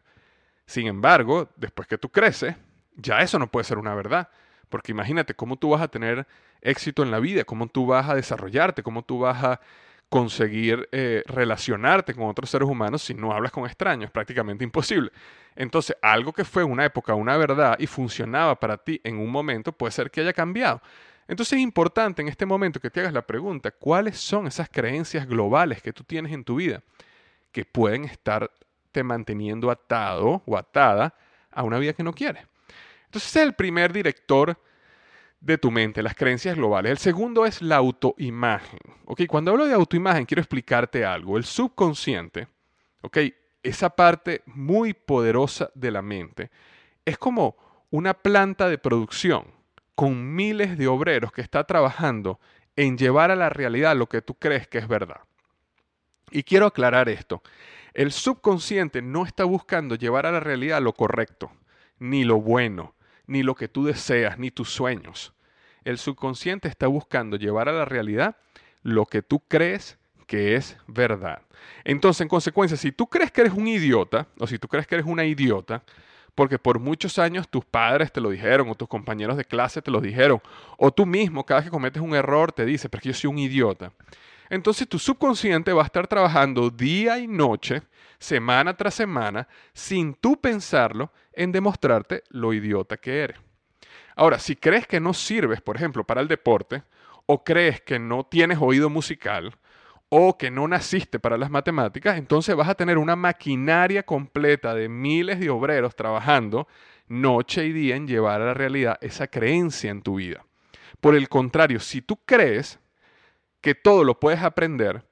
Sin 0.65 0.88
embargo, 0.88 1.47
después 1.58 1.88
que 1.88 1.99
tú 1.99 2.10
creces, 2.10 2.56
ya 2.95 3.21
eso 3.21 3.38
no 3.38 3.51
puede 3.51 3.65
ser 3.65 3.77
una 3.77 3.93
verdad. 3.93 4.30
Porque 4.69 4.93
imagínate 4.93 5.36
cómo 5.36 5.58
tú 5.58 5.69
vas 5.69 5.82
a 5.84 5.89
tener 5.89 6.25
éxito 6.62 7.03
en 7.03 7.12
la 7.12 7.19
vida, 7.19 7.43
cómo 7.43 7.67
tú 7.67 7.86
vas 7.86 8.10
a 8.10 8.15
desarrollarte, 8.15 8.82
cómo 8.82 9.03
tú 9.03 9.19
vas 9.19 9.43
a 9.43 9.62
conseguir 10.09 10.87
eh, 10.91 11.23
relacionarte 11.25 12.13
con 12.13 12.25
otros 12.25 12.49
seres 12.49 12.67
humanos 12.67 13.01
si 13.01 13.13
no 13.13 13.31
hablas 13.31 13.51
con 13.51 13.65
extraños. 13.65 14.11
Prácticamente 14.11 14.63
imposible. 14.63 15.11
Entonces, 15.55 15.97
algo 16.01 16.31
que 16.33 16.45
fue 16.45 16.63
una 16.63 16.85
época 16.85 17.13
una 17.13 17.35
verdad 17.35 17.75
y 17.79 17.87
funcionaba 17.87 18.59
para 18.59 18.77
ti 18.77 19.01
en 19.03 19.17
un 19.17 19.29
momento, 19.29 19.71
puede 19.71 19.91
ser 19.91 20.11
que 20.11 20.21
haya 20.21 20.33
cambiado. 20.33 20.81
Entonces 21.27 21.57
es 21.57 21.63
importante 21.63 22.21
en 22.21 22.29
este 22.29 22.45
momento 22.45 22.79
que 22.79 22.89
te 22.89 23.01
hagas 23.01 23.11
la 23.11 23.25
pregunta, 23.25 23.71
¿cuáles 23.71 24.17
son 24.17 24.47
esas 24.47 24.69
creencias 24.69 25.27
globales 25.27 25.81
que 25.81 25.91
tú 25.91 26.03
tienes 26.03 26.31
en 26.31 26.43
tu 26.43 26.55
vida 26.55 26.81
que 27.51 27.65
pueden 27.65 28.05
estarte 28.05 29.03
manteniendo 29.03 29.69
atado 29.69 30.41
o 30.45 30.57
atada 30.57 31.13
a 31.51 31.63
una 31.63 31.79
vida 31.79 31.93
que 31.93 32.03
no 32.03 32.13
quieres? 32.13 32.45
Entonces 33.05 33.35
es 33.35 33.43
el 33.43 33.53
primer 33.53 33.91
director 33.91 34.57
de 35.39 35.58
tu 35.58 35.71
mente, 35.71 36.02
las 36.02 36.15
creencias 36.15 36.56
globales. 36.56 36.91
El 36.91 36.97
segundo 36.97 37.45
es 37.45 37.62
la 37.62 37.78
autoimagen. 37.78 38.80
¿okay? 39.06 39.28
Cuando 39.28 39.52
hablo 39.52 39.65
de 39.65 39.73
autoimagen, 39.73 40.26
quiero 40.26 40.41
explicarte 40.41 41.06
algo. 41.06 41.38
El 41.38 41.45
subconsciente, 41.45 42.47
¿okay? 43.02 43.34
esa 43.63 43.89
parte 43.89 44.41
muy 44.45 44.93
poderosa 44.93 45.69
de 45.76 45.91
la 45.91 46.02
mente, 46.02 46.52
es 47.06 47.17
como 47.17 47.56
una 47.89 48.13
planta 48.13 48.67
de 48.69 48.78
producción 48.78 49.45
con 49.95 50.36
miles 50.36 50.78
de 50.78 50.88
obreros 50.88 51.32
que 51.32 51.41
está 51.41 51.63
trabajando 51.63 52.39
en 52.76 52.97
llevar 52.97 53.32
a 53.32 53.36
la 53.36 53.50
realidad 53.50 53.95
lo 53.95 54.08
que 54.08 54.21
tú 54.21 54.36
crees 54.36 54.67
que 54.67 54.78
es 54.78 54.88
verdad. 54.88 55.21
Y 56.30 56.43
quiero 56.43 56.67
aclarar 56.67 57.10
esto. 57.10 57.41
El 57.93 58.12
subconsciente 58.12 59.02
no 59.02 59.26
está 59.26 59.45
buscando 59.45 59.95
llevar 59.95 60.26
a 60.26 60.32
la 60.32 60.39
realidad 60.39 60.82
lo 60.82 60.93
correcto, 60.93 61.52
ni 61.97 62.23
lo 62.23 62.39
bueno, 62.39 62.93
ni 63.27 63.43
lo 63.43 63.55
que 63.55 63.67
tú 63.67 63.85
deseas, 63.85 64.39
ni 64.39 64.51
tus 64.51 64.69
sueños. 64.69 65.33
El 65.83 65.97
subconsciente 65.97 66.67
está 66.67 66.87
buscando 66.87 67.37
llevar 67.37 67.69
a 67.69 67.73
la 67.73 67.85
realidad 67.85 68.37
lo 68.81 69.05
que 69.05 69.21
tú 69.21 69.41
crees 69.47 69.97
que 70.25 70.55
es 70.55 70.77
verdad. 70.87 71.41
Entonces, 71.83 72.21
en 72.21 72.27
consecuencia, 72.27 72.77
si 72.77 72.91
tú 72.91 73.07
crees 73.07 73.31
que 73.31 73.41
eres 73.41 73.53
un 73.53 73.67
idiota, 73.67 74.27
o 74.39 74.47
si 74.47 74.59
tú 74.59 74.67
crees 74.67 74.87
que 74.87 74.95
eres 74.95 75.07
una 75.07 75.25
idiota, 75.25 75.83
porque 76.35 76.59
por 76.59 76.79
muchos 76.79 77.17
años 77.17 77.49
tus 77.49 77.65
padres 77.65 78.11
te 78.11 78.21
lo 78.21 78.29
dijeron 78.29 78.69
o 78.69 78.75
tus 78.75 78.87
compañeros 78.87 79.37
de 79.37 79.45
clase 79.45 79.81
te 79.81 79.89
lo 79.89 79.99
dijeron, 79.99 80.39
o 80.77 80.91
tú 80.91 81.05
mismo 81.05 81.45
cada 81.45 81.61
vez 81.61 81.65
que 81.65 81.71
cometes 81.71 82.01
un 82.01 82.13
error 82.13 82.51
te 82.51 82.65
dice, 82.65 82.89
pero 82.89 83.01
que 83.01 83.09
yo 83.09 83.15
soy 83.15 83.29
un 83.29 83.39
idiota. 83.39 83.91
Entonces 84.49 84.88
tu 84.88 84.99
subconsciente 84.99 85.73
va 85.73 85.83
a 85.83 85.86
estar 85.86 86.07
trabajando 86.07 86.69
día 86.69 87.19
y 87.19 87.27
noche, 87.27 87.83
semana 88.19 88.75
tras 88.75 88.93
semana, 88.93 89.47
sin 89.73 90.13
tú 90.13 90.39
pensarlo, 90.39 91.12
en 91.33 91.51
demostrarte 91.51 92.23
lo 92.29 92.53
idiota 92.53 92.97
que 92.97 93.23
eres. 93.23 93.38
Ahora, 94.15 94.39
si 94.39 94.55
crees 94.55 94.88
que 94.88 94.99
no 94.99 95.13
sirves, 95.13 95.62
por 95.62 95.75
ejemplo, 95.75 96.03
para 96.03 96.21
el 96.21 96.27
deporte, 96.27 96.83
o 97.27 97.43
crees 97.43 97.81
que 97.81 97.99
no 97.99 98.25
tienes 98.25 98.57
oído 98.60 98.89
musical, 98.89 99.55
o 100.10 100.38
que 100.38 100.49
no 100.49 100.67
naciste 100.67 101.19
para 101.19 101.38
las 101.38 101.51
matemáticas, 101.51 102.17
entonces 102.17 102.55
vas 102.55 102.69
a 102.69 102.75
tener 102.75 102.97
una 102.97 103.15
maquinaria 103.15 104.03
completa 104.03 104.73
de 104.73 104.89
miles 104.89 105.39
de 105.39 105.49
obreros 105.49 105.95
trabajando 105.95 106.67
noche 107.07 107.65
y 107.65 107.73
día 107.73 107.95
en 107.95 108.07
llevar 108.07 108.41
a 108.41 108.45
la 108.45 108.53
realidad 108.53 108.97
esa 109.01 109.27
creencia 109.27 109.91
en 109.91 110.01
tu 110.01 110.15
vida. 110.15 110.45
Por 111.01 111.15
el 111.15 111.29
contrario, 111.29 111.79
si 111.79 112.01
tú 112.01 112.19
crees 112.25 112.79
que 113.67 113.75
todo 113.75 114.06
lo 114.06 114.17
puedes 114.17 114.41
aprender, 114.43 115.03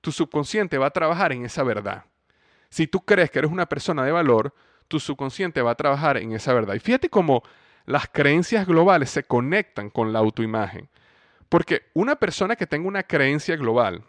tu 0.00 0.12
subconsciente 0.12 0.78
va 0.78 0.86
a 0.86 0.90
trabajar 0.90 1.32
en 1.32 1.44
esa 1.44 1.64
verdad. 1.64 2.04
Si 2.68 2.86
tú 2.86 3.00
crees 3.00 3.32
que 3.32 3.40
eres 3.40 3.50
una 3.50 3.66
persona 3.66 4.04
de 4.04 4.12
valor, 4.12 4.54
tu 4.86 5.00
subconsciente 5.00 5.60
va 5.60 5.72
a 5.72 5.74
trabajar 5.74 6.18
en 6.18 6.30
esa 6.30 6.54
verdad. 6.54 6.76
Y 6.76 6.78
fíjate 6.78 7.10
cómo 7.10 7.42
las 7.84 8.06
creencias 8.06 8.64
globales 8.64 9.10
se 9.10 9.24
conectan 9.24 9.90
con 9.90 10.12
la 10.12 10.20
autoimagen. 10.20 10.88
Porque 11.48 11.82
una 11.94 12.14
persona 12.14 12.54
que 12.54 12.68
tenga 12.68 12.86
una 12.86 13.02
creencia 13.02 13.56
global, 13.56 14.04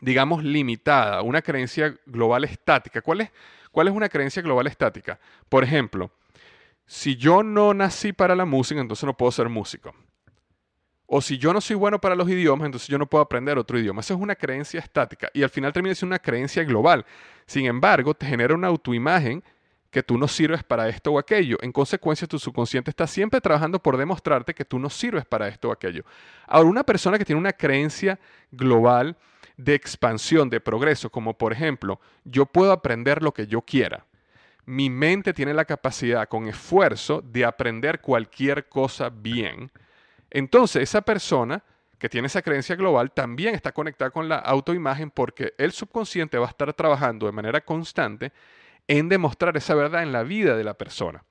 digamos 0.00 0.42
limitada, 0.42 1.22
una 1.22 1.42
creencia 1.42 1.96
global 2.04 2.42
estática, 2.42 3.00
¿cuál 3.00 3.20
es, 3.20 3.30
cuál 3.70 3.86
es 3.86 3.94
una 3.94 4.08
creencia 4.08 4.42
global 4.42 4.66
estática? 4.66 5.20
Por 5.48 5.62
ejemplo, 5.62 6.10
si 6.84 7.14
yo 7.14 7.44
no 7.44 7.74
nací 7.74 8.12
para 8.12 8.34
la 8.34 8.44
música, 8.44 8.80
entonces 8.80 9.04
no 9.04 9.16
puedo 9.16 9.30
ser 9.30 9.48
músico. 9.48 9.94
O 11.06 11.20
si 11.20 11.38
yo 11.38 11.52
no 11.52 11.60
soy 11.60 11.76
bueno 11.76 12.00
para 12.00 12.16
los 12.16 12.28
idiomas, 12.28 12.66
entonces 12.66 12.88
yo 12.88 12.98
no 12.98 13.06
puedo 13.06 13.22
aprender 13.22 13.58
otro 13.58 13.78
idioma. 13.78 14.00
Esa 14.00 14.14
es 14.14 14.20
una 14.20 14.34
creencia 14.34 14.80
estática 14.80 15.30
y 15.32 15.42
al 15.42 15.50
final 15.50 15.72
termina 15.72 15.94
siendo 15.94 16.14
una 16.14 16.18
creencia 16.18 16.64
global. 16.64 17.06
Sin 17.46 17.66
embargo, 17.66 18.12
te 18.14 18.26
genera 18.26 18.54
una 18.54 18.66
autoimagen 18.68 19.42
que 19.90 20.02
tú 20.02 20.18
no 20.18 20.28
sirves 20.28 20.64
para 20.64 20.88
esto 20.88 21.12
o 21.12 21.18
aquello. 21.18 21.58
En 21.62 21.72
consecuencia, 21.72 22.26
tu 22.26 22.38
subconsciente 22.38 22.90
está 22.90 23.06
siempre 23.06 23.40
trabajando 23.40 23.80
por 23.80 23.96
demostrarte 23.96 24.52
que 24.52 24.64
tú 24.64 24.78
no 24.78 24.90
sirves 24.90 25.24
para 25.24 25.48
esto 25.48 25.68
o 25.68 25.72
aquello. 25.72 26.04
Ahora, 26.46 26.68
una 26.68 26.84
persona 26.84 27.18
que 27.18 27.24
tiene 27.24 27.40
una 27.40 27.52
creencia 27.52 28.18
global 28.50 29.16
de 29.56 29.74
expansión, 29.74 30.50
de 30.50 30.60
progreso, 30.60 31.08
como 31.08 31.38
por 31.38 31.52
ejemplo, 31.52 32.00
yo 32.24 32.46
puedo 32.46 32.72
aprender 32.72 33.22
lo 33.22 33.32
que 33.32 33.46
yo 33.46 33.62
quiera. 33.62 34.04
Mi 34.66 34.90
mente 34.90 35.32
tiene 35.32 35.54
la 35.54 35.64
capacidad 35.64 36.28
con 36.28 36.48
esfuerzo 36.48 37.22
de 37.22 37.44
aprender 37.44 38.00
cualquier 38.00 38.68
cosa 38.68 39.08
bien. 39.08 39.70
Entonces, 40.30 40.82
esa 40.82 41.02
persona 41.02 41.62
que 41.98 42.08
tiene 42.08 42.26
esa 42.26 42.42
creencia 42.42 42.76
global 42.76 43.10
también 43.12 43.54
está 43.54 43.72
conectada 43.72 44.10
con 44.10 44.28
la 44.28 44.36
autoimagen 44.36 45.10
porque 45.10 45.54
el 45.58 45.72
subconsciente 45.72 46.38
va 46.38 46.46
a 46.46 46.50
estar 46.50 46.72
trabajando 46.74 47.26
de 47.26 47.32
manera 47.32 47.60
constante 47.62 48.32
en 48.86 49.08
demostrar 49.08 49.56
esa 49.56 49.74
verdad 49.74 50.02
en 50.02 50.12
la 50.12 50.22
vida 50.22 50.56
de 50.56 50.64
la 50.64 50.74
persona. 50.74 51.24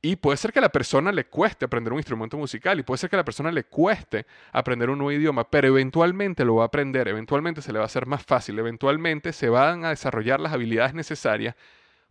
Y 0.00 0.14
puede 0.14 0.36
ser 0.36 0.52
que 0.52 0.60
a 0.60 0.62
la 0.62 0.68
persona 0.68 1.10
le 1.10 1.26
cueste 1.26 1.64
aprender 1.64 1.92
un 1.92 1.98
instrumento 1.98 2.38
musical 2.38 2.78
y 2.78 2.84
puede 2.84 2.98
ser 2.98 3.10
que 3.10 3.16
a 3.16 3.18
la 3.18 3.24
persona 3.24 3.50
le 3.50 3.64
cueste 3.64 4.26
aprender 4.52 4.90
un 4.90 4.98
nuevo 4.98 5.10
idioma, 5.10 5.50
pero 5.50 5.66
eventualmente 5.68 6.44
lo 6.44 6.54
va 6.56 6.62
a 6.62 6.66
aprender, 6.66 7.08
eventualmente 7.08 7.62
se 7.62 7.72
le 7.72 7.80
va 7.80 7.84
a 7.84 7.86
hacer 7.86 8.06
más 8.06 8.24
fácil, 8.24 8.56
eventualmente 8.60 9.32
se 9.32 9.48
van 9.48 9.84
a 9.84 9.90
desarrollar 9.90 10.38
las 10.38 10.52
habilidades 10.52 10.94
necesarias. 10.94 11.56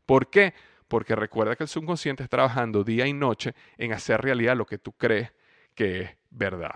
¿Por 0.06 0.30
qué? 0.30 0.54
Porque 0.90 1.16
recuerda 1.16 1.56
que 1.56 1.64
el 1.64 1.70
subconsciente 1.70 2.24
está 2.24 2.36
trabajando 2.38 2.84
día 2.84 3.08
y 3.08 3.14
noche 3.14 3.56
en 3.78 3.94
hacer 3.94 4.22
realidad 4.22 4.58
lo 4.58 4.66
que 4.66 4.78
tú 4.78 4.92
crees 4.92 5.32
que 5.78 6.02
es 6.02 6.12
verdad. 6.32 6.76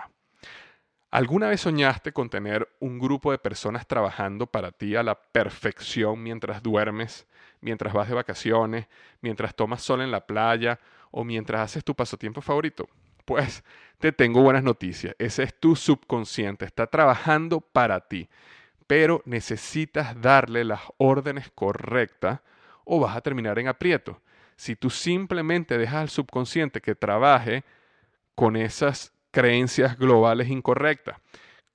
¿Alguna 1.10 1.50
vez 1.50 1.60
soñaste 1.60 2.14
con 2.14 2.30
tener 2.30 2.70
un 2.80 3.00
grupo 3.00 3.32
de 3.32 3.40
personas 3.40 3.86
trabajando 3.86 4.46
para 4.46 4.72
ti 4.72 4.96
a 4.96 5.04
la 5.04 5.16
perfección 5.16 6.24
mientras 6.24 6.64
duermes, 6.64 7.28
mientras 7.60 7.94
vas 7.94 8.08
de 8.08 8.16
vacaciones, 8.16 8.88
mientras 9.20 9.54
tomas 9.54 9.82
sol 9.82 10.02
en 10.02 10.12
la 10.12 10.26
playa 10.26 10.80
o 11.10 11.26
mientras 11.26 11.62
haces 11.62 11.84
tu 11.84 11.94
pasatiempo 11.96 12.40
favorito? 12.40 12.88
Pues 13.26 13.64
te 14.00 14.14
tengo 14.14 14.42
buenas 14.42 14.64
noticias. 14.64 15.16
Ese 15.20 15.44
es 15.44 15.60
tu 15.60 15.76
subconsciente, 15.76 16.64
está 16.64 16.88
trabajando 16.88 17.60
para 17.60 18.00
ti, 18.08 18.30
pero 18.88 19.22
necesitas 19.26 20.22
darle 20.22 20.64
las 20.64 20.82
órdenes 20.98 21.52
correctas 21.54 22.40
o 22.86 23.00
vas 23.00 23.18
a 23.18 23.22
terminar 23.22 23.60
en 23.60 23.68
aprieto. 23.68 24.22
Si 24.56 24.76
tú 24.76 24.90
simplemente 24.90 25.78
dejas 25.78 25.96
al 26.04 26.10
subconsciente 26.10 26.82
que 26.82 26.96
trabaje 26.96 27.64
con 28.42 28.56
esas 28.56 29.14
creencias 29.30 30.00
globales 30.00 30.50
incorrectas, 30.50 31.16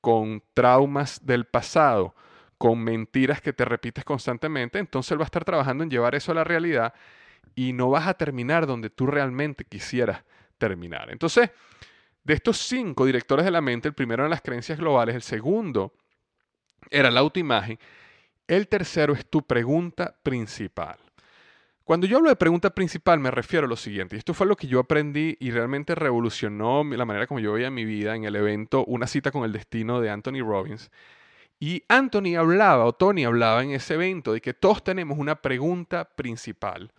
con 0.00 0.42
traumas 0.52 1.24
del 1.24 1.44
pasado, 1.44 2.12
con 2.58 2.82
mentiras 2.82 3.40
que 3.40 3.52
te 3.52 3.64
repites 3.64 4.04
constantemente, 4.04 4.80
entonces 4.80 5.12
él 5.12 5.20
va 5.20 5.22
a 5.22 5.26
estar 5.26 5.44
trabajando 5.44 5.84
en 5.84 5.90
llevar 5.90 6.16
eso 6.16 6.32
a 6.32 6.34
la 6.34 6.42
realidad 6.42 6.92
y 7.54 7.72
no 7.72 7.88
vas 7.90 8.08
a 8.08 8.14
terminar 8.14 8.66
donde 8.66 8.90
tú 8.90 9.06
realmente 9.06 9.64
quisieras 9.64 10.24
terminar. 10.58 11.08
Entonces, 11.12 11.52
de 12.24 12.34
estos 12.34 12.56
cinco 12.56 13.06
directores 13.06 13.44
de 13.44 13.52
la 13.52 13.60
mente, 13.60 13.86
el 13.86 13.94
primero 13.94 14.24
eran 14.24 14.30
las 14.30 14.42
creencias 14.42 14.76
globales, 14.76 15.14
el 15.14 15.22
segundo 15.22 15.92
era 16.90 17.12
la 17.12 17.20
autoimagen, 17.20 17.78
el 18.48 18.66
tercero 18.66 19.12
es 19.12 19.24
tu 19.24 19.40
pregunta 19.40 20.16
principal. 20.20 20.98
Cuando 21.86 22.08
yo 22.08 22.16
hablo 22.16 22.30
de 22.30 22.34
pregunta 22.34 22.70
principal 22.70 23.20
me 23.20 23.30
refiero 23.30 23.66
a 23.66 23.68
lo 23.68 23.76
siguiente, 23.76 24.16
y 24.16 24.18
esto 24.18 24.34
fue 24.34 24.48
lo 24.48 24.56
que 24.56 24.66
yo 24.66 24.80
aprendí 24.80 25.36
y 25.38 25.52
realmente 25.52 25.94
revolucionó 25.94 26.82
la 26.82 27.04
manera 27.04 27.28
como 27.28 27.38
yo 27.38 27.52
veía 27.52 27.70
mi 27.70 27.84
vida 27.84 28.16
en 28.16 28.24
el 28.24 28.34
evento 28.34 28.84
Una 28.86 29.06
cita 29.06 29.30
con 29.30 29.44
el 29.44 29.52
destino 29.52 30.00
de 30.00 30.10
Anthony 30.10 30.40
Robbins, 30.44 30.90
y 31.60 31.84
Anthony 31.86 32.34
hablaba, 32.36 32.86
o 32.86 32.92
Tony 32.92 33.24
hablaba 33.24 33.62
en 33.62 33.70
ese 33.70 33.94
evento, 33.94 34.32
de 34.32 34.40
que 34.40 34.52
todos 34.52 34.82
tenemos 34.82 35.16
una 35.16 35.36
pregunta 35.36 36.06
principal 36.16 36.90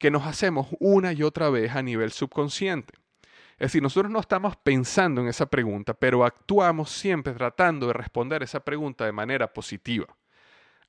que 0.00 0.10
nos 0.10 0.26
hacemos 0.26 0.66
una 0.80 1.12
y 1.12 1.22
otra 1.22 1.48
vez 1.48 1.70
a 1.76 1.82
nivel 1.84 2.10
subconsciente. 2.10 2.94
Es 3.52 3.68
decir, 3.68 3.82
nosotros 3.82 4.10
no 4.10 4.18
estamos 4.18 4.56
pensando 4.56 5.20
en 5.20 5.28
esa 5.28 5.46
pregunta, 5.46 5.94
pero 5.94 6.24
actuamos 6.24 6.90
siempre 6.90 7.34
tratando 7.34 7.86
de 7.86 7.92
responder 7.92 8.42
esa 8.42 8.58
pregunta 8.58 9.04
de 9.04 9.12
manera 9.12 9.52
positiva. 9.52 10.08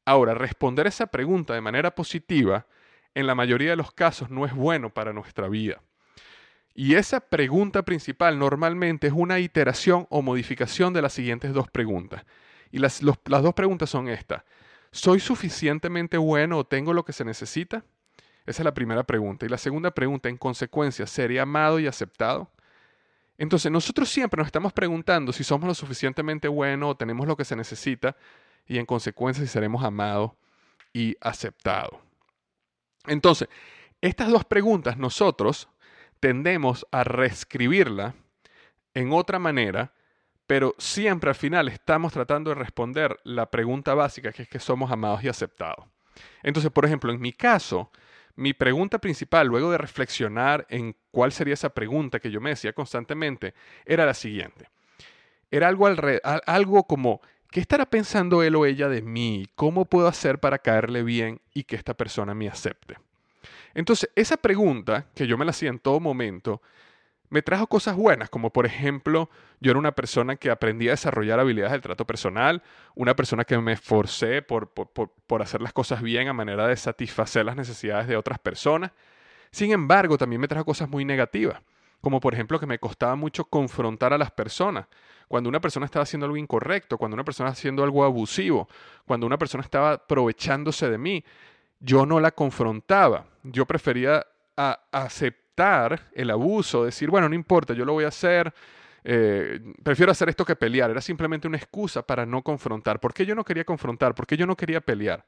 Ahora, 0.03 0.34
responder 0.34 0.88
esa 0.88 1.05
pregunta 1.05 1.53
de 1.53 1.62
manera 1.62 1.93
positiva, 1.93 2.65
en 3.15 3.25
la 3.25 3.34
mayoría 3.34 3.71
de 3.71 3.75
los 3.75 3.91
casos, 3.91 4.30
no 4.30 4.45
es 4.45 4.54
bueno 4.54 4.91
para 4.91 5.13
nuestra 5.13 5.47
vida. 5.47 5.82
Y 6.75 6.95
esa 6.95 7.21
pregunta 7.21 7.84
principal 7.84 8.38
normalmente 8.38 9.08
es 9.08 9.13
una 9.13 9.39
iteración 9.39 10.06
o 10.10 10.21
modificación 10.21 10.93
de 10.93 11.01
las 11.01 11.13
siguientes 11.13 11.54
dos 11.54 11.69
preguntas. 11.69 12.25
Y 12.69 12.80
las, 12.80 12.99
dos 12.99 13.54
preguntas 13.54 13.89
son 13.89 14.10
estas. 14.10 14.43
¿Soy 14.91 15.21
suficientemente 15.21 16.17
bueno 16.17 16.58
o 16.58 16.65
tengo 16.65 16.93
lo 16.93 17.06
que 17.06 17.13
se 17.13 17.23
necesita? 17.23 17.86
Esa 18.45 18.62
es 18.62 18.65
la 18.65 18.73
primera 18.73 19.04
pregunta. 19.04 19.45
Y 19.45 19.49
la 19.49 19.58
segunda 19.58 19.91
pregunta, 19.91 20.28
en 20.28 20.36
consecuencia, 20.36 21.08
¿seré 21.08 21.39
amado 21.39 21.80
y 21.80 21.88
aceptado? 21.88 22.51
Entonces, 23.38 23.71
nosotros 23.71 24.10
siempre 24.10 24.38
nos 24.39 24.47
estamos 24.47 24.73
preguntando 24.73 25.32
si 25.32 25.45
somos 25.45 25.67
lo 25.67 25.73
suficientemente 25.73 26.49
buenos 26.49 26.91
o 26.91 26.97
tenemos 26.97 27.25
lo 27.25 27.38
que 27.38 27.45
se 27.45 27.56
necesita 27.56 28.17
y 28.67 28.78
en 28.78 28.86
consecuencia 28.86 29.43
si 29.45 29.49
seremos 29.49 29.84
amados 29.84 30.32
y 30.93 31.15
aceptados. 31.21 32.04
Entonces, 33.07 33.49
estas 34.01 34.29
dos 34.29 34.45
preguntas 34.45 34.97
nosotros 34.97 35.69
tendemos 36.19 36.85
a 36.91 37.03
reescribirla 37.03 38.15
en 38.93 39.11
otra 39.11 39.39
manera 39.39 39.93
pero 40.47 40.75
siempre 40.77 41.29
al 41.29 41.35
final 41.35 41.67
estamos 41.69 42.13
tratando 42.13 42.51
de 42.51 42.55
responder 42.55 43.19
la 43.23 43.49
pregunta 43.49 43.93
básica, 43.93 44.31
que 44.31 44.43
es 44.43 44.49
que 44.49 44.59
somos 44.59 44.91
amados 44.91 45.23
y 45.23 45.27
aceptados. 45.27 45.85
Entonces, 46.43 46.71
por 46.71 46.85
ejemplo, 46.85 47.11
en 47.11 47.19
mi 47.19 47.33
caso, 47.33 47.91
mi 48.35 48.53
pregunta 48.53 48.99
principal, 48.99 49.47
luego 49.47 49.71
de 49.71 49.77
reflexionar 49.77 50.65
en 50.69 50.95
cuál 51.11 51.31
sería 51.31 51.55
esa 51.55 51.73
pregunta 51.73 52.19
que 52.19 52.29
yo 52.29 52.41
me 52.41 52.51
decía 52.51 52.73
constantemente, 52.73 53.53
era 53.85 54.05
la 54.05 54.13
siguiente. 54.13 54.69
Era 55.49 55.67
algo, 55.67 55.87
algo 56.45 56.83
como, 56.85 57.21
¿qué 57.55 57.61
estará 57.61 57.85
pensando 57.85 58.43
él 58.43 58.53
o 58.57 58.65
ella 58.65 58.89
de 58.89 59.01
mí? 59.01 59.47
¿Cómo 59.55 59.85
puedo 59.85 60.09
hacer 60.09 60.39
para 60.39 60.59
caerle 60.59 61.03
bien 61.03 61.39
y 61.53 61.63
que 61.63 61.77
esta 61.77 61.93
persona 61.93 62.33
me 62.33 62.49
acepte? 62.49 62.97
Entonces, 63.73 64.09
esa 64.13 64.35
pregunta, 64.35 65.05
que 65.15 65.25
yo 65.25 65.37
me 65.37 65.45
la 65.45 65.51
hacía 65.51 65.69
en 65.69 65.79
todo 65.79 66.01
momento, 66.01 66.61
me 67.29 67.41
trajo 67.41 67.67
cosas 67.67 67.95
buenas, 67.95 68.29
como 68.29 68.49
por 68.49 68.65
ejemplo, 68.65 69.29
yo 69.61 69.71
era 69.71 69.79
una 69.79 69.93
persona 69.93 70.35
que 70.35 70.51
aprendí 70.51 70.89
a 70.89 70.91
desarrollar 70.91 71.39
habilidades 71.39 71.71
del 71.71 71.79
trato 71.79 72.05
personal, 72.05 72.61
una 72.93 73.15
persona 73.15 73.45
que 73.45 73.57
me 73.57 73.71
esforcé 73.71 74.41
por, 74.41 74.71
por, 74.71 75.41
hacer 75.41 75.61
las 75.61 75.71
cosas 75.71 76.01
bien 76.01 76.27
a 76.27 76.33
manera 76.33 76.67
de 76.67 76.75
satisfacer 76.75 77.45
las 77.45 77.55
necesidades 77.55 78.09
de 78.09 78.17
otras 78.17 78.37
personas. 78.37 78.91
Sin 79.51 79.71
embargo, 79.71 80.17
también 80.17 80.41
me 80.41 80.49
trajo 80.49 80.65
cosas 80.65 80.89
muy 80.89 81.05
negativas, 81.05 81.61
como 82.01 82.19
por 82.19 82.33
ejemplo 82.33 82.59
que 82.59 82.65
me 82.65 82.79
costaba 82.79 83.15
mucho 83.15 83.45
confrontar 83.45 84.11
a 84.11 84.17
las 84.17 84.31
personas. 84.31 84.87
Cuando 85.27 85.49
una 85.49 85.59
persona 85.59 85.85
estaba 85.85 86.03
haciendo 86.03 86.25
algo 86.25 86.38
incorrecto, 86.38 86.97
cuando 86.97 87.15
una 87.15 87.23
persona 87.23 87.49
estaba 87.49 87.59
haciendo 87.59 87.83
algo 87.83 88.03
abusivo, 88.03 88.67
cuando 89.05 89.25
una 89.25 89.38
persona 89.38 89.63
estaba 89.63 89.93
aprovechándose 89.93 90.89
de 90.89 90.97
mí, 90.97 91.23
yo 91.79 92.05
no 92.05 92.19
la 92.19 92.31
confrontaba. 92.31 93.25
Yo 93.43 93.65
prefería 93.65 94.25
aceptar 94.55 96.09
el 96.13 96.29
abuso, 96.29 96.85
decir, 96.85 97.09
bueno, 97.09 97.29
no 97.29 97.35
importa, 97.35 97.73
yo 97.73 97.85
lo 97.85 97.93
voy 97.93 98.05
a 98.05 98.09
hacer, 98.09 98.53
eh, 99.03 99.59
prefiero 99.83 100.11
hacer 100.11 100.29
esto 100.29 100.45
que 100.45 100.55
pelear. 100.55 100.89
Era 100.91 101.01
simplemente 101.01 101.47
una 101.47 101.57
excusa 101.57 102.01
para 102.01 102.25
no 102.25 102.41
confrontar. 102.41 102.99
¿Por 102.99 103.13
qué 103.13 103.25
yo 103.25 103.35
no 103.35 103.43
quería 103.43 103.63
confrontar? 103.63 104.15
¿Por 104.15 104.25
qué 104.25 104.38
yo 104.38 104.47
no 104.47 104.55
quería 104.55 104.81
pelear? 104.81 105.25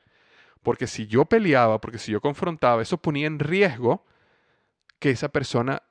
Porque 0.63 0.87
si 0.87 1.07
yo 1.07 1.25
peleaba, 1.25 1.79
porque 1.79 1.99
si 1.99 2.11
yo 2.11 2.21
confrontaba, 2.21 2.81
eso 2.81 2.97
ponía 2.97 3.27
en 3.27 3.39
riesgo 3.39 4.05
que 4.99 5.11
esa 5.11 5.29
persona 5.29 5.83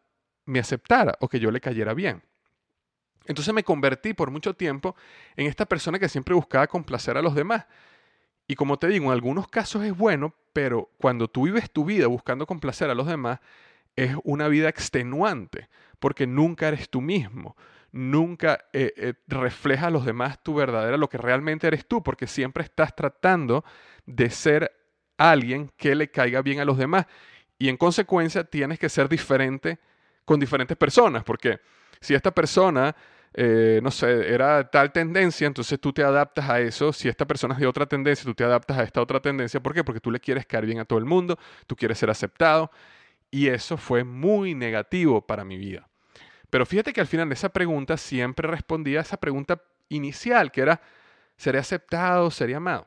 me 0.44 0.58
aceptara 0.58 1.16
o 1.20 1.28
que 1.28 1.40
yo 1.40 1.50
le 1.50 1.60
cayera 1.60 1.94
bien. 1.94 2.22
Entonces 3.26 3.52
me 3.52 3.64
convertí 3.64 4.14
por 4.14 4.30
mucho 4.30 4.54
tiempo 4.54 4.96
en 5.36 5.46
esta 5.46 5.66
persona 5.66 5.98
que 5.98 6.08
siempre 6.08 6.34
buscaba 6.34 6.66
complacer 6.66 7.16
a 7.16 7.22
los 7.22 7.34
demás. 7.34 7.66
Y 8.48 8.54
como 8.54 8.78
te 8.78 8.86
digo, 8.88 9.06
en 9.06 9.12
algunos 9.12 9.48
casos 9.48 9.84
es 9.84 9.96
bueno, 9.96 10.34
pero 10.52 10.90
cuando 10.98 11.28
tú 11.28 11.44
vives 11.44 11.70
tu 11.70 11.84
vida 11.84 12.06
buscando 12.06 12.46
complacer 12.46 12.90
a 12.90 12.94
los 12.94 13.06
demás, 13.06 13.40
es 13.96 14.14
una 14.24 14.48
vida 14.48 14.68
extenuante, 14.68 15.68
porque 15.98 16.26
nunca 16.26 16.68
eres 16.68 16.88
tú 16.88 17.00
mismo, 17.00 17.56
nunca 17.92 18.66
eh, 18.72 18.92
eh, 18.96 19.14
refleja 19.26 19.88
a 19.88 19.90
los 19.90 20.04
demás 20.04 20.42
tu 20.42 20.54
verdadera, 20.54 20.96
lo 20.96 21.08
que 21.08 21.18
realmente 21.18 21.66
eres 21.66 21.86
tú, 21.86 22.02
porque 22.02 22.26
siempre 22.26 22.62
estás 22.62 22.94
tratando 22.94 23.64
de 24.04 24.30
ser 24.30 24.72
alguien 25.16 25.72
que 25.76 25.94
le 25.94 26.10
caiga 26.10 26.42
bien 26.42 26.60
a 26.60 26.64
los 26.64 26.76
demás. 26.76 27.06
Y 27.58 27.68
en 27.68 27.78
consecuencia 27.78 28.44
tienes 28.44 28.78
que 28.78 28.90
ser 28.90 29.08
diferente 29.08 29.78
con 30.24 30.38
diferentes 30.38 30.76
personas, 30.76 31.24
porque 31.24 31.60
si 32.00 32.14
esta 32.14 32.30
persona 32.32 32.94
eh, 33.38 33.80
no 33.82 33.90
sé, 33.90 34.32
era 34.32 34.70
tal 34.70 34.92
tendencia, 34.92 35.46
entonces 35.46 35.78
tú 35.78 35.92
te 35.92 36.02
adaptas 36.02 36.48
a 36.48 36.60
eso. 36.60 36.92
Si 36.92 37.06
esta 37.06 37.26
persona 37.26 37.52
es 37.54 37.60
de 37.60 37.66
otra 37.66 37.84
tendencia, 37.84 38.24
tú 38.24 38.34
te 38.34 38.44
adaptas 38.44 38.78
a 38.78 38.82
esta 38.82 39.02
otra 39.02 39.20
tendencia. 39.20 39.60
¿Por 39.60 39.74
qué? 39.74 39.84
Porque 39.84 40.00
tú 40.00 40.10
le 40.10 40.20
quieres 40.20 40.46
caer 40.46 40.64
bien 40.64 40.78
a 40.80 40.86
todo 40.86 40.98
el 40.98 41.04
mundo, 41.04 41.38
tú 41.66 41.76
quieres 41.76 41.98
ser 41.98 42.08
aceptado. 42.08 42.70
Y 43.30 43.48
eso 43.48 43.76
fue 43.76 44.04
muy 44.04 44.54
negativo 44.54 45.20
para 45.26 45.44
mi 45.44 45.58
vida. 45.58 45.86
Pero 46.48 46.64
fíjate 46.64 46.94
que 46.94 47.00
al 47.02 47.06
final 47.06 47.28
de 47.28 47.34
esa 47.34 47.50
pregunta 47.50 47.98
siempre 47.98 48.48
respondía 48.48 49.00
a 49.00 49.02
esa 49.02 49.18
pregunta 49.18 49.62
inicial, 49.90 50.50
que 50.50 50.62
era, 50.62 50.80
¿seré 51.36 51.58
aceptado? 51.58 52.30
¿Seré 52.30 52.54
amado? 52.54 52.86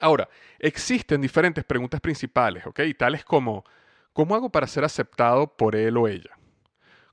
Ahora, 0.00 0.28
existen 0.58 1.22
diferentes 1.22 1.64
preguntas 1.64 2.00
principales, 2.00 2.66
¿ok? 2.66 2.80
Tales 2.98 3.24
como, 3.24 3.64
¿cómo 4.12 4.34
hago 4.34 4.50
para 4.50 4.66
ser 4.66 4.84
aceptado 4.84 5.56
por 5.56 5.76
él 5.76 5.96
o 5.96 6.08
ella? 6.08 6.39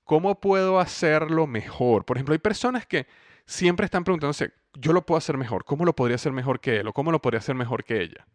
¿Cómo 0.08 0.40
puedo 0.40 0.80
hacerlo 0.80 1.48
mejor? 1.48 2.06
Por 2.06 2.16
ejemplo, 2.16 2.32
hay 2.32 2.40
personas 2.40 2.86
que 2.86 3.08
siempre 3.46 3.84
están 3.84 4.06
preguntándose, 4.06 4.54
yo 4.74 4.94
lo 4.94 5.06
puedo 5.06 5.18
hacer 5.18 5.38
mejor, 5.38 5.66
¿cómo 5.66 5.84
lo 5.84 5.94
podría 5.94 6.16
hacer 6.16 6.32
mejor 6.32 6.62
que 6.62 6.78
él 6.78 6.88
o 6.88 6.94
cómo 6.94 7.12
lo 7.12 7.22
podría 7.22 7.40
hacer 7.40 7.56
mejor 7.56 7.84
que 7.84 8.02
ella? 8.02 8.26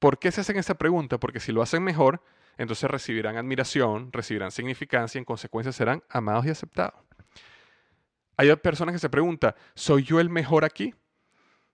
¿Por 0.00 0.18
qué 0.18 0.32
se 0.32 0.40
hacen 0.40 0.56
esa 0.56 0.74
pregunta? 0.74 1.18
Porque 1.18 1.38
si 1.38 1.52
lo 1.52 1.62
hacen 1.62 1.84
mejor, 1.84 2.20
entonces 2.56 2.90
recibirán 2.90 3.36
admiración, 3.36 4.12
recibirán 4.12 4.50
significancia 4.50 5.18
y 5.18 5.20
en 5.20 5.24
consecuencia 5.24 5.70
serán 5.70 6.02
amados 6.08 6.46
y 6.46 6.50
aceptados. 6.50 7.00
Hay 8.36 8.54
personas 8.56 8.92
que 8.92 8.98
se 8.98 9.08
preguntan, 9.08 9.54
¿soy 9.76 10.02
yo 10.02 10.18
el 10.18 10.30
mejor 10.30 10.64
aquí? 10.64 10.96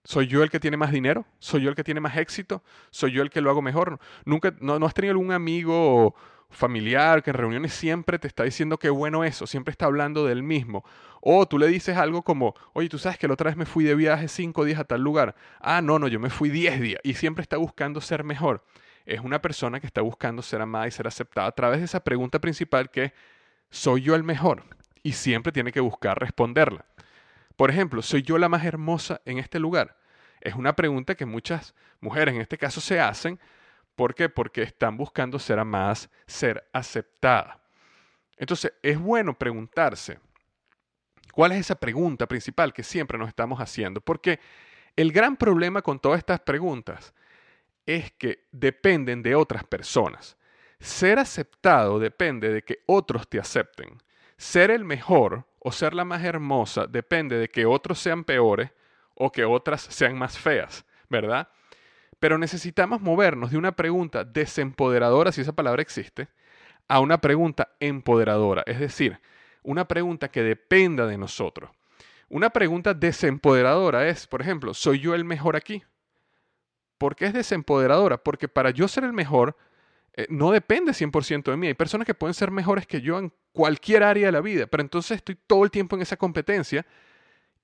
¿Soy 0.04 0.26
yo 0.26 0.42
el 0.42 0.50
que 0.50 0.60
tiene 0.60 0.76
más 0.76 0.92
dinero? 0.92 1.24
¿Soy 1.38 1.62
yo 1.62 1.70
el 1.70 1.74
que 1.74 1.82
tiene 1.82 2.00
más 2.00 2.18
éxito? 2.18 2.62
¿Soy 2.90 3.12
yo 3.12 3.22
el 3.22 3.30
que 3.30 3.40
lo 3.40 3.48
hago 3.48 3.62
mejor? 3.62 3.98
¿Nunca, 4.26 4.54
no, 4.60 4.78
no 4.78 4.84
has 4.84 4.92
tenido 4.92 5.12
algún 5.12 5.32
amigo 5.32 6.08
o, 6.08 6.14
familiar 6.54 7.22
que 7.22 7.30
en 7.30 7.36
reuniones 7.36 7.74
siempre 7.74 8.18
te 8.18 8.28
está 8.28 8.44
diciendo 8.44 8.78
qué 8.78 8.90
bueno 8.90 9.24
eso, 9.24 9.46
siempre 9.46 9.72
está 9.72 9.86
hablando 9.86 10.24
del 10.24 10.42
mismo. 10.42 10.84
O 11.20 11.46
tú 11.46 11.58
le 11.58 11.66
dices 11.66 11.96
algo 11.96 12.22
como, 12.22 12.54
oye, 12.72 12.88
tú 12.88 12.98
sabes 12.98 13.18
que 13.18 13.26
la 13.26 13.34
otra 13.34 13.50
vez 13.50 13.56
me 13.56 13.66
fui 13.66 13.84
de 13.84 13.94
viaje 13.94 14.28
cinco 14.28 14.64
días 14.64 14.78
a 14.78 14.84
tal 14.84 15.00
lugar. 15.00 15.34
Ah, 15.60 15.80
no, 15.82 15.98
no, 15.98 16.08
yo 16.08 16.20
me 16.20 16.30
fui 16.30 16.50
diez 16.50 16.80
días. 16.80 17.00
Y 17.02 17.14
siempre 17.14 17.42
está 17.42 17.56
buscando 17.56 18.00
ser 18.00 18.24
mejor. 18.24 18.64
Es 19.06 19.20
una 19.20 19.42
persona 19.42 19.80
que 19.80 19.86
está 19.86 20.00
buscando 20.00 20.42
ser 20.42 20.60
amada 20.60 20.86
y 20.86 20.90
ser 20.90 21.06
aceptada 21.06 21.48
a 21.48 21.52
través 21.52 21.80
de 21.80 21.86
esa 21.86 22.00
pregunta 22.00 22.40
principal 22.40 22.90
que 22.90 23.12
¿soy 23.70 24.02
yo 24.02 24.14
el 24.14 24.22
mejor? 24.22 24.64
Y 25.02 25.12
siempre 25.12 25.52
tiene 25.52 25.72
que 25.72 25.80
buscar 25.80 26.18
responderla. 26.18 26.86
Por 27.56 27.70
ejemplo, 27.70 28.02
¿soy 28.02 28.22
yo 28.22 28.38
la 28.38 28.48
más 28.48 28.64
hermosa 28.64 29.20
en 29.24 29.38
este 29.38 29.58
lugar? 29.58 29.96
Es 30.40 30.54
una 30.54 30.76
pregunta 30.76 31.14
que 31.14 31.26
muchas 31.26 31.74
mujeres 32.00 32.34
en 32.34 32.40
este 32.40 32.58
caso 32.58 32.80
se 32.80 33.00
hacen 33.00 33.38
¿Por 33.94 34.14
qué? 34.14 34.28
Porque 34.28 34.62
están 34.62 34.96
buscando 34.96 35.38
ser 35.38 35.59
amadas, 35.59 36.11
ser 36.26 36.68
aceptadas. 36.72 37.59
Entonces, 38.37 38.72
es 38.83 38.98
bueno 38.98 39.38
preguntarse, 39.38 40.18
¿cuál 41.33 41.52
es 41.52 41.61
esa 41.61 41.76
pregunta 41.76 42.26
principal 42.26 42.72
que 42.72 42.83
siempre 42.83 43.18
nos 43.18 43.28
estamos 43.28 43.61
haciendo? 43.61 44.00
Porque 44.00 44.40
el 44.96 45.12
gran 45.12 45.37
problema 45.37 45.83
con 45.83 46.00
todas 46.00 46.18
estas 46.18 46.40
preguntas 46.40 47.14
es 47.87 48.12
que 48.12 48.46
dependen 48.50 49.22
de 49.22 49.35
otras 49.35 49.64
personas. 49.64 50.37
Ser 50.80 51.18
aceptado 51.18 51.98
depende 51.98 52.50
de 52.50 52.62
que 52.62 52.83
otros 52.87 53.28
te 53.28 53.38
acepten. 53.38 54.02
Ser 54.37 54.70
el 54.70 54.85
mejor 54.85 55.46
o 55.61 55.72
ser 55.72 55.94
la 55.94 56.04
más 56.04 56.22
hermosa 56.24 56.87
depende 56.87 57.38
de 57.38 57.48
que 57.48 57.66
otros 57.66 57.98
sean 57.98 58.24
peores 58.24 58.70
o 59.14 59.30
que 59.30 59.44
otras 59.44 59.83
sean 59.83 60.18
más 60.18 60.38
feas, 60.38 60.85
¿verdad? 61.09 61.48
Pero 62.18 62.38
necesitamos 62.38 63.00
movernos 63.00 63.50
de 63.50 63.59
una 63.59 63.72
pregunta 63.72 64.24
desempoderadora, 64.24 65.33
si 65.33 65.40
esa 65.40 65.53
palabra 65.53 65.83
existe, 65.83 66.29
a 66.88 67.00
una 67.00 67.20
pregunta 67.20 67.74
empoderadora, 67.81 68.62
es 68.66 68.79
decir, 68.79 69.20
una 69.62 69.88
pregunta 69.88 70.29
que 70.29 70.42
dependa 70.42 71.07
de 71.07 71.18
nosotros. 71.18 71.70
Una 72.29 72.50
pregunta 72.50 72.94
desempoderadora 72.94 74.09
es, 74.09 74.27
por 74.27 74.42
ejemplo, 74.42 74.74
¿soy 74.74 75.00
yo 75.00 75.14
el 75.14 75.24
mejor 75.24 75.57
aquí? 75.57 75.83
¿Por 76.98 77.16
qué 77.16 77.27
es 77.27 77.33
desempoderadora? 77.33 78.18
Porque 78.18 78.48
para 78.48 78.70
yo 78.70 78.88
ser 78.88 79.05
el 79.05 79.12
mejor, 79.12 79.57
eh, 80.14 80.27
no 80.31 80.53
depende 80.53 80.92
100% 80.92 81.50
de 81.50 81.57
mí. 81.57 81.66
Hay 81.66 81.74
personas 81.74 82.07
que 82.07 82.14
pueden 82.14 82.35
ser 82.35 82.50
mejores 82.50 82.87
que 82.87 83.00
yo 83.00 83.18
en 83.18 83.33
cualquier 83.53 84.03
área 84.03 84.27
de 84.27 84.33
la 84.33 84.40
vida, 84.40 84.66
pero 84.66 84.83
entonces 84.83 85.16
estoy 85.16 85.37
todo 85.46 85.64
el 85.64 85.70
tiempo 85.70 85.96
en 85.96 86.03
esa 86.03 86.16
competencia 86.16 86.87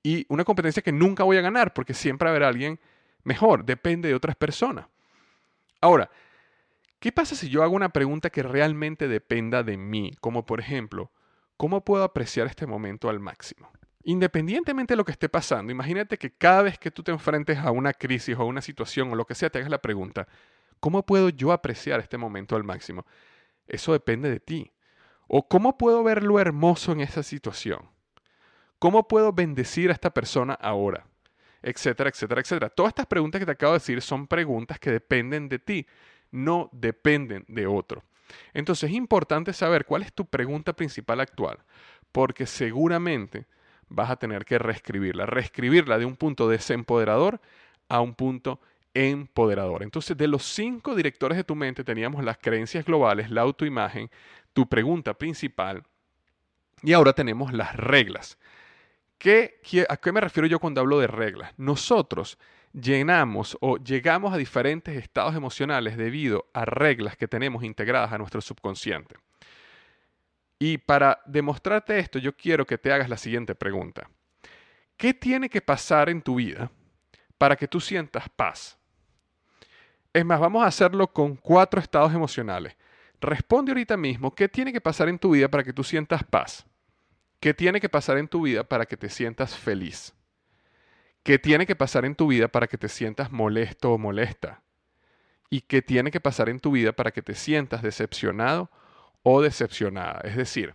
y 0.03 0.27
una 0.29 0.45
competencia 0.45 0.83
que 0.83 0.93
nunca 0.93 1.25
voy 1.25 1.37
a 1.37 1.43
ganar 1.43 1.75
porque 1.75 1.95
siempre 1.95 2.29
habrá 2.29 2.49
alguien 2.49 2.81
mejor, 3.25 3.65
depende 3.65 4.09
de 4.09 4.15
otras 4.15 4.37
personas. 4.37 4.87
Ahora, 5.81 6.11
¿qué 6.99 7.13
pasa 7.13 7.35
si 7.35 7.49
yo 7.49 7.63
hago 7.63 7.75
una 7.75 7.89
pregunta 7.89 8.31
que 8.31 8.43
realmente 8.43 9.09
dependa 9.09 9.63
de 9.63 9.77
mí? 9.77 10.13
Como 10.21 10.45
por 10.45 10.61
ejemplo, 10.61 11.11
¿cómo 11.57 11.85
puedo 11.85 12.05
apreciar 12.05 12.47
este 12.47 12.67
momento 12.67 13.09
al 13.09 13.21
máximo? 13.21 13.71
Independientemente 14.03 14.93
de 14.93 14.97
lo 14.97 15.05
que 15.05 15.13
esté 15.13 15.29
pasando, 15.29 15.73
imagínate 15.73 16.17
que 16.17 16.33
cada 16.33 16.63
vez 16.63 16.79
que 16.79 16.91
tú 16.91 17.03
te 17.03 17.13
enfrentes 17.13 17.59
a 17.59 17.71
una 17.71 17.93
crisis 17.93 18.37
o 18.37 18.43
a 18.43 18.47
una 18.47 18.63
situación 18.63 19.13
o 19.13 19.15
lo 19.15 19.27
que 19.27 19.35
sea, 19.35 19.51
te 19.51 19.59
hagas 19.59 19.71
la 19.71 19.83
pregunta, 19.83 20.27
¿cómo 20.81 21.05
puedo 21.05 21.29
yo 21.29 21.53
apreciar 21.53 22.01
este 22.01 22.17
momento 22.17 22.57
al 22.57 22.65
máximo? 22.65 23.05
Eso 23.69 23.93
depende 23.93 24.31
de 24.31 24.41
ti. 24.41 24.73
¿O 25.29 25.47
cómo 25.47 25.79
puedo 25.79 26.03
ver 26.03 26.23
lo 26.25 26.41
hermoso 26.41 26.93
en 26.93 27.01
esa 27.01 27.23
situación? 27.23 27.89
¿Cómo 28.79 29.07
puedo 29.07 29.33
bendecir 29.33 29.91
a 29.91 29.93
esta 29.93 30.11
persona 30.11 30.55
ahora? 30.55 31.07
Etcétera, 31.63 32.11
etcétera, 32.11 32.41
etcétera. 32.41 32.69
Todas 32.71 32.91
estas 32.91 33.07
preguntas 33.07 33.39
que 33.39 33.47
te 33.47 33.53
acabo 33.53 33.73
de 33.73 33.79
decir 33.79 34.03
son 34.03 34.27
preguntas 34.27 34.79
que 34.79 34.91
dependen 34.91 35.49
de 35.49 35.59
ti, 35.59 35.87
no 36.31 36.69
dependen 36.73 37.45
de 37.49 37.67
otro. 37.67 38.03
Entonces 38.55 38.91
es 38.91 38.97
importante 38.97 39.53
saber 39.53 39.85
cuál 39.85 40.03
es 40.03 40.13
tu 40.13 40.25
pregunta 40.27 40.73
principal 40.73 41.21
actual, 41.21 41.59
porque 42.13 42.47
seguramente 42.47 43.47
vas 43.89 44.11
a 44.11 44.17
tener 44.17 44.45
que 44.45 44.59
reescribirla, 44.59 45.27
reescribirla 45.27 45.99
de 45.99 46.05
un 46.05 46.17
punto 46.17 46.49
desempoderador 46.49 47.41
a 47.89 48.01
un 48.01 48.15
punto 48.15 48.61
empoderador. 48.95 49.83
Entonces, 49.83 50.17
de 50.17 50.29
los 50.29 50.45
cinco 50.45 50.95
directores 50.95 51.37
de 51.37 51.45
tu 51.45 51.55
mente 51.55 51.85
teníamos 51.85 52.25
las 52.25 52.39
creencias 52.39 52.85
globales, 52.85 53.31
la 53.31 53.43
autoimagen, 53.43 54.11
tu 54.53 54.69
pregunta 54.69 55.15
principal, 55.15 55.85
y 56.83 56.93
ahora 56.93 57.13
tenemos 57.13 57.53
las 57.53 57.77
reglas. 57.77 58.39
¿A 59.89 59.97
qué 59.99 60.13
me 60.13 60.21
refiero 60.21 60.47
yo 60.47 60.59
cuando 60.59 60.81
hablo 60.81 60.99
de 60.99 61.07
reglas? 61.07 61.53
Nosotros 61.59 62.39
llenamos 62.73 63.57
o 63.61 63.77
llegamos 63.77 64.33
a 64.33 64.37
diferentes 64.37 64.97
estados 64.97 65.35
emocionales 65.35 65.97
debido 65.97 66.47
a 66.55 66.65
reglas 66.65 67.17
que 67.17 67.29
tenemos 67.29 67.65
integradas 67.65 68.13
a 68.13 68.19
nuestro 68.19 68.41
subconsciente. 68.41 69.17
Y 70.59 70.79
para 70.79 71.21
demostrarte 71.27 71.99
esto, 71.99 72.19
yo 72.19 72.37
quiero 72.37 72.67
que 72.67 72.79
te 72.79 72.93
hagas 72.93 73.09
la 73.09 73.17
siguiente 73.17 73.55
pregunta. 73.55 74.09
¿Qué 74.97 75.15
tiene 75.15 75.49
que 75.49 75.63
pasar 75.63 76.11
en 76.11 76.21
tu 76.21 76.37
vida 76.37 76.71
para 77.39 77.57
que 77.57 77.67
tú 77.67 77.81
sientas 77.81 78.29
paz? 78.29 78.79
Es 80.13 80.25
más, 80.25 80.41
vamos 80.41 80.63
a 80.63 80.67
hacerlo 80.67 81.13
con 81.13 81.37
cuatro 81.37 81.81
estados 81.81 82.13
emocionales. 82.13 82.77
Responde 83.21 83.73
ahorita 83.73 83.97
mismo, 83.97 84.35
¿qué 84.35 84.49
tiene 84.49 84.73
que 84.73 84.81
pasar 84.81 85.09
en 85.09 85.19
tu 85.19 85.31
vida 85.31 85.49
para 85.49 85.63
que 85.63 85.73
tú 85.73 85.85
sientas 85.85 86.25
paz? 86.25 86.67
¿Qué 87.41 87.55
tiene 87.55 87.81
que 87.81 87.89
pasar 87.89 88.19
en 88.19 88.29
tu 88.29 88.43
vida 88.43 88.65
para 88.65 88.85
que 88.85 88.99
te 88.99 89.09
sientas 89.09 89.57
feliz? 89.57 90.15
¿Qué 91.23 91.39
tiene 91.39 91.67
que 91.67 91.75
pasar 91.75 92.05
en 92.05 92.15
tu 92.15 92.27
vida 92.27 92.49
para 92.49 92.67
que 92.67 92.77
te 92.77 92.89
sientas 92.89 93.33
molesto 93.33 93.93
o 93.93 93.99
molesta? 93.99 94.63
¿Y 95.49 95.63
qué 95.63 95.81
tiene 95.81 96.11
que 96.11 96.21
pasar 96.21 96.51
en 96.51 96.61
tu 96.61 96.73
vida 96.73 96.93
para 96.93 97.13
que 97.13 97.23
te 97.23 97.35
sientas 97.35 97.83
decepcionado 97.83 98.71
o 99.23 99.41
decepcionada? 99.41 100.21
Es 100.23 100.37
decir, 100.37 100.75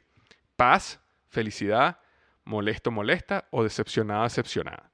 paz, 0.55 0.99
felicidad, 1.27 1.99
molesto, 2.45 2.89
molesta 2.89 3.47
o 3.51 3.63
decepcionada, 3.63 4.23
decepcionada. 4.23 4.91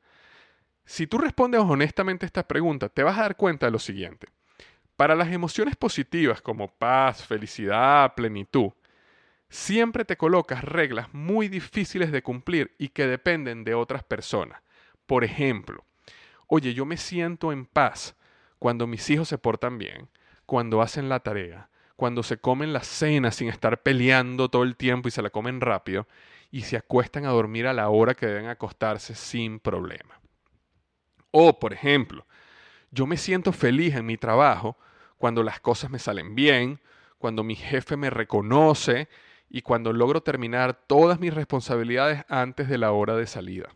Si 0.83 1.07
tú 1.07 1.19
respondes 1.19 1.61
honestamente 1.61 2.25
a 2.25 2.27
esta 2.27 2.45
pregunta, 2.45 2.89
te 2.89 3.03
vas 3.03 3.17
a 3.17 3.21
dar 3.21 3.37
cuenta 3.37 3.67
de 3.67 3.71
lo 3.71 3.79
siguiente. 3.79 4.27
Para 4.97 5.15
las 5.15 5.31
emociones 5.31 5.77
positivas 5.77 6.41
como 6.41 6.67
paz, 6.67 7.25
felicidad, 7.25 8.13
plenitud, 8.13 8.71
siempre 9.51 10.05
te 10.05 10.17
colocas 10.17 10.63
reglas 10.63 11.13
muy 11.13 11.49
difíciles 11.49 12.11
de 12.11 12.23
cumplir 12.23 12.73
y 12.79 12.87
que 12.87 13.05
dependen 13.05 13.63
de 13.65 13.75
otras 13.75 14.01
personas. 14.01 14.61
Por 15.05 15.23
ejemplo, 15.25 15.83
oye, 16.47 16.73
yo 16.73 16.85
me 16.85 16.97
siento 16.97 17.51
en 17.51 17.65
paz 17.65 18.15
cuando 18.57 18.87
mis 18.87 19.09
hijos 19.09 19.27
se 19.27 19.37
portan 19.37 19.77
bien, 19.77 20.09
cuando 20.45 20.81
hacen 20.81 21.09
la 21.09 21.19
tarea, 21.19 21.69
cuando 21.97 22.23
se 22.23 22.37
comen 22.37 22.71
la 22.71 22.81
cena 22.81 23.31
sin 23.31 23.49
estar 23.49 23.83
peleando 23.83 24.49
todo 24.49 24.63
el 24.63 24.77
tiempo 24.77 25.09
y 25.09 25.11
se 25.11 25.21
la 25.21 25.29
comen 25.29 25.59
rápido 25.59 26.07
y 26.49 26.61
se 26.61 26.77
acuestan 26.77 27.25
a 27.25 27.29
dormir 27.29 27.67
a 27.67 27.73
la 27.73 27.89
hora 27.89 28.13
que 28.13 28.27
deben 28.27 28.47
acostarse 28.47 29.15
sin 29.15 29.59
problema. 29.59 30.21
O, 31.31 31.59
por 31.59 31.73
ejemplo, 31.73 32.25
yo 32.89 33.05
me 33.05 33.17
siento 33.17 33.51
feliz 33.51 33.95
en 33.95 34.05
mi 34.05 34.17
trabajo 34.17 34.77
cuando 35.17 35.43
las 35.43 35.59
cosas 35.59 35.91
me 35.91 35.99
salen 35.99 36.35
bien, 36.35 36.79
cuando 37.17 37.43
mi 37.43 37.55
jefe 37.55 37.97
me 37.97 38.09
reconoce 38.09 39.09
y 39.51 39.61
cuando 39.61 39.91
logro 39.91 40.23
terminar 40.23 40.73
todas 40.87 41.19
mis 41.19 41.33
responsabilidades 41.33 42.23
antes 42.29 42.69
de 42.69 42.77
la 42.77 42.91
hora 42.91 43.15
de 43.15 43.27
salida. 43.27 43.69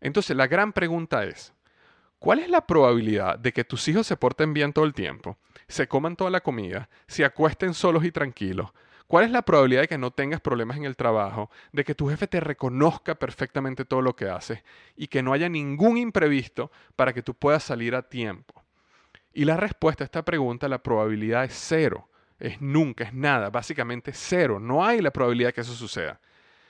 Entonces, 0.00 0.36
la 0.36 0.46
gran 0.46 0.72
pregunta 0.72 1.24
es, 1.24 1.52
¿cuál 2.20 2.38
es 2.38 2.48
la 2.48 2.66
probabilidad 2.66 3.38
de 3.38 3.52
que 3.52 3.64
tus 3.64 3.88
hijos 3.88 4.06
se 4.06 4.16
porten 4.16 4.54
bien 4.54 4.72
todo 4.72 4.84
el 4.84 4.94
tiempo, 4.94 5.36
se 5.66 5.88
coman 5.88 6.14
toda 6.14 6.30
la 6.30 6.40
comida, 6.40 6.88
se 7.08 7.24
acuesten 7.24 7.74
solos 7.74 8.04
y 8.04 8.12
tranquilos, 8.12 8.70
¿Cuál 9.06 9.24
es 9.24 9.30
la 9.30 9.42
probabilidad 9.42 9.82
de 9.82 9.88
que 9.88 9.98
no 9.98 10.10
tengas 10.10 10.40
problemas 10.40 10.76
en 10.76 10.84
el 10.84 10.96
trabajo, 10.96 11.48
de 11.72 11.84
que 11.84 11.94
tu 11.94 12.08
jefe 12.08 12.26
te 12.26 12.40
reconozca 12.40 13.14
perfectamente 13.14 13.84
todo 13.84 14.02
lo 14.02 14.16
que 14.16 14.28
haces 14.28 14.64
y 14.96 15.06
que 15.06 15.22
no 15.22 15.32
haya 15.32 15.48
ningún 15.48 15.96
imprevisto 15.96 16.72
para 16.96 17.12
que 17.12 17.22
tú 17.22 17.32
puedas 17.34 17.62
salir 17.62 17.94
a 17.94 18.02
tiempo? 18.02 18.64
Y 19.32 19.44
la 19.44 19.56
respuesta 19.56 20.02
a 20.02 20.06
esta 20.06 20.24
pregunta, 20.24 20.66
la 20.66 20.82
probabilidad 20.82 21.44
es 21.44 21.54
cero, 21.54 22.08
es 22.38 22.60
nunca, 22.60 23.04
es 23.04 23.14
nada, 23.14 23.50
básicamente 23.50 24.12
cero, 24.12 24.60
no 24.60 24.84
hay 24.84 25.00
la 25.00 25.10
probabilidad 25.10 25.52
que 25.52 25.62
eso 25.62 25.74
suceda. 25.74 26.20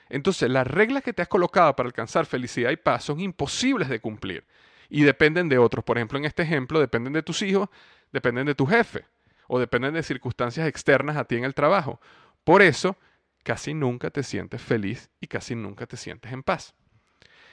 Entonces, 0.09 0.49
las 0.49 0.65
reglas 0.65 1.03
que 1.03 1.13
te 1.13 1.21
has 1.21 1.27
colocado 1.27 1.75
para 1.75 1.87
alcanzar 1.87 2.25
felicidad 2.25 2.71
y 2.71 2.77
paz 2.77 3.03
son 3.03 3.19
imposibles 3.19 3.89
de 3.89 3.99
cumplir 3.99 4.45
y 4.89 5.03
dependen 5.03 5.49
de 5.49 5.57
otros. 5.57 5.83
Por 5.83 5.97
ejemplo, 5.97 6.17
en 6.17 6.25
este 6.25 6.43
ejemplo, 6.43 6.79
dependen 6.79 7.11
de 7.11 7.23
tus 7.23 7.41
hijos, 7.41 7.67
dependen 8.13 8.45
de 8.45 8.55
tu 8.55 8.65
jefe 8.65 9.05
o 9.47 9.59
dependen 9.59 9.93
de 9.93 10.03
circunstancias 10.03 10.67
externas 10.67 11.17
a 11.17 11.25
ti 11.25 11.35
en 11.35 11.43
el 11.43 11.53
trabajo 11.53 11.99
por 12.47 12.61
eso, 12.61 12.95
casi 13.43 13.73
nunca 13.73 14.09
te 14.09 14.23
sientes 14.23 14.61
feliz 14.61 15.09
y 15.19 15.27
casi 15.27 15.53
nunca 15.53 15.85
te 15.85 15.97
sientes 15.97 16.31
en 16.31 16.43
paz. 16.43 16.73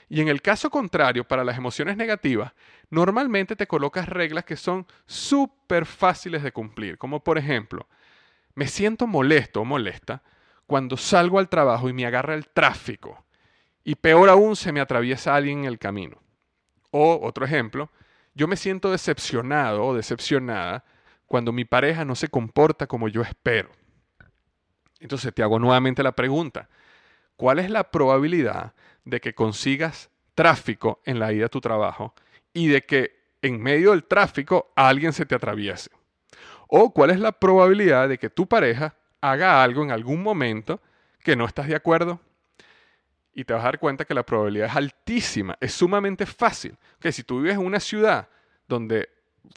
Y 0.07 0.21
en 0.21 0.29
el 0.29 0.41
caso 0.41 0.69
contrario, 0.69 1.27
para 1.27 1.43
las 1.43 1.57
emociones 1.57 1.97
negativas, 1.97 2.53
normalmente 2.89 3.57
te 3.57 3.67
colocas 3.67 4.07
reglas 4.07 4.45
que 4.45 4.55
son 4.55 4.87
súper 5.05 5.85
fáciles 5.85 6.43
de 6.43 6.53
cumplir, 6.53 6.97
como 6.97 7.25
por 7.25 7.37
ejemplo, 7.37 7.89
me 8.55 8.67
siento 8.67 9.05
molesto 9.05 9.61
o 9.61 9.65
molesta 9.65 10.23
cuando 10.65 10.97
salgo 10.97 11.39
al 11.39 11.49
trabajo 11.49 11.89
y 11.89 11.93
me 11.93 12.05
agarra 12.05 12.33
el 12.33 12.47
tráfico, 12.47 13.23
y 13.83 13.95
peor 13.95 14.29
aún 14.29 14.55
se 14.55 14.71
me 14.71 14.81
atraviesa 14.81 15.35
alguien 15.35 15.59
en 15.59 15.65
el 15.65 15.77
camino. 15.77 16.17
O 16.89 17.19
otro 17.21 17.45
ejemplo, 17.45 17.91
yo 18.33 18.47
me 18.47 18.57
siento 18.57 18.91
decepcionado 18.91 19.85
o 19.85 19.95
decepcionada 19.95 20.83
cuando 21.27 21.51
mi 21.51 21.65
pareja 21.65 22.03
no 22.03 22.15
se 22.15 22.29
comporta 22.29 22.87
como 22.87 23.07
yo 23.07 23.21
espero. 23.21 23.69
Entonces 24.99 25.33
te 25.33 25.43
hago 25.43 25.59
nuevamente 25.59 26.01
la 26.01 26.13
pregunta, 26.13 26.69
¿cuál 27.35 27.59
es 27.59 27.69
la 27.69 27.91
probabilidad 27.91 28.73
de 29.03 29.21
que 29.21 29.35
consigas 29.35 30.09
tráfico 30.33 31.01
en 31.05 31.19
la 31.19 31.31
ida 31.31 31.45
a 31.45 31.49
tu 31.49 31.61
trabajo 31.61 32.15
y 32.53 32.67
de 32.67 32.81
que 32.81 33.15
en 33.41 33.61
medio 33.61 33.91
del 33.91 34.05
tráfico 34.05 34.71
alguien 34.75 35.13
se 35.13 35.25
te 35.25 35.35
atraviese? 35.35 35.91
¿O 36.67 36.91
cuál 36.91 37.11
es 37.11 37.19
la 37.19 37.31
probabilidad 37.31 38.09
de 38.09 38.17
que 38.17 38.29
tu 38.29 38.47
pareja 38.47 38.95
haga 39.21 39.63
algo 39.63 39.83
en 39.83 39.91
algún 39.91 40.21
momento 40.21 40.81
que 41.19 41.35
no 41.35 41.45
estás 41.45 41.67
de 41.67 41.75
acuerdo? 41.75 42.19
Y 43.33 43.43
te 43.43 43.53
vas 43.53 43.63
a 43.63 43.65
dar 43.65 43.79
cuenta 43.79 44.05
que 44.05 44.13
la 44.13 44.23
probabilidad 44.23 44.67
es 44.67 44.75
altísima, 44.75 45.57
es 45.59 45.73
sumamente 45.73 46.25
fácil. 46.25 46.77
Que 46.99 47.11
si 47.11 47.23
tú 47.23 47.41
vives 47.41 47.55
en 47.55 47.65
una 47.65 47.79
ciudad 47.79 48.29
donde 48.67 49.09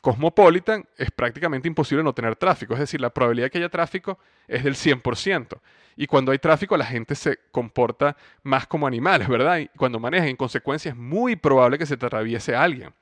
Cosmopolitan 0.03 0.87
es 0.97 1.11
prácticamente 1.11 1.69
imposible 1.69 2.03
no 2.03 2.13
tener 2.13 2.37
tráfico, 2.37 2.75
es 2.75 2.81
decir, 2.81 3.01
la 3.01 3.11
probabilidad 3.11 3.47
de 3.47 3.51
que 3.51 3.59
haya 3.59 3.69
tráfico 3.69 4.19
es 4.47 4.65
del 4.65 4.75
100%. 4.75 5.59
Y 5.97 6.07
cuando 6.07 6.33
hay 6.33 6.39
tráfico 6.39 6.77
la 6.77 6.85
gente 6.85 7.15
se 7.15 7.39
comporta 7.51 8.17
más 8.43 8.67
como 8.67 8.87
animales, 8.87 9.29
¿verdad? 9.29 9.59
Y 9.59 9.69
cuando 9.69 9.99
manejan, 9.99 10.29
en 10.29 10.37
consecuencia, 10.37 10.91
es 10.91 10.97
muy 10.97 11.37
probable 11.37 11.79
que 11.79 11.87
se 11.87 11.97
te 11.97 12.07
atraviese 12.07 12.55
alguien. 12.55 12.93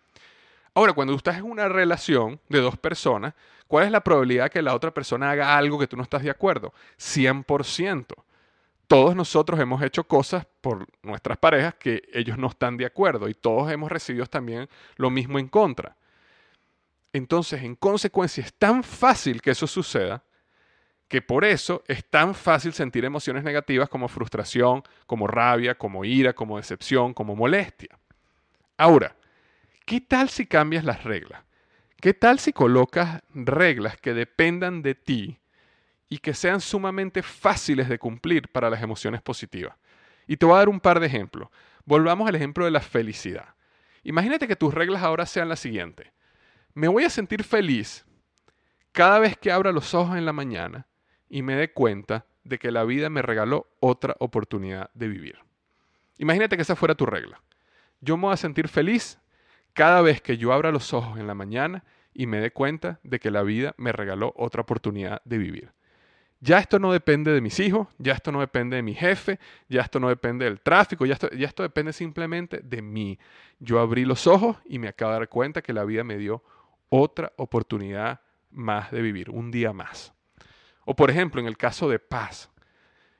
Ahora, 0.76 0.92
cuando 0.92 1.14
tú 1.14 1.16
estás 1.16 1.38
en 1.38 1.44
una 1.44 1.70
relación 1.70 2.38
de 2.50 2.60
dos 2.60 2.76
personas, 2.76 3.32
¿cuál 3.66 3.86
es 3.86 3.90
la 3.90 4.04
probabilidad 4.04 4.44
de 4.44 4.50
que 4.50 4.60
la 4.60 4.74
otra 4.74 4.92
persona 4.92 5.30
haga 5.30 5.56
algo 5.56 5.78
que 5.78 5.86
tú 5.86 5.96
no 5.96 6.02
estás 6.02 6.22
de 6.22 6.28
acuerdo? 6.28 6.74
100%. 6.98 8.14
Todos 8.86 9.16
nosotros 9.16 9.58
hemos 9.58 9.80
hecho 9.80 10.04
cosas 10.04 10.46
por 10.60 10.86
nuestras 11.02 11.38
parejas 11.38 11.76
que 11.76 12.02
ellos 12.12 12.36
no 12.36 12.48
están 12.48 12.76
de 12.76 12.84
acuerdo 12.84 13.26
y 13.30 13.32
todos 13.32 13.72
hemos 13.72 13.90
recibido 13.90 14.26
también 14.26 14.68
lo 14.96 15.08
mismo 15.08 15.38
en 15.38 15.48
contra. 15.48 15.96
Entonces, 17.10 17.62
en 17.62 17.74
consecuencia, 17.74 18.44
es 18.44 18.52
tan 18.52 18.84
fácil 18.84 19.40
que 19.40 19.52
eso 19.52 19.66
suceda 19.66 20.22
que 21.08 21.22
por 21.22 21.46
eso 21.46 21.84
es 21.88 22.04
tan 22.04 22.34
fácil 22.34 22.74
sentir 22.74 23.06
emociones 23.06 23.44
negativas 23.44 23.88
como 23.88 24.08
frustración, 24.08 24.82
como 25.06 25.26
rabia, 25.26 25.78
como 25.78 26.04
ira, 26.04 26.34
como 26.34 26.58
decepción, 26.58 27.14
como 27.14 27.34
molestia. 27.34 27.98
Ahora, 28.76 29.16
¿qué 29.86 30.02
tal 30.02 30.28
si 30.28 30.46
cambias 30.46 30.84
las 30.84 31.04
reglas? 31.04 31.42
¿Qué 32.00 32.12
tal 32.12 32.38
si 32.38 32.52
colocas 32.52 33.22
reglas 33.30 33.96
que 33.96 34.12
dependan 34.12 34.82
de 34.82 34.94
ti 34.94 35.38
y 36.10 36.18
que 36.18 36.34
sean 36.34 36.60
sumamente 36.60 37.22
fáciles 37.22 37.88
de 37.88 37.98
cumplir 37.98 38.48
para 38.48 38.68
las 38.68 38.82
emociones 38.82 39.22
positivas? 39.22 39.74
Y 40.26 40.36
te 40.36 40.44
voy 40.44 40.56
a 40.56 40.58
dar 40.58 40.68
un 40.68 40.80
par 40.80 41.00
de 41.00 41.06
ejemplos. 41.06 41.48
Volvamos 41.86 42.28
al 42.28 42.34
ejemplo 42.34 42.66
de 42.66 42.70
la 42.70 42.80
felicidad. 42.80 43.54
Imagínate 44.02 44.46
que 44.46 44.56
tus 44.56 44.74
reglas 44.74 45.02
ahora 45.02 45.24
sean 45.24 45.48
las 45.48 45.60
siguientes 45.60 46.08
me 46.76 46.88
voy 46.88 47.04
a 47.04 47.10
sentir 47.10 47.42
feliz 47.42 48.04
cada 48.92 49.18
vez 49.18 49.38
que 49.38 49.50
abra 49.50 49.72
los 49.72 49.94
ojos 49.94 50.18
en 50.18 50.26
la 50.26 50.34
mañana 50.34 50.86
y 51.26 51.40
me 51.40 51.56
dé 51.56 51.72
cuenta 51.72 52.26
de 52.44 52.58
que 52.58 52.70
la 52.70 52.84
vida 52.84 53.08
me 53.08 53.22
regaló 53.22 53.66
otra 53.80 54.14
oportunidad 54.18 54.90
de 54.92 55.08
vivir. 55.08 55.38
Imagínate 56.18 56.54
que 56.54 56.62
esa 56.62 56.76
fuera 56.76 56.94
tu 56.94 57.06
regla. 57.06 57.40
Yo 58.02 58.18
me 58.18 58.24
voy 58.24 58.34
a 58.34 58.36
sentir 58.36 58.68
feliz 58.68 59.18
cada 59.76 60.00
vez 60.00 60.22
que 60.22 60.38
yo 60.38 60.54
abra 60.54 60.72
los 60.72 60.94
ojos 60.94 61.20
en 61.20 61.26
la 61.26 61.34
mañana 61.34 61.84
y 62.14 62.26
me 62.26 62.40
dé 62.40 62.50
cuenta 62.50 62.98
de 63.02 63.20
que 63.20 63.30
la 63.30 63.42
vida 63.42 63.74
me 63.76 63.92
regaló 63.92 64.32
otra 64.34 64.62
oportunidad 64.62 65.20
de 65.26 65.36
vivir. 65.36 65.72
Ya 66.40 66.58
esto 66.58 66.78
no 66.78 66.94
depende 66.94 67.30
de 67.30 67.42
mis 67.42 67.60
hijos, 67.60 67.86
ya 67.98 68.14
esto 68.14 68.32
no 68.32 68.40
depende 68.40 68.76
de 68.76 68.82
mi 68.82 68.94
jefe, 68.94 69.38
ya 69.68 69.82
esto 69.82 70.00
no 70.00 70.08
depende 70.08 70.46
del 70.46 70.62
tráfico, 70.62 71.04
ya 71.04 71.12
esto, 71.12 71.28
ya 71.30 71.46
esto 71.46 71.62
depende 71.62 71.92
simplemente 71.92 72.60
de 72.64 72.80
mí. 72.80 73.18
Yo 73.58 73.78
abrí 73.78 74.06
los 74.06 74.26
ojos 74.26 74.56
y 74.64 74.78
me 74.78 74.88
acabo 74.88 75.12
de 75.12 75.18
dar 75.18 75.28
cuenta 75.28 75.60
que 75.60 75.74
la 75.74 75.84
vida 75.84 76.04
me 76.04 76.16
dio 76.16 76.42
otra 76.88 77.34
oportunidad 77.36 78.22
más 78.50 78.90
de 78.90 79.02
vivir, 79.02 79.28
un 79.28 79.50
día 79.50 79.74
más. 79.74 80.14
O 80.86 80.96
por 80.96 81.10
ejemplo, 81.10 81.38
en 81.38 81.46
el 81.46 81.58
caso 81.58 81.86
de 81.90 81.98
paz. 81.98 82.50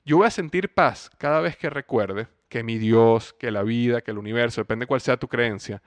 Yo 0.06 0.16
voy 0.16 0.26
a 0.26 0.30
sentir 0.30 0.72
paz 0.72 1.10
cada 1.18 1.42
vez 1.42 1.58
que 1.58 1.68
recuerde 1.68 2.28
que 2.48 2.62
mi 2.62 2.78
Dios, 2.78 3.34
que 3.34 3.50
la 3.50 3.62
vida, 3.62 4.00
que 4.00 4.12
el 4.12 4.18
universo, 4.18 4.62
depende 4.62 4.86
cuál 4.86 5.02
sea 5.02 5.18
tu 5.18 5.28
creencia, 5.28 5.82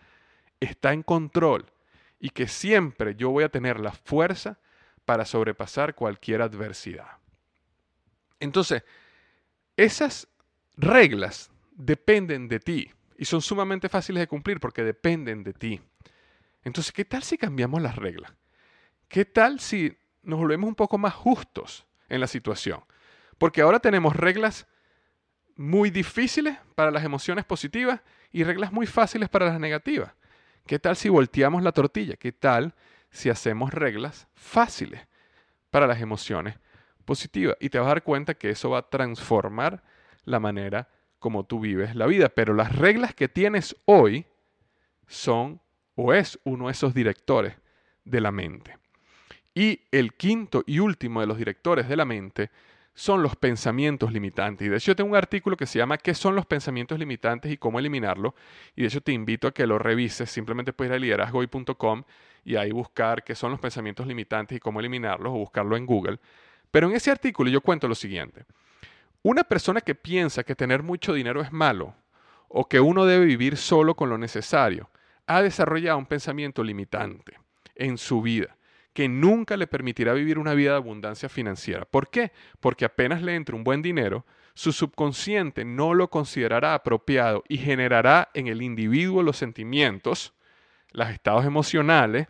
está 0.59 0.93
en 0.93 1.03
control 1.03 1.71
y 2.19 2.29
que 2.29 2.47
siempre 2.47 3.15
yo 3.15 3.29
voy 3.29 3.43
a 3.43 3.49
tener 3.49 3.79
la 3.79 3.91
fuerza 3.91 4.59
para 5.05 5.25
sobrepasar 5.25 5.95
cualquier 5.95 6.41
adversidad. 6.41 7.17
Entonces, 8.39 8.83
esas 9.75 10.27
reglas 10.77 11.51
dependen 11.71 12.47
de 12.47 12.59
ti 12.59 12.91
y 13.17 13.25
son 13.25 13.41
sumamente 13.41 13.89
fáciles 13.89 14.21
de 14.21 14.27
cumplir 14.27 14.59
porque 14.59 14.83
dependen 14.83 15.43
de 15.43 15.53
ti. 15.53 15.81
Entonces, 16.63 16.91
¿qué 16.91 17.05
tal 17.05 17.23
si 17.23 17.37
cambiamos 17.37 17.81
las 17.81 17.95
reglas? 17.95 18.33
¿Qué 19.07 19.25
tal 19.25 19.59
si 19.59 19.97
nos 20.21 20.39
volvemos 20.39 20.67
un 20.67 20.75
poco 20.75 20.97
más 20.97 21.13
justos 21.13 21.85
en 22.07 22.19
la 22.19 22.27
situación? 22.27 22.83
Porque 23.37 23.61
ahora 23.61 23.79
tenemos 23.79 24.15
reglas 24.15 24.67
muy 25.55 25.89
difíciles 25.89 26.57
para 26.75 26.91
las 26.91 27.03
emociones 27.03 27.45
positivas 27.45 28.01
y 28.31 28.43
reglas 28.43 28.71
muy 28.71 28.85
fáciles 28.85 29.29
para 29.29 29.47
las 29.47 29.59
negativas. 29.59 30.13
¿Qué 30.69 30.77
tal 30.77 30.95
si 30.95 31.09
volteamos 31.09 31.63
la 31.63 31.71
tortilla? 31.71 32.15
¿Qué 32.15 32.31
tal 32.31 32.75
si 33.09 33.31
hacemos 33.31 33.73
reglas 33.73 34.27
fáciles 34.35 35.07
para 35.71 35.87
las 35.87 35.99
emociones 35.99 36.59
positivas? 37.05 37.57
Y 37.59 37.71
te 37.71 37.79
vas 37.79 37.87
a 37.87 37.95
dar 37.95 38.03
cuenta 38.03 38.35
que 38.35 38.51
eso 38.51 38.69
va 38.69 38.77
a 38.77 38.87
transformar 38.87 39.81
la 40.25 40.39
manera 40.39 40.87
como 41.17 41.43
tú 41.43 41.59
vives 41.59 41.95
la 41.95 42.05
vida. 42.05 42.29
Pero 42.29 42.53
las 42.53 42.75
reglas 42.75 43.15
que 43.15 43.27
tienes 43.27 43.75
hoy 43.85 44.27
son 45.07 45.59
o 45.95 46.13
es 46.13 46.37
uno 46.43 46.67
de 46.67 46.73
esos 46.73 46.93
directores 46.93 47.55
de 48.05 48.21
la 48.21 48.31
mente. 48.31 48.77
Y 49.55 49.81
el 49.91 50.13
quinto 50.13 50.63
y 50.67 50.77
último 50.77 51.21
de 51.21 51.25
los 51.25 51.39
directores 51.39 51.89
de 51.89 51.97
la 51.97 52.05
mente 52.05 52.51
son 52.99 53.23
los 53.23 53.37
pensamientos 53.37 54.11
limitantes. 54.11 54.65
Y 54.65 54.69
de 54.69 54.75
hecho 54.75 54.91
yo 54.91 54.95
tengo 54.97 55.11
un 55.11 55.15
artículo 55.15 55.55
que 55.55 55.65
se 55.65 55.79
llama 55.79 55.97
¿Qué 55.97 56.13
son 56.13 56.35
los 56.35 56.45
pensamientos 56.45 56.99
limitantes 56.99 57.49
y 57.49 57.55
cómo 57.55 57.79
eliminarlos? 57.79 58.33
Y 58.75 58.81
de 58.81 58.89
hecho 58.89 58.99
te 58.99 59.13
invito 59.13 59.47
a 59.47 59.53
que 59.53 59.65
lo 59.65 59.79
revises. 59.79 60.29
Simplemente 60.29 60.73
puedes 60.73 60.91
ir 60.91 60.95
a 60.95 60.99
liderazgoy.com 60.99 62.03
y 62.43 62.57
ahí 62.57 62.71
buscar 62.71 63.23
qué 63.23 63.35
son 63.35 63.51
los 63.51 63.59
pensamientos 63.61 64.05
limitantes 64.05 64.57
y 64.57 64.59
cómo 64.59 64.81
eliminarlos 64.81 65.31
o 65.31 65.37
buscarlo 65.37 65.77
en 65.77 65.85
Google. 65.85 66.19
Pero 66.71 66.89
en 66.89 66.95
ese 66.97 67.09
artículo 67.09 67.49
yo 67.49 67.61
cuento 67.61 67.87
lo 67.87 67.95
siguiente. 67.95 68.43
Una 69.23 69.45
persona 69.45 69.79
que 69.79 69.95
piensa 69.95 70.43
que 70.43 70.55
tener 70.55 70.83
mucho 70.83 71.13
dinero 71.13 71.39
es 71.39 71.53
malo 71.53 71.95
o 72.49 72.67
que 72.67 72.81
uno 72.81 73.05
debe 73.05 73.25
vivir 73.25 73.55
solo 73.55 73.95
con 73.95 74.09
lo 74.09 74.17
necesario 74.17 74.89
ha 75.25 75.41
desarrollado 75.41 75.97
un 75.97 76.05
pensamiento 76.05 76.65
limitante 76.65 77.39
en 77.75 77.97
su 77.97 78.21
vida, 78.21 78.57
que 78.93 79.07
nunca 79.07 79.57
le 79.57 79.67
permitirá 79.67 80.13
vivir 80.13 80.39
una 80.39 80.53
vida 80.53 80.71
de 80.71 80.77
abundancia 80.77 81.29
financiera. 81.29 81.85
¿Por 81.85 82.09
qué? 82.09 82.31
Porque 82.59 82.85
apenas 82.85 83.21
le 83.21 83.35
entre 83.35 83.55
un 83.55 83.63
buen 83.63 83.81
dinero, 83.81 84.25
su 84.53 84.73
subconsciente 84.73 85.63
no 85.63 85.93
lo 85.93 86.09
considerará 86.09 86.73
apropiado 86.73 87.43
y 87.47 87.57
generará 87.57 88.29
en 88.33 88.47
el 88.47 88.61
individuo 88.61 89.23
los 89.23 89.37
sentimientos, 89.37 90.33
los 90.91 91.09
estados 91.09 91.45
emocionales, 91.45 92.27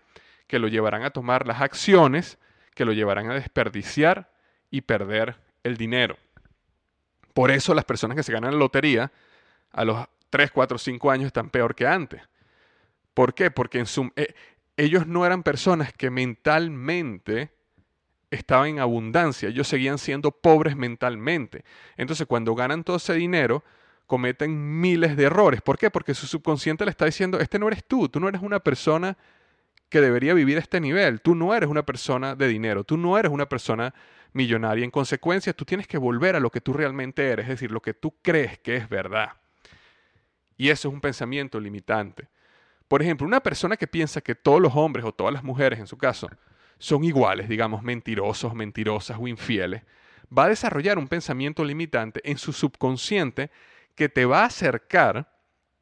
que 0.47 0.59
lo 0.59 0.67
llevarán 0.67 1.03
a 1.03 1.11
tomar 1.11 1.47
las 1.47 1.61
acciones, 1.61 2.37
que 2.75 2.85
lo 2.85 2.93
llevarán 2.93 3.29
a 3.31 3.35
desperdiciar 3.35 4.31
y 4.69 4.81
perder 4.81 5.37
el 5.63 5.77
dinero. 5.77 6.17
Por 7.33 7.51
eso 7.51 7.73
las 7.73 7.85
personas 7.85 8.15
que 8.15 8.23
se 8.23 8.33
ganan 8.33 8.53
la 8.53 8.59
lotería 8.59 9.11
a 9.71 9.85
los 9.85 10.07
3, 10.29 10.51
4, 10.51 10.77
5 10.77 11.11
años 11.11 11.27
están 11.27 11.49
peor 11.49 11.75
que 11.75 11.87
antes. 11.87 12.21
¿Por 13.13 13.33
qué? 13.33 13.51
Porque 13.51 13.79
en 13.79 13.85
su, 13.85 14.11
eh, 14.15 14.33
ellos 14.79 15.07
no 15.07 15.25
eran 15.25 15.43
personas 15.43 15.91
que 15.91 16.09
mentalmente 16.09 17.51
estaban 18.31 18.69
en 18.69 18.79
abundancia, 18.79 19.49
ellos 19.49 19.67
seguían 19.67 19.97
siendo 19.97 20.31
pobres 20.31 20.77
mentalmente. 20.77 21.65
Entonces 21.97 22.25
cuando 22.27 22.55
ganan 22.55 22.85
todo 22.85 22.95
ese 22.95 23.13
dinero, 23.13 23.63
cometen 24.07 24.79
miles 24.79 25.17
de 25.17 25.25
errores. 25.25 25.61
¿Por 25.61 25.77
qué? 25.77 25.91
Porque 25.91 26.13
su 26.13 26.27
subconsciente 26.27 26.85
le 26.85 26.91
está 26.91 27.05
diciendo, 27.05 27.39
este 27.39 27.59
no 27.59 27.67
eres 27.67 27.83
tú, 27.83 28.07
tú 28.07 28.21
no 28.21 28.29
eres 28.29 28.41
una 28.41 28.61
persona 28.61 29.17
que 29.89 29.99
debería 29.99 30.33
vivir 30.33 30.55
a 30.55 30.61
este 30.61 30.79
nivel, 30.79 31.19
tú 31.19 31.35
no 31.35 31.53
eres 31.53 31.69
una 31.69 31.85
persona 31.85 32.35
de 32.35 32.47
dinero, 32.47 32.85
tú 32.85 32.95
no 32.95 33.17
eres 33.17 33.31
una 33.31 33.49
persona 33.49 33.93
millonaria. 34.31 34.85
En 34.85 34.91
consecuencia, 34.91 35.51
tú 35.51 35.65
tienes 35.65 35.87
que 35.87 35.97
volver 35.97 36.37
a 36.37 36.39
lo 36.39 36.51
que 36.51 36.61
tú 36.61 36.71
realmente 36.71 37.27
eres, 37.27 37.43
es 37.43 37.49
decir, 37.49 37.71
lo 37.71 37.81
que 37.81 37.93
tú 37.93 38.15
crees 38.21 38.59
que 38.59 38.77
es 38.77 38.87
verdad. 38.87 39.33
Y 40.55 40.69
eso 40.69 40.87
es 40.87 40.93
un 40.93 41.01
pensamiento 41.01 41.59
limitante. 41.59 42.29
Por 42.89 43.03
ejemplo, 43.03 43.27
una 43.27 43.39
persona 43.39 43.77
que 43.77 43.85
piensa 43.85 44.19
que 44.19 44.33
todos 44.33 44.59
los 44.59 44.75
hombres 44.75 45.05
o 45.05 45.13
todas 45.13 45.31
las 45.31 45.43
mujeres, 45.43 45.79
en 45.79 45.85
su 45.85 45.95
caso, 45.95 46.27
son 46.79 47.03
iguales, 47.03 47.47
digamos, 47.47 47.83
mentirosos, 47.83 48.55
mentirosas 48.55 49.17
o 49.19 49.27
infieles, 49.27 49.83
va 50.35 50.45
a 50.45 50.49
desarrollar 50.49 50.97
un 50.97 51.07
pensamiento 51.07 51.63
limitante 51.63 52.19
en 52.23 52.39
su 52.39 52.51
subconsciente 52.51 53.51
que 53.93 54.09
te 54.09 54.25
va 54.25 54.41
a 54.41 54.45
acercar, 54.45 55.31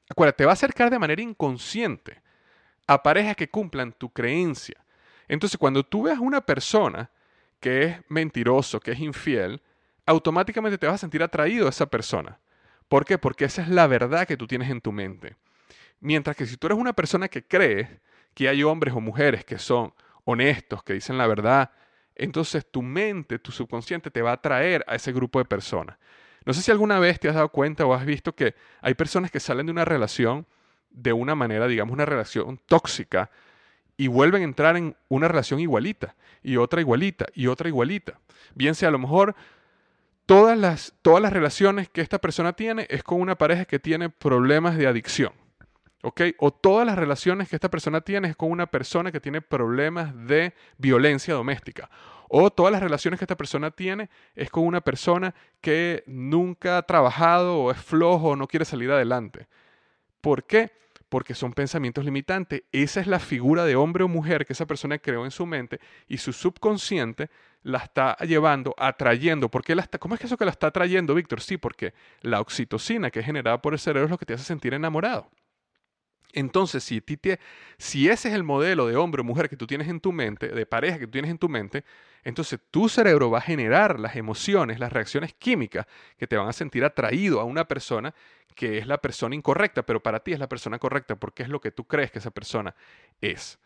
acuérdate, 0.09 0.39
te 0.39 0.45
va 0.45 0.51
a 0.51 0.53
acercar 0.53 0.89
de 0.89 0.99
manera 0.99 1.21
inconsciente 1.21 2.21
a 2.87 3.01
parejas 3.01 3.37
que 3.37 3.49
cumplan 3.49 3.93
tu 3.93 4.09
creencia. 4.09 4.83
Entonces, 5.29 5.57
cuando 5.57 5.83
tú 5.83 6.03
veas 6.03 6.19
una 6.19 6.41
persona 6.41 7.09
que 7.61 7.83
es 7.83 7.97
mentiroso, 8.09 8.81
que 8.81 8.91
es 8.91 8.99
infiel, 8.99 9.61
automáticamente 10.05 10.77
te 10.77 10.87
vas 10.87 10.95
a 10.95 10.97
sentir 10.97 11.23
atraído 11.23 11.67
a 11.67 11.69
esa 11.69 11.85
persona. 11.85 12.37
¿Por 12.89 13.05
qué? 13.05 13.17
Porque 13.17 13.45
esa 13.45 13.61
es 13.61 13.69
la 13.69 13.87
verdad 13.87 14.27
que 14.27 14.35
tú 14.35 14.45
tienes 14.45 14.69
en 14.69 14.81
tu 14.81 14.91
mente. 14.91 15.37
Mientras 15.99 16.35
que 16.35 16.45
si 16.45 16.57
tú 16.57 16.67
eres 16.67 16.77
una 16.77 16.93
persona 16.93 17.27
que 17.27 17.45
cree 17.45 17.99
que 18.33 18.47
hay 18.47 18.63
hombres 18.63 18.93
o 18.93 19.01
mujeres 19.01 19.43
que 19.43 19.57
son 19.57 19.93
honestos, 20.25 20.83
que 20.83 20.93
dicen 20.93 21.17
la 21.17 21.25
verdad, 21.25 21.71
entonces 22.15 22.65
tu 22.69 22.81
mente, 22.81 23.39
tu 23.39 23.51
subconsciente 23.51 24.11
te 24.11 24.21
va 24.21 24.31
a 24.31 24.33
atraer 24.33 24.83
a 24.87 24.95
ese 24.95 25.11
grupo 25.11 25.39
de 25.39 25.45
personas. 25.45 25.97
No 26.45 26.53
sé 26.53 26.61
si 26.61 26.71
alguna 26.71 26.99
vez 26.99 27.19
te 27.19 27.29
has 27.29 27.35
dado 27.35 27.49
cuenta 27.49 27.85
o 27.85 27.93
has 27.93 28.05
visto 28.05 28.35
que 28.35 28.55
hay 28.81 28.93
personas 28.93 29.31
que 29.31 29.39
salen 29.39 29.65
de 29.65 29.71
una 29.71 29.85
relación 29.85 30.45
de 30.89 31.13
una 31.13 31.35
manera, 31.35 31.67
digamos, 31.67 31.93
una 31.93 32.05
relación 32.05 32.59
tóxica 32.65 33.29
y 33.97 34.07
vuelven 34.07 34.41
a 34.41 34.45
entrar 34.45 34.77
en 34.77 34.95
una 35.09 35.27
relación 35.27 35.59
igualita 35.59 36.15
y 36.43 36.57
otra 36.57 36.81
igualita 36.81 37.25
y 37.33 37.47
otra 37.47 37.69
igualita. 37.69 38.19
Bien 38.55 38.75
sea 38.75 38.89
a 38.89 38.91
lo 38.91 38.99
mejor 38.99 39.35
todas 40.25 40.57
las, 40.57 40.93
todas 41.01 41.21
las 41.21 41.33
relaciones 41.33 41.89
que 41.89 42.01
esta 42.01 42.19
persona 42.19 42.53
tiene 42.53 42.87
es 42.89 43.03
con 43.03 43.19
una 43.19 43.37
pareja 43.37 43.65
que 43.65 43.79
tiene 43.79 44.09
problemas 44.09 44.77
de 44.77 44.87
adicción 44.87 45.33
o 46.01 46.51
todas 46.51 46.85
las 46.85 46.97
relaciones 46.97 47.49
que 47.49 47.55
esta 47.55 47.69
persona 47.69 48.01
tiene 48.01 48.29
es 48.29 48.35
con 48.35 48.51
una 48.51 48.67
persona 48.67 49.11
que 49.11 49.19
tiene 49.19 49.41
problemas 49.41 50.13
de 50.27 50.53
violencia 50.77 51.33
doméstica. 51.33 51.89
O 52.29 52.51
todas 52.51 52.71
las 52.71 52.83
relaciones 52.83 53.19
que 53.19 53.23
esta 53.23 53.37
persona 53.37 53.71
tiene 53.71 54.09
es 54.35 54.49
con 54.49 54.65
una 54.65 54.81
persona 54.81 55.33
que 55.61 56.03
nunca 56.07 56.77
ha 56.77 56.81
trabajado 56.83 57.57
o 57.57 57.71
es 57.71 57.77
flojo 57.77 58.29
o 58.29 58.35
no 58.35 58.47
quiere 58.47 58.65
salir 58.65 58.91
adelante. 58.91 59.47
¿Por 60.21 60.43
qué? 60.43 60.71
Porque 61.09 61.33
son 61.33 61.53
pensamientos 61.53 62.03
limitantes. 62.03 62.63
Esa 62.73 62.99
es 62.99 63.07
la 63.07 63.19
figura 63.19 63.63
de 63.63 63.77
hombre 63.77 64.03
o 64.03 64.09
mujer 64.09 64.45
que 64.45 64.53
esa 64.53 64.65
persona 64.65 64.97
creó 64.97 65.23
en 65.23 65.31
su 65.31 65.45
mente 65.45 65.79
y 66.07 66.17
su 66.17 66.33
subconsciente 66.33 67.29
la 67.63 67.79
está 67.79 68.17
llevando, 68.17 68.75
atrayendo. 68.77 69.49
¿Por 69.49 69.63
qué 69.63 69.73
la 69.73 69.81
está, 69.81 69.97
¿Cómo 69.97 70.15
es 70.15 70.19
que 70.19 70.27
eso 70.27 70.37
que 70.37 70.45
la 70.45 70.51
está 70.51 70.67
atrayendo, 70.67 71.15
Víctor? 71.15 71.41
Sí, 71.41 71.57
porque 71.57 71.93
la 72.21 72.41
oxitocina 72.41 73.09
que 73.09 73.21
es 73.21 73.25
generada 73.25 73.61
por 73.61 73.73
el 73.73 73.79
cerebro 73.79 74.05
es 74.05 74.11
lo 74.11 74.17
que 74.17 74.25
te 74.25 74.33
hace 74.33 74.43
sentir 74.43 74.73
enamorado. 74.73 75.29
Entonces, 76.33 76.83
si, 76.83 77.01
si 77.77 78.09
ese 78.09 78.29
es 78.29 78.35
el 78.35 78.43
modelo 78.43 78.87
de 78.87 78.95
hombre 78.95 79.21
o 79.21 79.23
mujer 79.23 79.49
que 79.49 79.57
tú 79.57 79.65
tienes 79.65 79.87
en 79.87 79.99
tu 79.99 80.11
mente, 80.11 80.49
de 80.49 80.65
pareja 80.65 80.99
que 80.99 81.05
tú 81.05 81.11
tienes 81.11 81.31
en 81.31 81.37
tu 81.37 81.49
mente, 81.49 81.83
entonces 82.23 82.59
tu 82.69 82.89
cerebro 82.89 83.29
va 83.29 83.39
a 83.39 83.41
generar 83.41 83.99
las 83.99 84.15
emociones, 84.15 84.79
las 84.79 84.91
reacciones 84.91 85.33
químicas 85.33 85.87
que 86.17 86.27
te 86.27 86.35
van 86.35 86.49
a 86.49 86.53
sentir 86.53 86.83
atraído 86.83 87.39
a 87.39 87.45
una 87.45 87.67
persona 87.67 88.13
que 88.55 88.79
es 88.79 88.87
la 88.87 88.97
persona 88.97 89.35
incorrecta, 89.35 89.83
pero 89.83 90.01
para 90.01 90.19
ti 90.19 90.33
es 90.33 90.39
la 90.39 90.49
persona 90.49 90.79
correcta 90.79 91.15
porque 91.15 91.43
es 91.43 91.49
lo 91.49 91.61
que 91.61 91.71
tú 91.71 91.85
crees 91.85 92.11
que 92.11 92.19
esa 92.19 92.31
persona 92.31 92.75
es. 93.21 93.59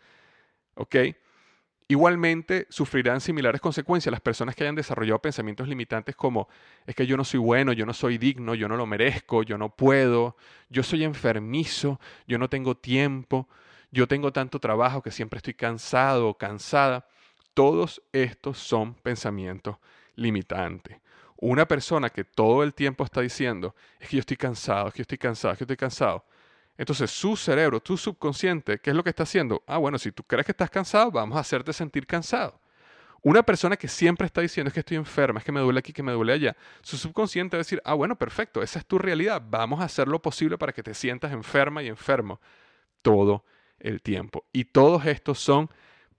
¿Ok? 0.76 0.96
Igualmente 1.88 2.68
sufrirán 2.70 3.20
similares 3.20 3.60
consecuencias 3.60 4.12
las 4.12 4.22
personas 4.22 4.56
que 4.56 4.64
hayan 4.64 4.76
desarrollado 4.76 5.20
pensamientos 5.20 5.68
limitantes 5.68 6.16
como 6.16 6.48
es 6.86 6.96
que 6.96 7.06
yo 7.06 7.18
no 7.18 7.26
soy 7.26 7.40
bueno, 7.40 7.74
yo 7.74 7.86
no 7.86 7.94
soy 7.94 8.18
digno, 8.18 8.56
yo 8.56 8.70
no 8.70 8.78
lo 8.78 8.86
merezco, 8.86 9.44
yo 9.44 9.58
no 9.58 9.76
puedo, 9.76 10.38
yo 10.70 10.84
soy 10.84 11.04
enfermizo, 11.04 12.00
yo 12.28 12.38
no 12.38 12.50
tengo 12.50 12.78
tiempo, 12.78 13.50
yo 13.92 14.08
tengo 14.08 14.32
tanto 14.32 14.60
trabajo 14.60 15.02
que 15.02 15.12
siempre 15.12 15.38
estoy 15.38 15.54
cansado 15.54 16.30
o 16.30 16.38
cansada. 16.38 17.06
Todos 17.54 18.02
estos 18.14 18.58
son 18.58 18.94
pensamientos 18.94 19.76
limitantes. 20.16 20.98
Una 21.36 21.68
persona 21.68 22.10
que 22.10 22.24
todo 22.24 22.64
el 22.64 22.74
tiempo 22.74 23.04
está 23.04 23.20
diciendo 23.20 23.76
es 24.00 24.08
que 24.08 24.16
yo 24.16 24.20
estoy 24.22 24.38
cansado, 24.38 24.88
es 24.88 24.94
que 24.94 25.00
yo 25.00 25.04
estoy 25.04 25.18
cansado, 25.18 25.54
es 25.54 25.58
que 25.58 25.64
yo 25.64 25.66
estoy 25.66 25.78
cansado, 25.78 26.24
entonces 26.78 27.12
su 27.12 27.36
cerebro, 27.36 27.80
tu 27.80 27.98
subconsciente, 27.98 28.80
¿qué 28.80 28.90
es 28.92 28.96
lo 28.96 29.04
que 29.04 29.10
está 29.10 29.24
haciendo? 29.24 29.64
Ah, 29.68 29.78
bueno, 29.78 29.98
si 29.98 30.12
tú 30.12 30.24
crees 30.24 30.46
que 30.46 30.52
estás 30.52 30.70
cansado, 30.70 31.12
vamos 31.12 31.38
a 31.38 31.42
hacerte 31.42 31.74
sentir 31.74 32.08
cansado. 32.08 32.60
Una 33.24 33.44
persona 33.44 33.78
que 33.78 33.88
siempre 33.88 34.26
está 34.26 34.42
diciendo 34.42 34.70
es 34.70 34.74
que 34.74 34.80
estoy 34.80 34.98
enferma, 34.98 35.40
es 35.40 35.46
que 35.46 35.52
me 35.52 35.60
duele 35.60 35.80
aquí, 35.80 35.94
que 35.94 36.02
me 36.02 36.12
duele 36.12 36.34
allá, 36.34 36.58
su 36.82 36.98
subconsciente 36.98 37.56
va 37.56 37.60
a 37.60 37.66
decir, 37.66 37.82
ah, 37.86 37.94
bueno, 37.94 38.16
perfecto, 38.16 38.64
esa 38.64 38.80
es 38.80 38.86
tu 38.86 38.98
realidad, 38.98 39.44
vamos 39.48 39.80
a 39.80 39.84
hacer 39.84 40.08
lo 40.08 40.22
posible 40.22 40.58
para 40.58 40.74
que 40.74 40.82
te 40.82 40.96
sientas 40.96 41.32
enferma 41.32 41.84
y 41.84 41.88
enfermo 41.88 42.40
todo 43.04 43.46
el 43.80 44.02
tiempo. 44.02 44.46
Y 44.52 44.66
todos 44.66 45.06
estos 45.06 45.40
son 45.40 45.70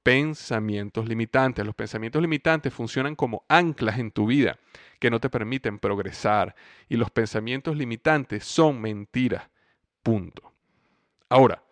pensamientos 0.02 1.08
limitantes. 1.08 1.64
Los 1.64 1.74
pensamientos 1.74 2.20
limitantes 2.20 2.72
funcionan 2.72 3.14
como 3.14 3.44
anclas 3.48 3.98
en 3.98 4.10
tu 4.10 4.26
vida 4.26 4.58
que 4.98 5.10
no 5.10 5.20
te 5.20 5.30
permiten 5.30 5.78
progresar. 5.78 6.54
Y 6.88 6.96
los 6.96 7.10
pensamientos 7.10 7.76
limitantes 7.76 8.44
son 8.44 8.80
mentiras. 8.80 9.48
Punto. 10.02 10.52
Ahora, 11.28 11.62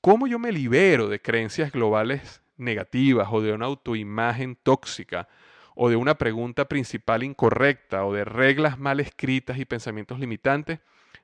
¿cómo 0.00 0.26
yo 0.26 0.38
me 0.38 0.50
libero 0.50 1.08
de 1.08 1.20
creencias 1.20 1.72
globales 1.72 2.40
negativas 2.56 3.28
o 3.30 3.42
de 3.42 3.52
una 3.52 3.66
autoimagen 3.66 4.56
tóxica 4.56 5.28
o 5.74 5.90
de 5.90 5.96
una 5.96 6.16
pregunta 6.16 6.66
principal 6.66 7.22
incorrecta 7.22 8.04
o 8.06 8.14
de 8.14 8.24
reglas 8.24 8.78
mal 8.78 8.98
escritas 8.98 9.58
y 9.58 9.66
pensamientos 9.66 10.18
limitantes? 10.18 10.80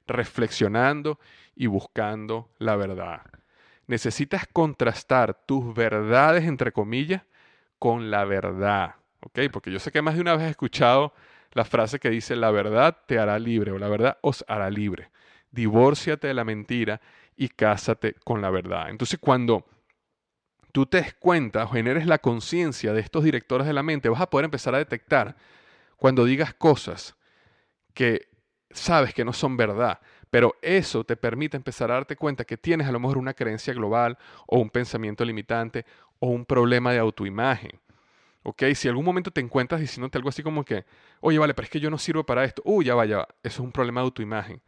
Reflexionando 0.06 1.18
y 1.54 1.68
buscando 1.68 2.50
la 2.58 2.76
verdad. 2.76 3.22
Necesitas 3.86 4.46
contrastar 4.46 5.34
tus 5.46 5.74
verdades, 5.74 6.44
entre 6.44 6.70
comillas, 6.70 7.22
con 7.78 8.10
la 8.10 8.26
verdad. 8.26 8.96
¿Ok? 9.20 9.40
Porque 9.50 9.72
yo 9.72 9.78
sé 9.78 9.90
que 9.90 10.02
más 10.02 10.16
de 10.16 10.20
una 10.20 10.36
vez 10.36 10.46
he 10.46 10.50
escuchado 10.50 11.14
la 11.52 11.64
frase 11.64 11.98
que 11.98 12.10
dice, 12.10 12.36
la 12.36 12.50
verdad 12.50 12.98
te 13.06 13.18
hará 13.18 13.38
libre 13.38 13.72
o 13.72 13.78
la 13.78 13.88
verdad 13.88 14.18
os 14.20 14.44
hará 14.48 14.68
libre 14.68 15.10
divórciate 15.56 16.28
de 16.28 16.34
la 16.34 16.44
mentira 16.44 17.00
y 17.36 17.48
cásate 17.48 18.14
con 18.24 18.40
la 18.40 18.50
verdad. 18.50 18.90
Entonces 18.90 19.18
cuando 19.18 19.66
tú 20.70 20.86
te 20.86 20.98
des 20.98 21.14
cuenta 21.14 21.64
o 21.64 21.68
generes 21.68 22.06
la 22.06 22.18
conciencia 22.18 22.92
de 22.92 23.00
estos 23.00 23.24
directores 23.24 23.66
de 23.66 23.72
la 23.72 23.82
mente, 23.82 24.08
vas 24.08 24.20
a 24.20 24.30
poder 24.30 24.44
empezar 24.44 24.74
a 24.74 24.78
detectar 24.78 25.36
cuando 25.96 26.24
digas 26.24 26.54
cosas 26.54 27.16
que 27.94 28.28
sabes 28.70 29.14
que 29.14 29.24
no 29.24 29.32
son 29.32 29.56
verdad, 29.56 30.00
pero 30.30 30.54
eso 30.60 31.02
te 31.04 31.16
permite 31.16 31.56
empezar 31.56 31.90
a 31.90 31.94
darte 31.94 32.14
cuenta 32.14 32.44
que 32.44 32.58
tienes 32.58 32.86
a 32.86 32.92
lo 32.92 33.00
mejor 33.00 33.16
una 33.16 33.32
creencia 33.32 33.72
global 33.72 34.18
o 34.46 34.58
un 34.58 34.68
pensamiento 34.68 35.24
limitante 35.24 35.86
o 36.18 36.28
un 36.28 36.44
problema 36.44 36.92
de 36.92 36.98
autoimagen. 36.98 37.80
¿Ok? 38.42 38.62
Si 38.74 38.86
algún 38.86 39.04
momento 39.04 39.30
te 39.32 39.40
encuentras 39.40 39.80
diciéndote 39.80 40.18
algo 40.18 40.28
así 40.28 40.42
como 40.42 40.64
que, 40.64 40.84
oye, 41.20 41.38
vale, 41.38 41.54
pero 41.54 41.64
es 41.64 41.70
que 41.70 41.80
yo 41.80 41.90
no 41.90 41.98
sirvo 41.98 42.24
para 42.24 42.44
esto, 42.44 42.62
uy, 42.64 42.84
ya 42.84 42.94
vaya, 42.94 43.26
eso 43.42 43.54
es 43.54 43.58
un 43.60 43.72
problema 43.72 44.02
de 44.02 44.04
autoimagen. 44.04 44.60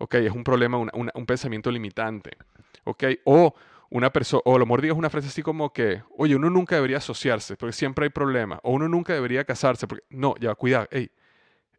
¿Ok? 0.00 0.14
Es 0.14 0.32
un 0.32 0.42
problema, 0.42 0.78
un 0.78 1.26
pensamiento 1.26 1.70
limitante, 1.70 2.36
¿ok? 2.84 3.04
O 3.24 3.54
una 3.90 4.10
persona, 4.10 4.42
o 4.44 4.58
lo 4.58 4.64
mejor 4.66 4.82
digas 4.82 4.96
una 4.96 5.10
frase 5.10 5.28
así 5.28 5.42
como 5.42 5.72
que, 5.72 6.02
oye, 6.16 6.34
uno 6.34 6.48
nunca 6.48 6.76
debería 6.76 6.96
asociarse 6.98 7.56
porque 7.56 7.72
siempre 7.72 8.04
hay 8.04 8.10
problemas, 8.10 8.60
o 8.62 8.72
uno 8.72 8.88
nunca 8.88 9.12
debería 9.12 9.44
casarse 9.44 9.86
porque, 9.86 10.04
no, 10.10 10.34
ya, 10.40 10.54
cuidado, 10.54 10.88
hey, 10.90 11.10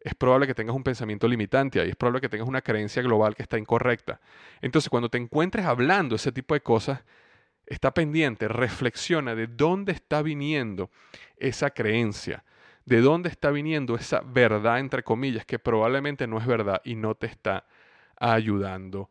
es 0.00 0.14
probable 0.14 0.46
que 0.46 0.54
tengas 0.54 0.74
un 0.74 0.82
pensamiento 0.82 1.26
limitante 1.26 1.80
ahí, 1.80 1.90
es 1.90 1.96
probable 1.96 2.20
que 2.20 2.28
tengas 2.28 2.48
una 2.48 2.62
creencia 2.62 3.02
global 3.02 3.34
que 3.34 3.42
está 3.42 3.58
incorrecta. 3.58 4.20
Entonces, 4.60 4.88
cuando 4.88 5.08
te 5.08 5.18
encuentres 5.18 5.64
hablando 5.64 6.16
ese 6.16 6.32
tipo 6.32 6.54
de 6.54 6.60
cosas, 6.60 7.02
está 7.66 7.92
pendiente, 7.92 8.46
reflexiona 8.46 9.34
de 9.34 9.46
dónde 9.46 9.92
está 9.92 10.22
viniendo 10.22 10.90
esa 11.36 11.70
creencia, 11.70 12.44
de 12.84 13.00
dónde 13.00 13.30
está 13.30 13.50
viniendo 13.50 13.94
esa 13.94 14.20
verdad, 14.20 14.80
entre 14.80 15.02
comillas, 15.02 15.46
que 15.46 15.58
probablemente 15.58 16.26
no 16.26 16.38
es 16.38 16.46
verdad 16.46 16.82
y 16.84 16.96
no 16.96 17.14
te 17.14 17.26
está 17.26 17.66
ayudando 18.30 19.10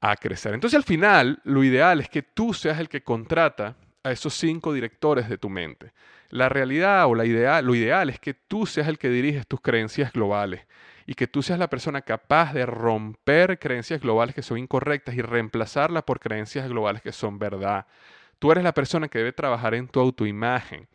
a 0.00 0.16
crecer. 0.16 0.54
Entonces 0.54 0.76
al 0.76 0.84
final, 0.84 1.40
lo 1.44 1.62
ideal 1.64 2.00
es 2.00 2.08
que 2.08 2.22
tú 2.22 2.54
seas 2.54 2.78
el 2.78 2.88
que 2.88 3.02
contrata 3.02 3.76
a 4.02 4.12
esos 4.12 4.34
cinco 4.34 4.72
directores 4.72 5.28
de 5.28 5.38
tu 5.38 5.50
mente. 5.50 5.92
La 6.30 6.48
realidad 6.48 7.06
o 7.06 7.14
la 7.14 7.24
idea, 7.24 7.60
lo 7.60 7.74
ideal 7.74 8.08
es 8.08 8.20
que 8.20 8.34
tú 8.34 8.64
seas 8.66 8.88
el 8.88 8.98
que 8.98 9.10
diriges 9.10 9.46
tus 9.46 9.60
creencias 9.60 10.12
globales 10.12 10.66
y 11.06 11.14
que 11.14 11.26
tú 11.26 11.42
seas 11.42 11.58
la 11.58 11.68
persona 11.68 12.02
capaz 12.02 12.54
de 12.54 12.64
romper 12.66 13.58
creencias 13.58 14.00
globales 14.00 14.34
que 14.34 14.42
son 14.42 14.58
incorrectas 14.58 15.16
y 15.16 15.22
reemplazarlas 15.22 16.04
por 16.04 16.20
creencias 16.20 16.68
globales 16.68 17.02
que 17.02 17.12
son 17.12 17.38
verdad. 17.38 17.86
Tú 18.38 18.52
eres 18.52 18.64
la 18.64 18.72
persona 18.72 19.08
que 19.08 19.18
debe 19.18 19.32
trabajar 19.32 19.74
en 19.74 19.88
tu 19.88 20.00
autoimagen, 20.00 20.88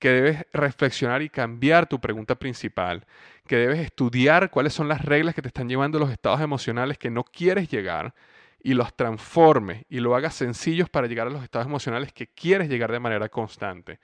que 0.00 0.10
debes 0.10 0.44
reflexionar 0.52 1.22
y 1.22 1.30
cambiar 1.30 1.86
tu 1.86 2.00
pregunta 2.00 2.34
principal, 2.34 3.06
que 3.46 3.56
debes 3.56 3.80
estudiar 3.80 4.50
cuáles 4.50 4.72
son 4.72 4.88
las 4.88 5.04
reglas 5.04 5.34
que 5.34 5.42
te 5.42 5.48
están 5.48 5.68
llevando 5.68 5.98
a 5.98 6.00
los 6.00 6.10
estados 6.10 6.40
emocionales 6.40 6.98
que 6.98 7.10
no 7.10 7.24
quieres 7.24 7.68
llegar 7.68 8.14
y 8.62 8.72
los 8.72 8.94
transformes 8.96 9.84
y 9.90 10.00
lo 10.00 10.16
hagas 10.16 10.34
sencillos 10.34 10.88
para 10.88 11.06
llegar 11.06 11.26
a 11.26 11.30
los 11.30 11.44
estados 11.44 11.66
emocionales 11.66 12.12
que 12.12 12.28
quieres 12.28 12.68
llegar 12.68 12.90
de 12.90 13.00
manera 13.00 13.28
constante. 13.28 14.00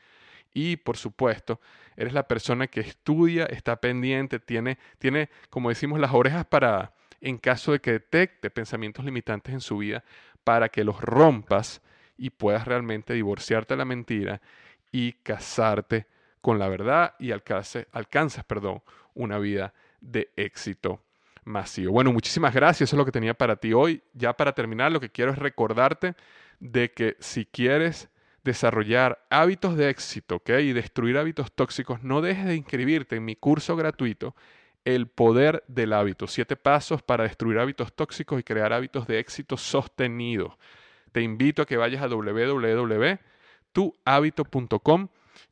Y 0.52 0.76
por 0.76 0.96
supuesto, 0.96 1.60
eres 1.96 2.12
la 2.12 2.28
persona 2.28 2.66
que 2.66 2.80
estudia, 2.80 3.46
está 3.46 3.76
pendiente, 3.76 4.38
tiene, 4.38 4.78
tiene, 4.98 5.30
como 5.48 5.70
decimos, 5.70 5.98
las 6.00 6.12
orejas 6.12 6.44
paradas 6.44 6.90
en 7.22 7.38
caso 7.38 7.72
de 7.72 7.80
que 7.80 7.92
detecte 7.92 8.50
pensamientos 8.50 9.04
limitantes 9.04 9.54
en 9.54 9.60
su 9.60 9.78
vida 9.78 10.04
para 10.44 10.68
que 10.68 10.84
los 10.84 11.00
rompas 11.00 11.80
y 12.18 12.30
puedas 12.30 12.66
realmente 12.66 13.14
divorciarte 13.14 13.74
de 13.74 13.78
la 13.78 13.84
mentira 13.84 14.40
y 14.92 15.12
casarte 15.12 16.06
con 16.40 16.58
la 16.58 16.68
verdad 16.68 17.14
y 17.18 17.32
alcance, 17.32 17.86
alcances 17.92 18.44
perdón, 18.44 18.82
una 19.14 19.38
vida 19.38 19.74
de 20.00 20.30
éxito 20.36 21.02
masivo. 21.44 21.92
Bueno, 21.92 22.12
muchísimas 22.12 22.54
gracias, 22.54 22.88
eso 22.88 22.96
es 22.96 22.98
lo 22.98 23.04
que 23.04 23.12
tenía 23.12 23.34
para 23.34 23.56
ti 23.56 23.72
hoy. 23.72 24.02
Ya 24.14 24.32
para 24.32 24.52
terminar, 24.52 24.92
lo 24.92 25.00
que 25.00 25.10
quiero 25.10 25.32
es 25.32 25.38
recordarte 25.38 26.14
de 26.58 26.92
que 26.92 27.16
si 27.20 27.44
quieres 27.44 28.08
desarrollar 28.44 29.26
hábitos 29.30 29.76
de 29.76 29.90
éxito 29.90 30.40
y 30.46 30.72
destruir 30.72 31.18
hábitos 31.18 31.52
tóxicos, 31.52 32.02
no 32.02 32.22
dejes 32.22 32.46
de 32.46 32.56
inscribirte 32.56 33.16
en 33.16 33.24
mi 33.24 33.36
curso 33.36 33.76
gratuito, 33.76 34.34
El 34.84 35.06
Poder 35.08 35.62
del 35.68 35.92
Hábito, 35.92 36.26
siete 36.26 36.56
pasos 36.56 37.02
para 37.02 37.24
destruir 37.24 37.58
hábitos 37.58 37.94
tóxicos 37.94 38.40
y 38.40 38.42
crear 38.42 38.72
hábitos 38.72 39.06
de 39.06 39.18
éxito 39.18 39.58
sostenido. 39.58 40.58
Te 41.12 41.20
invito 41.20 41.60
a 41.62 41.66
que 41.66 41.76
vayas 41.76 42.02
a 42.02 42.08
www.tuhabito.com 42.08 45.08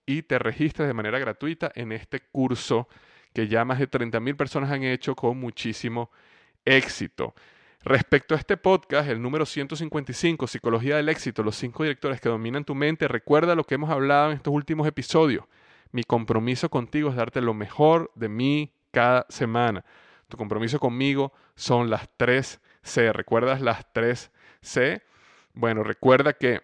y 0.08 0.22
te 0.22 0.38
registres 0.38 0.88
de 0.88 0.94
manera 0.94 1.18
gratuita 1.18 1.70
en 1.74 1.92
este 1.92 2.20
curso 2.20 2.88
que 3.34 3.46
ya 3.46 3.66
más 3.66 3.78
de 3.78 3.90
30.000 3.90 4.36
personas 4.36 4.70
han 4.70 4.82
hecho 4.82 5.14
con 5.14 5.38
muchísimo 5.38 6.10
éxito. 6.64 7.34
Respecto 7.84 8.34
a 8.34 8.38
este 8.38 8.56
podcast, 8.56 9.10
el 9.10 9.20
número 9.20 9.44
155, 9.44 10.46
Psicología 10.46 10.96
del 10.96 11.10
Éxito, 11.10 11.42
los 11.42 11.56
cinco 11.56 11.82
directores 11.82 12.22
que 12.22 12.30
dominan 12.30 12.64
tu 12.64 12.74
mente, 12.74 13.06
recuerda 13.06 13.54
lo 13.54 13.64
que 13.64 13.74
hemos 13.74 13.90
hablado 13.90 14.30
en 14.30 14.38
estos 14.38 14.52
últimos 14.52 14.88
episodios. 14.88 15.44
Mi 15.92 16.04
compromiso 16.04 16.70
contigo 16.70 17.10
es 17.10 17.16
darte 17.16 17.42
lo 17.42 17.52
mejor 17.52 18.10
de 18.14 18.30
mí 18.30 18.72
cada 18.90 19.26
semana. 19.28 19.84
Tu 20.28 20.38
compromiso 20.38 20.80
conmigo 20.80 21.34
son 21.54 21.90
las 21.90 22.08
tres 22.16 22.62
C. 22.82 23.12
¿Recuerdas 23.12 23.60
las 23.60 23.92
tres 23.92 24.32
C? 24.62 25.02
Bueno, 25.52 25.82
recuerda 25.82 26.32
que 26.32 26.62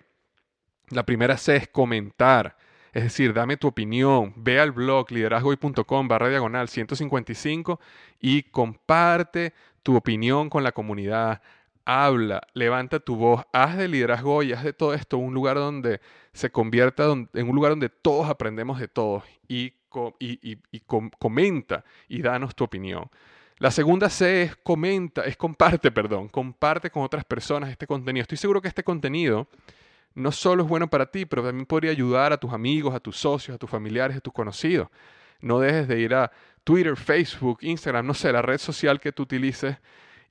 la 0.88 1.04
primera 1.04 1.36
C 1.36 1.56
es 1.56 1.68
comentar. 1.68 2.56
Es 2.94 3.02
decir, 3.02 3.34
dame 3.34 3.56
tu 3.56 3.66
opinión, 3.66 4.32
ve 4.36 4.60
al 4.60 4.70
blog 4.70 5.10
liderazgoy.com 5.10 6.06
barra 6.06 6.28
diagonal 6.28 6.68
155 6.68 7.80
y 8.20 8.44
comparte 8.44 9.52
tu 9.82 9.96
opinión 9.96 10.48
con 10.48 10.62
la 10.62 10.70
comunidad. 10.70 11.42
Habla, 11.84 12.46
levanta 12.54 13.00
tu 13.00 13.16
voz, 13.16 13.44
haz 13.52 13.76
de 13.76 13.88
liderazgo 13.88 14.44
y 14.44 14.52
haz 14.52 14.62
de 14.62 14.72
todo 14.72 14.94
esto 14.94 15.18
un 15.18 15.34
lugar 15.34 15.56
donde 15.56 16.00
se 16.32 16.50
convierta 16.50 17.12
en 17.12 17.48
un 17.48 17.56
lugar 17.56 17.72
donde 17.72 17.88
todos 17.88 18.30
aprendemos 18.30 18.78
de 18.78 18.86
todos 18.86 19.24
y, 19.48 19.72
comenta 21.18 21.84
y 22.08 22.22
danos 22.22 22.54
tu 22.54 22.62
opinión. 22.62 23.10
La 23.58 23.72
segunda 23.72 24.08
C 24.08 24.42
es 24.42 24.56
comenta, 24.56 25.24
es 25.24 25.36
comparte, 25.36 25.90
perdón, 25.90 26.28
comparte 26.28 26.90
con 26.90 27.02
otras 27.02 27.24
personas 27.24 27.70
este 27.70 27.88
contenido. 27.88 28.22
Estoy 28.22 28.38
seguro 28.38 28.62
que 28.62 28.68
este 28.68 28.84
contenido 28.84 29.48
no 30.14 30.32
solo 30.32 30.62
es 30.62 30.68
bueno 30.68 30.88
para 30.88 31.10
ti, 31.10 31.26
pero 31.26 31.42
también 31.42 31.66
podría 31.66 31.90
ayudar 31.90 32.32
a 32.32 32.38
tus 32.38 32.52
amigos, 32.52 32.94
a 32.94 33.00
tus 33.00 33.16
socios, 33.16 33.54
a 33.54 33.58
tus 33.58 33.70
familiares, 33.70 34.16
a 34.16 34.20
tus 34.20 34.32
conocidos. 34.32 34.88
No 35.40 35.60
dejes 35.60 35.88
de 35.88 36.00
ir 36.00 36.14
a 36.14 36.30
Twitter, 36.62 36.96
Facebook, 36.96 37.58
Instagram, 37.60 38.06
no 38.06 38.14
sé, 38.14 38.32
la 38.32 38.42
red 38.42 38.58
social 38.58 39.00
que 39.00 39.12
tú 39.12 39.24
utilices 39.24 39.76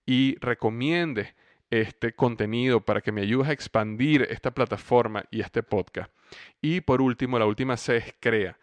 y 0.05 0.37
recomiendes 0.39 1.35
este 1.69 2.13
contenido 2.13 2.81
para 2.81 3.01
que 3.01 3.11
me 3.11 3.21
ayudes 3.21 3.49
a 3.49 3.51
expandir 3.51 4.27
esta 4.29 4.51
plataforma 4.51 5.25
y 5.31 5.41
este 5.41 5.63
podcast. 5.63 6.11
Y 6.61 6.81
por 6.81 7.01
último, 7.01 7.37
la 7.37 7.45
última 7.45 7.77
C 7.77 7.97
es 7.97 8.15
crea. 8.19 8.57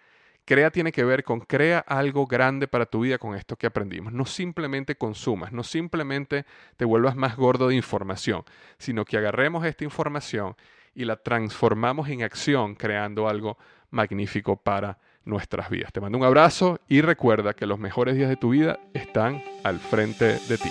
Crea 0.44 0.70
tiene 0.70 0.90
que 0.90 1.04
ver 1.04 1.22
con 1.22 1.40
crea 1.40 1.78
algo 1.80 2.26
grande 2.26 2.66
para 2.66 2.86
tu 2.86 3.00
vida 3.00 3.18
con 3.18 3.36
esto 3.36 3.56
que 3.56 3.66
aprendimos. 3.66 4.12
No 4.12 4.26
simplemente 4.26 4.96
consumas, 4.96 5.52
no 5.52 5.62
simplemente 5.62 6.44
te 6.76 6.84
vuelvas 6.84 7.14
más 7.14 7.36
gordo 7.36 7.68
de 7.68 7.76
información, 7.76 8.42
sino 8.78 9.04
que 9.04 9.16
agarremos 9.16 9.64
esta 9.64 9.84
información 9.84 10.56
y 10.94 11.04
la 11.04 11.16
transformamos 11.16 12.08
en 12.08 12.22
acción 12.22 12.74
creando 12.74 13.28
algo 13.28 13.58
magnífico 13.90 14.56
para 14.56 14.98
nuestras 15.24 15.70
vidas. 15.70 15.92
Te 15.92 16.00
mando 16.00 16.18
un 16.18 16.24
abrazo 16.24 16.80
y 16.88 17.00
recuerda 17.00 17.54
que 17.54 17.66
los 17.66 17.78
mejores 17.78 18.16
días 18.16 18.28
de 18.28 18.36
tu 18.36 18.50
vida 18.50 18.78
están 18.94 19.42
al 19.64 19.78
frente 19.78 20.38
de 20.48 20.58
ti. 20.58 20.70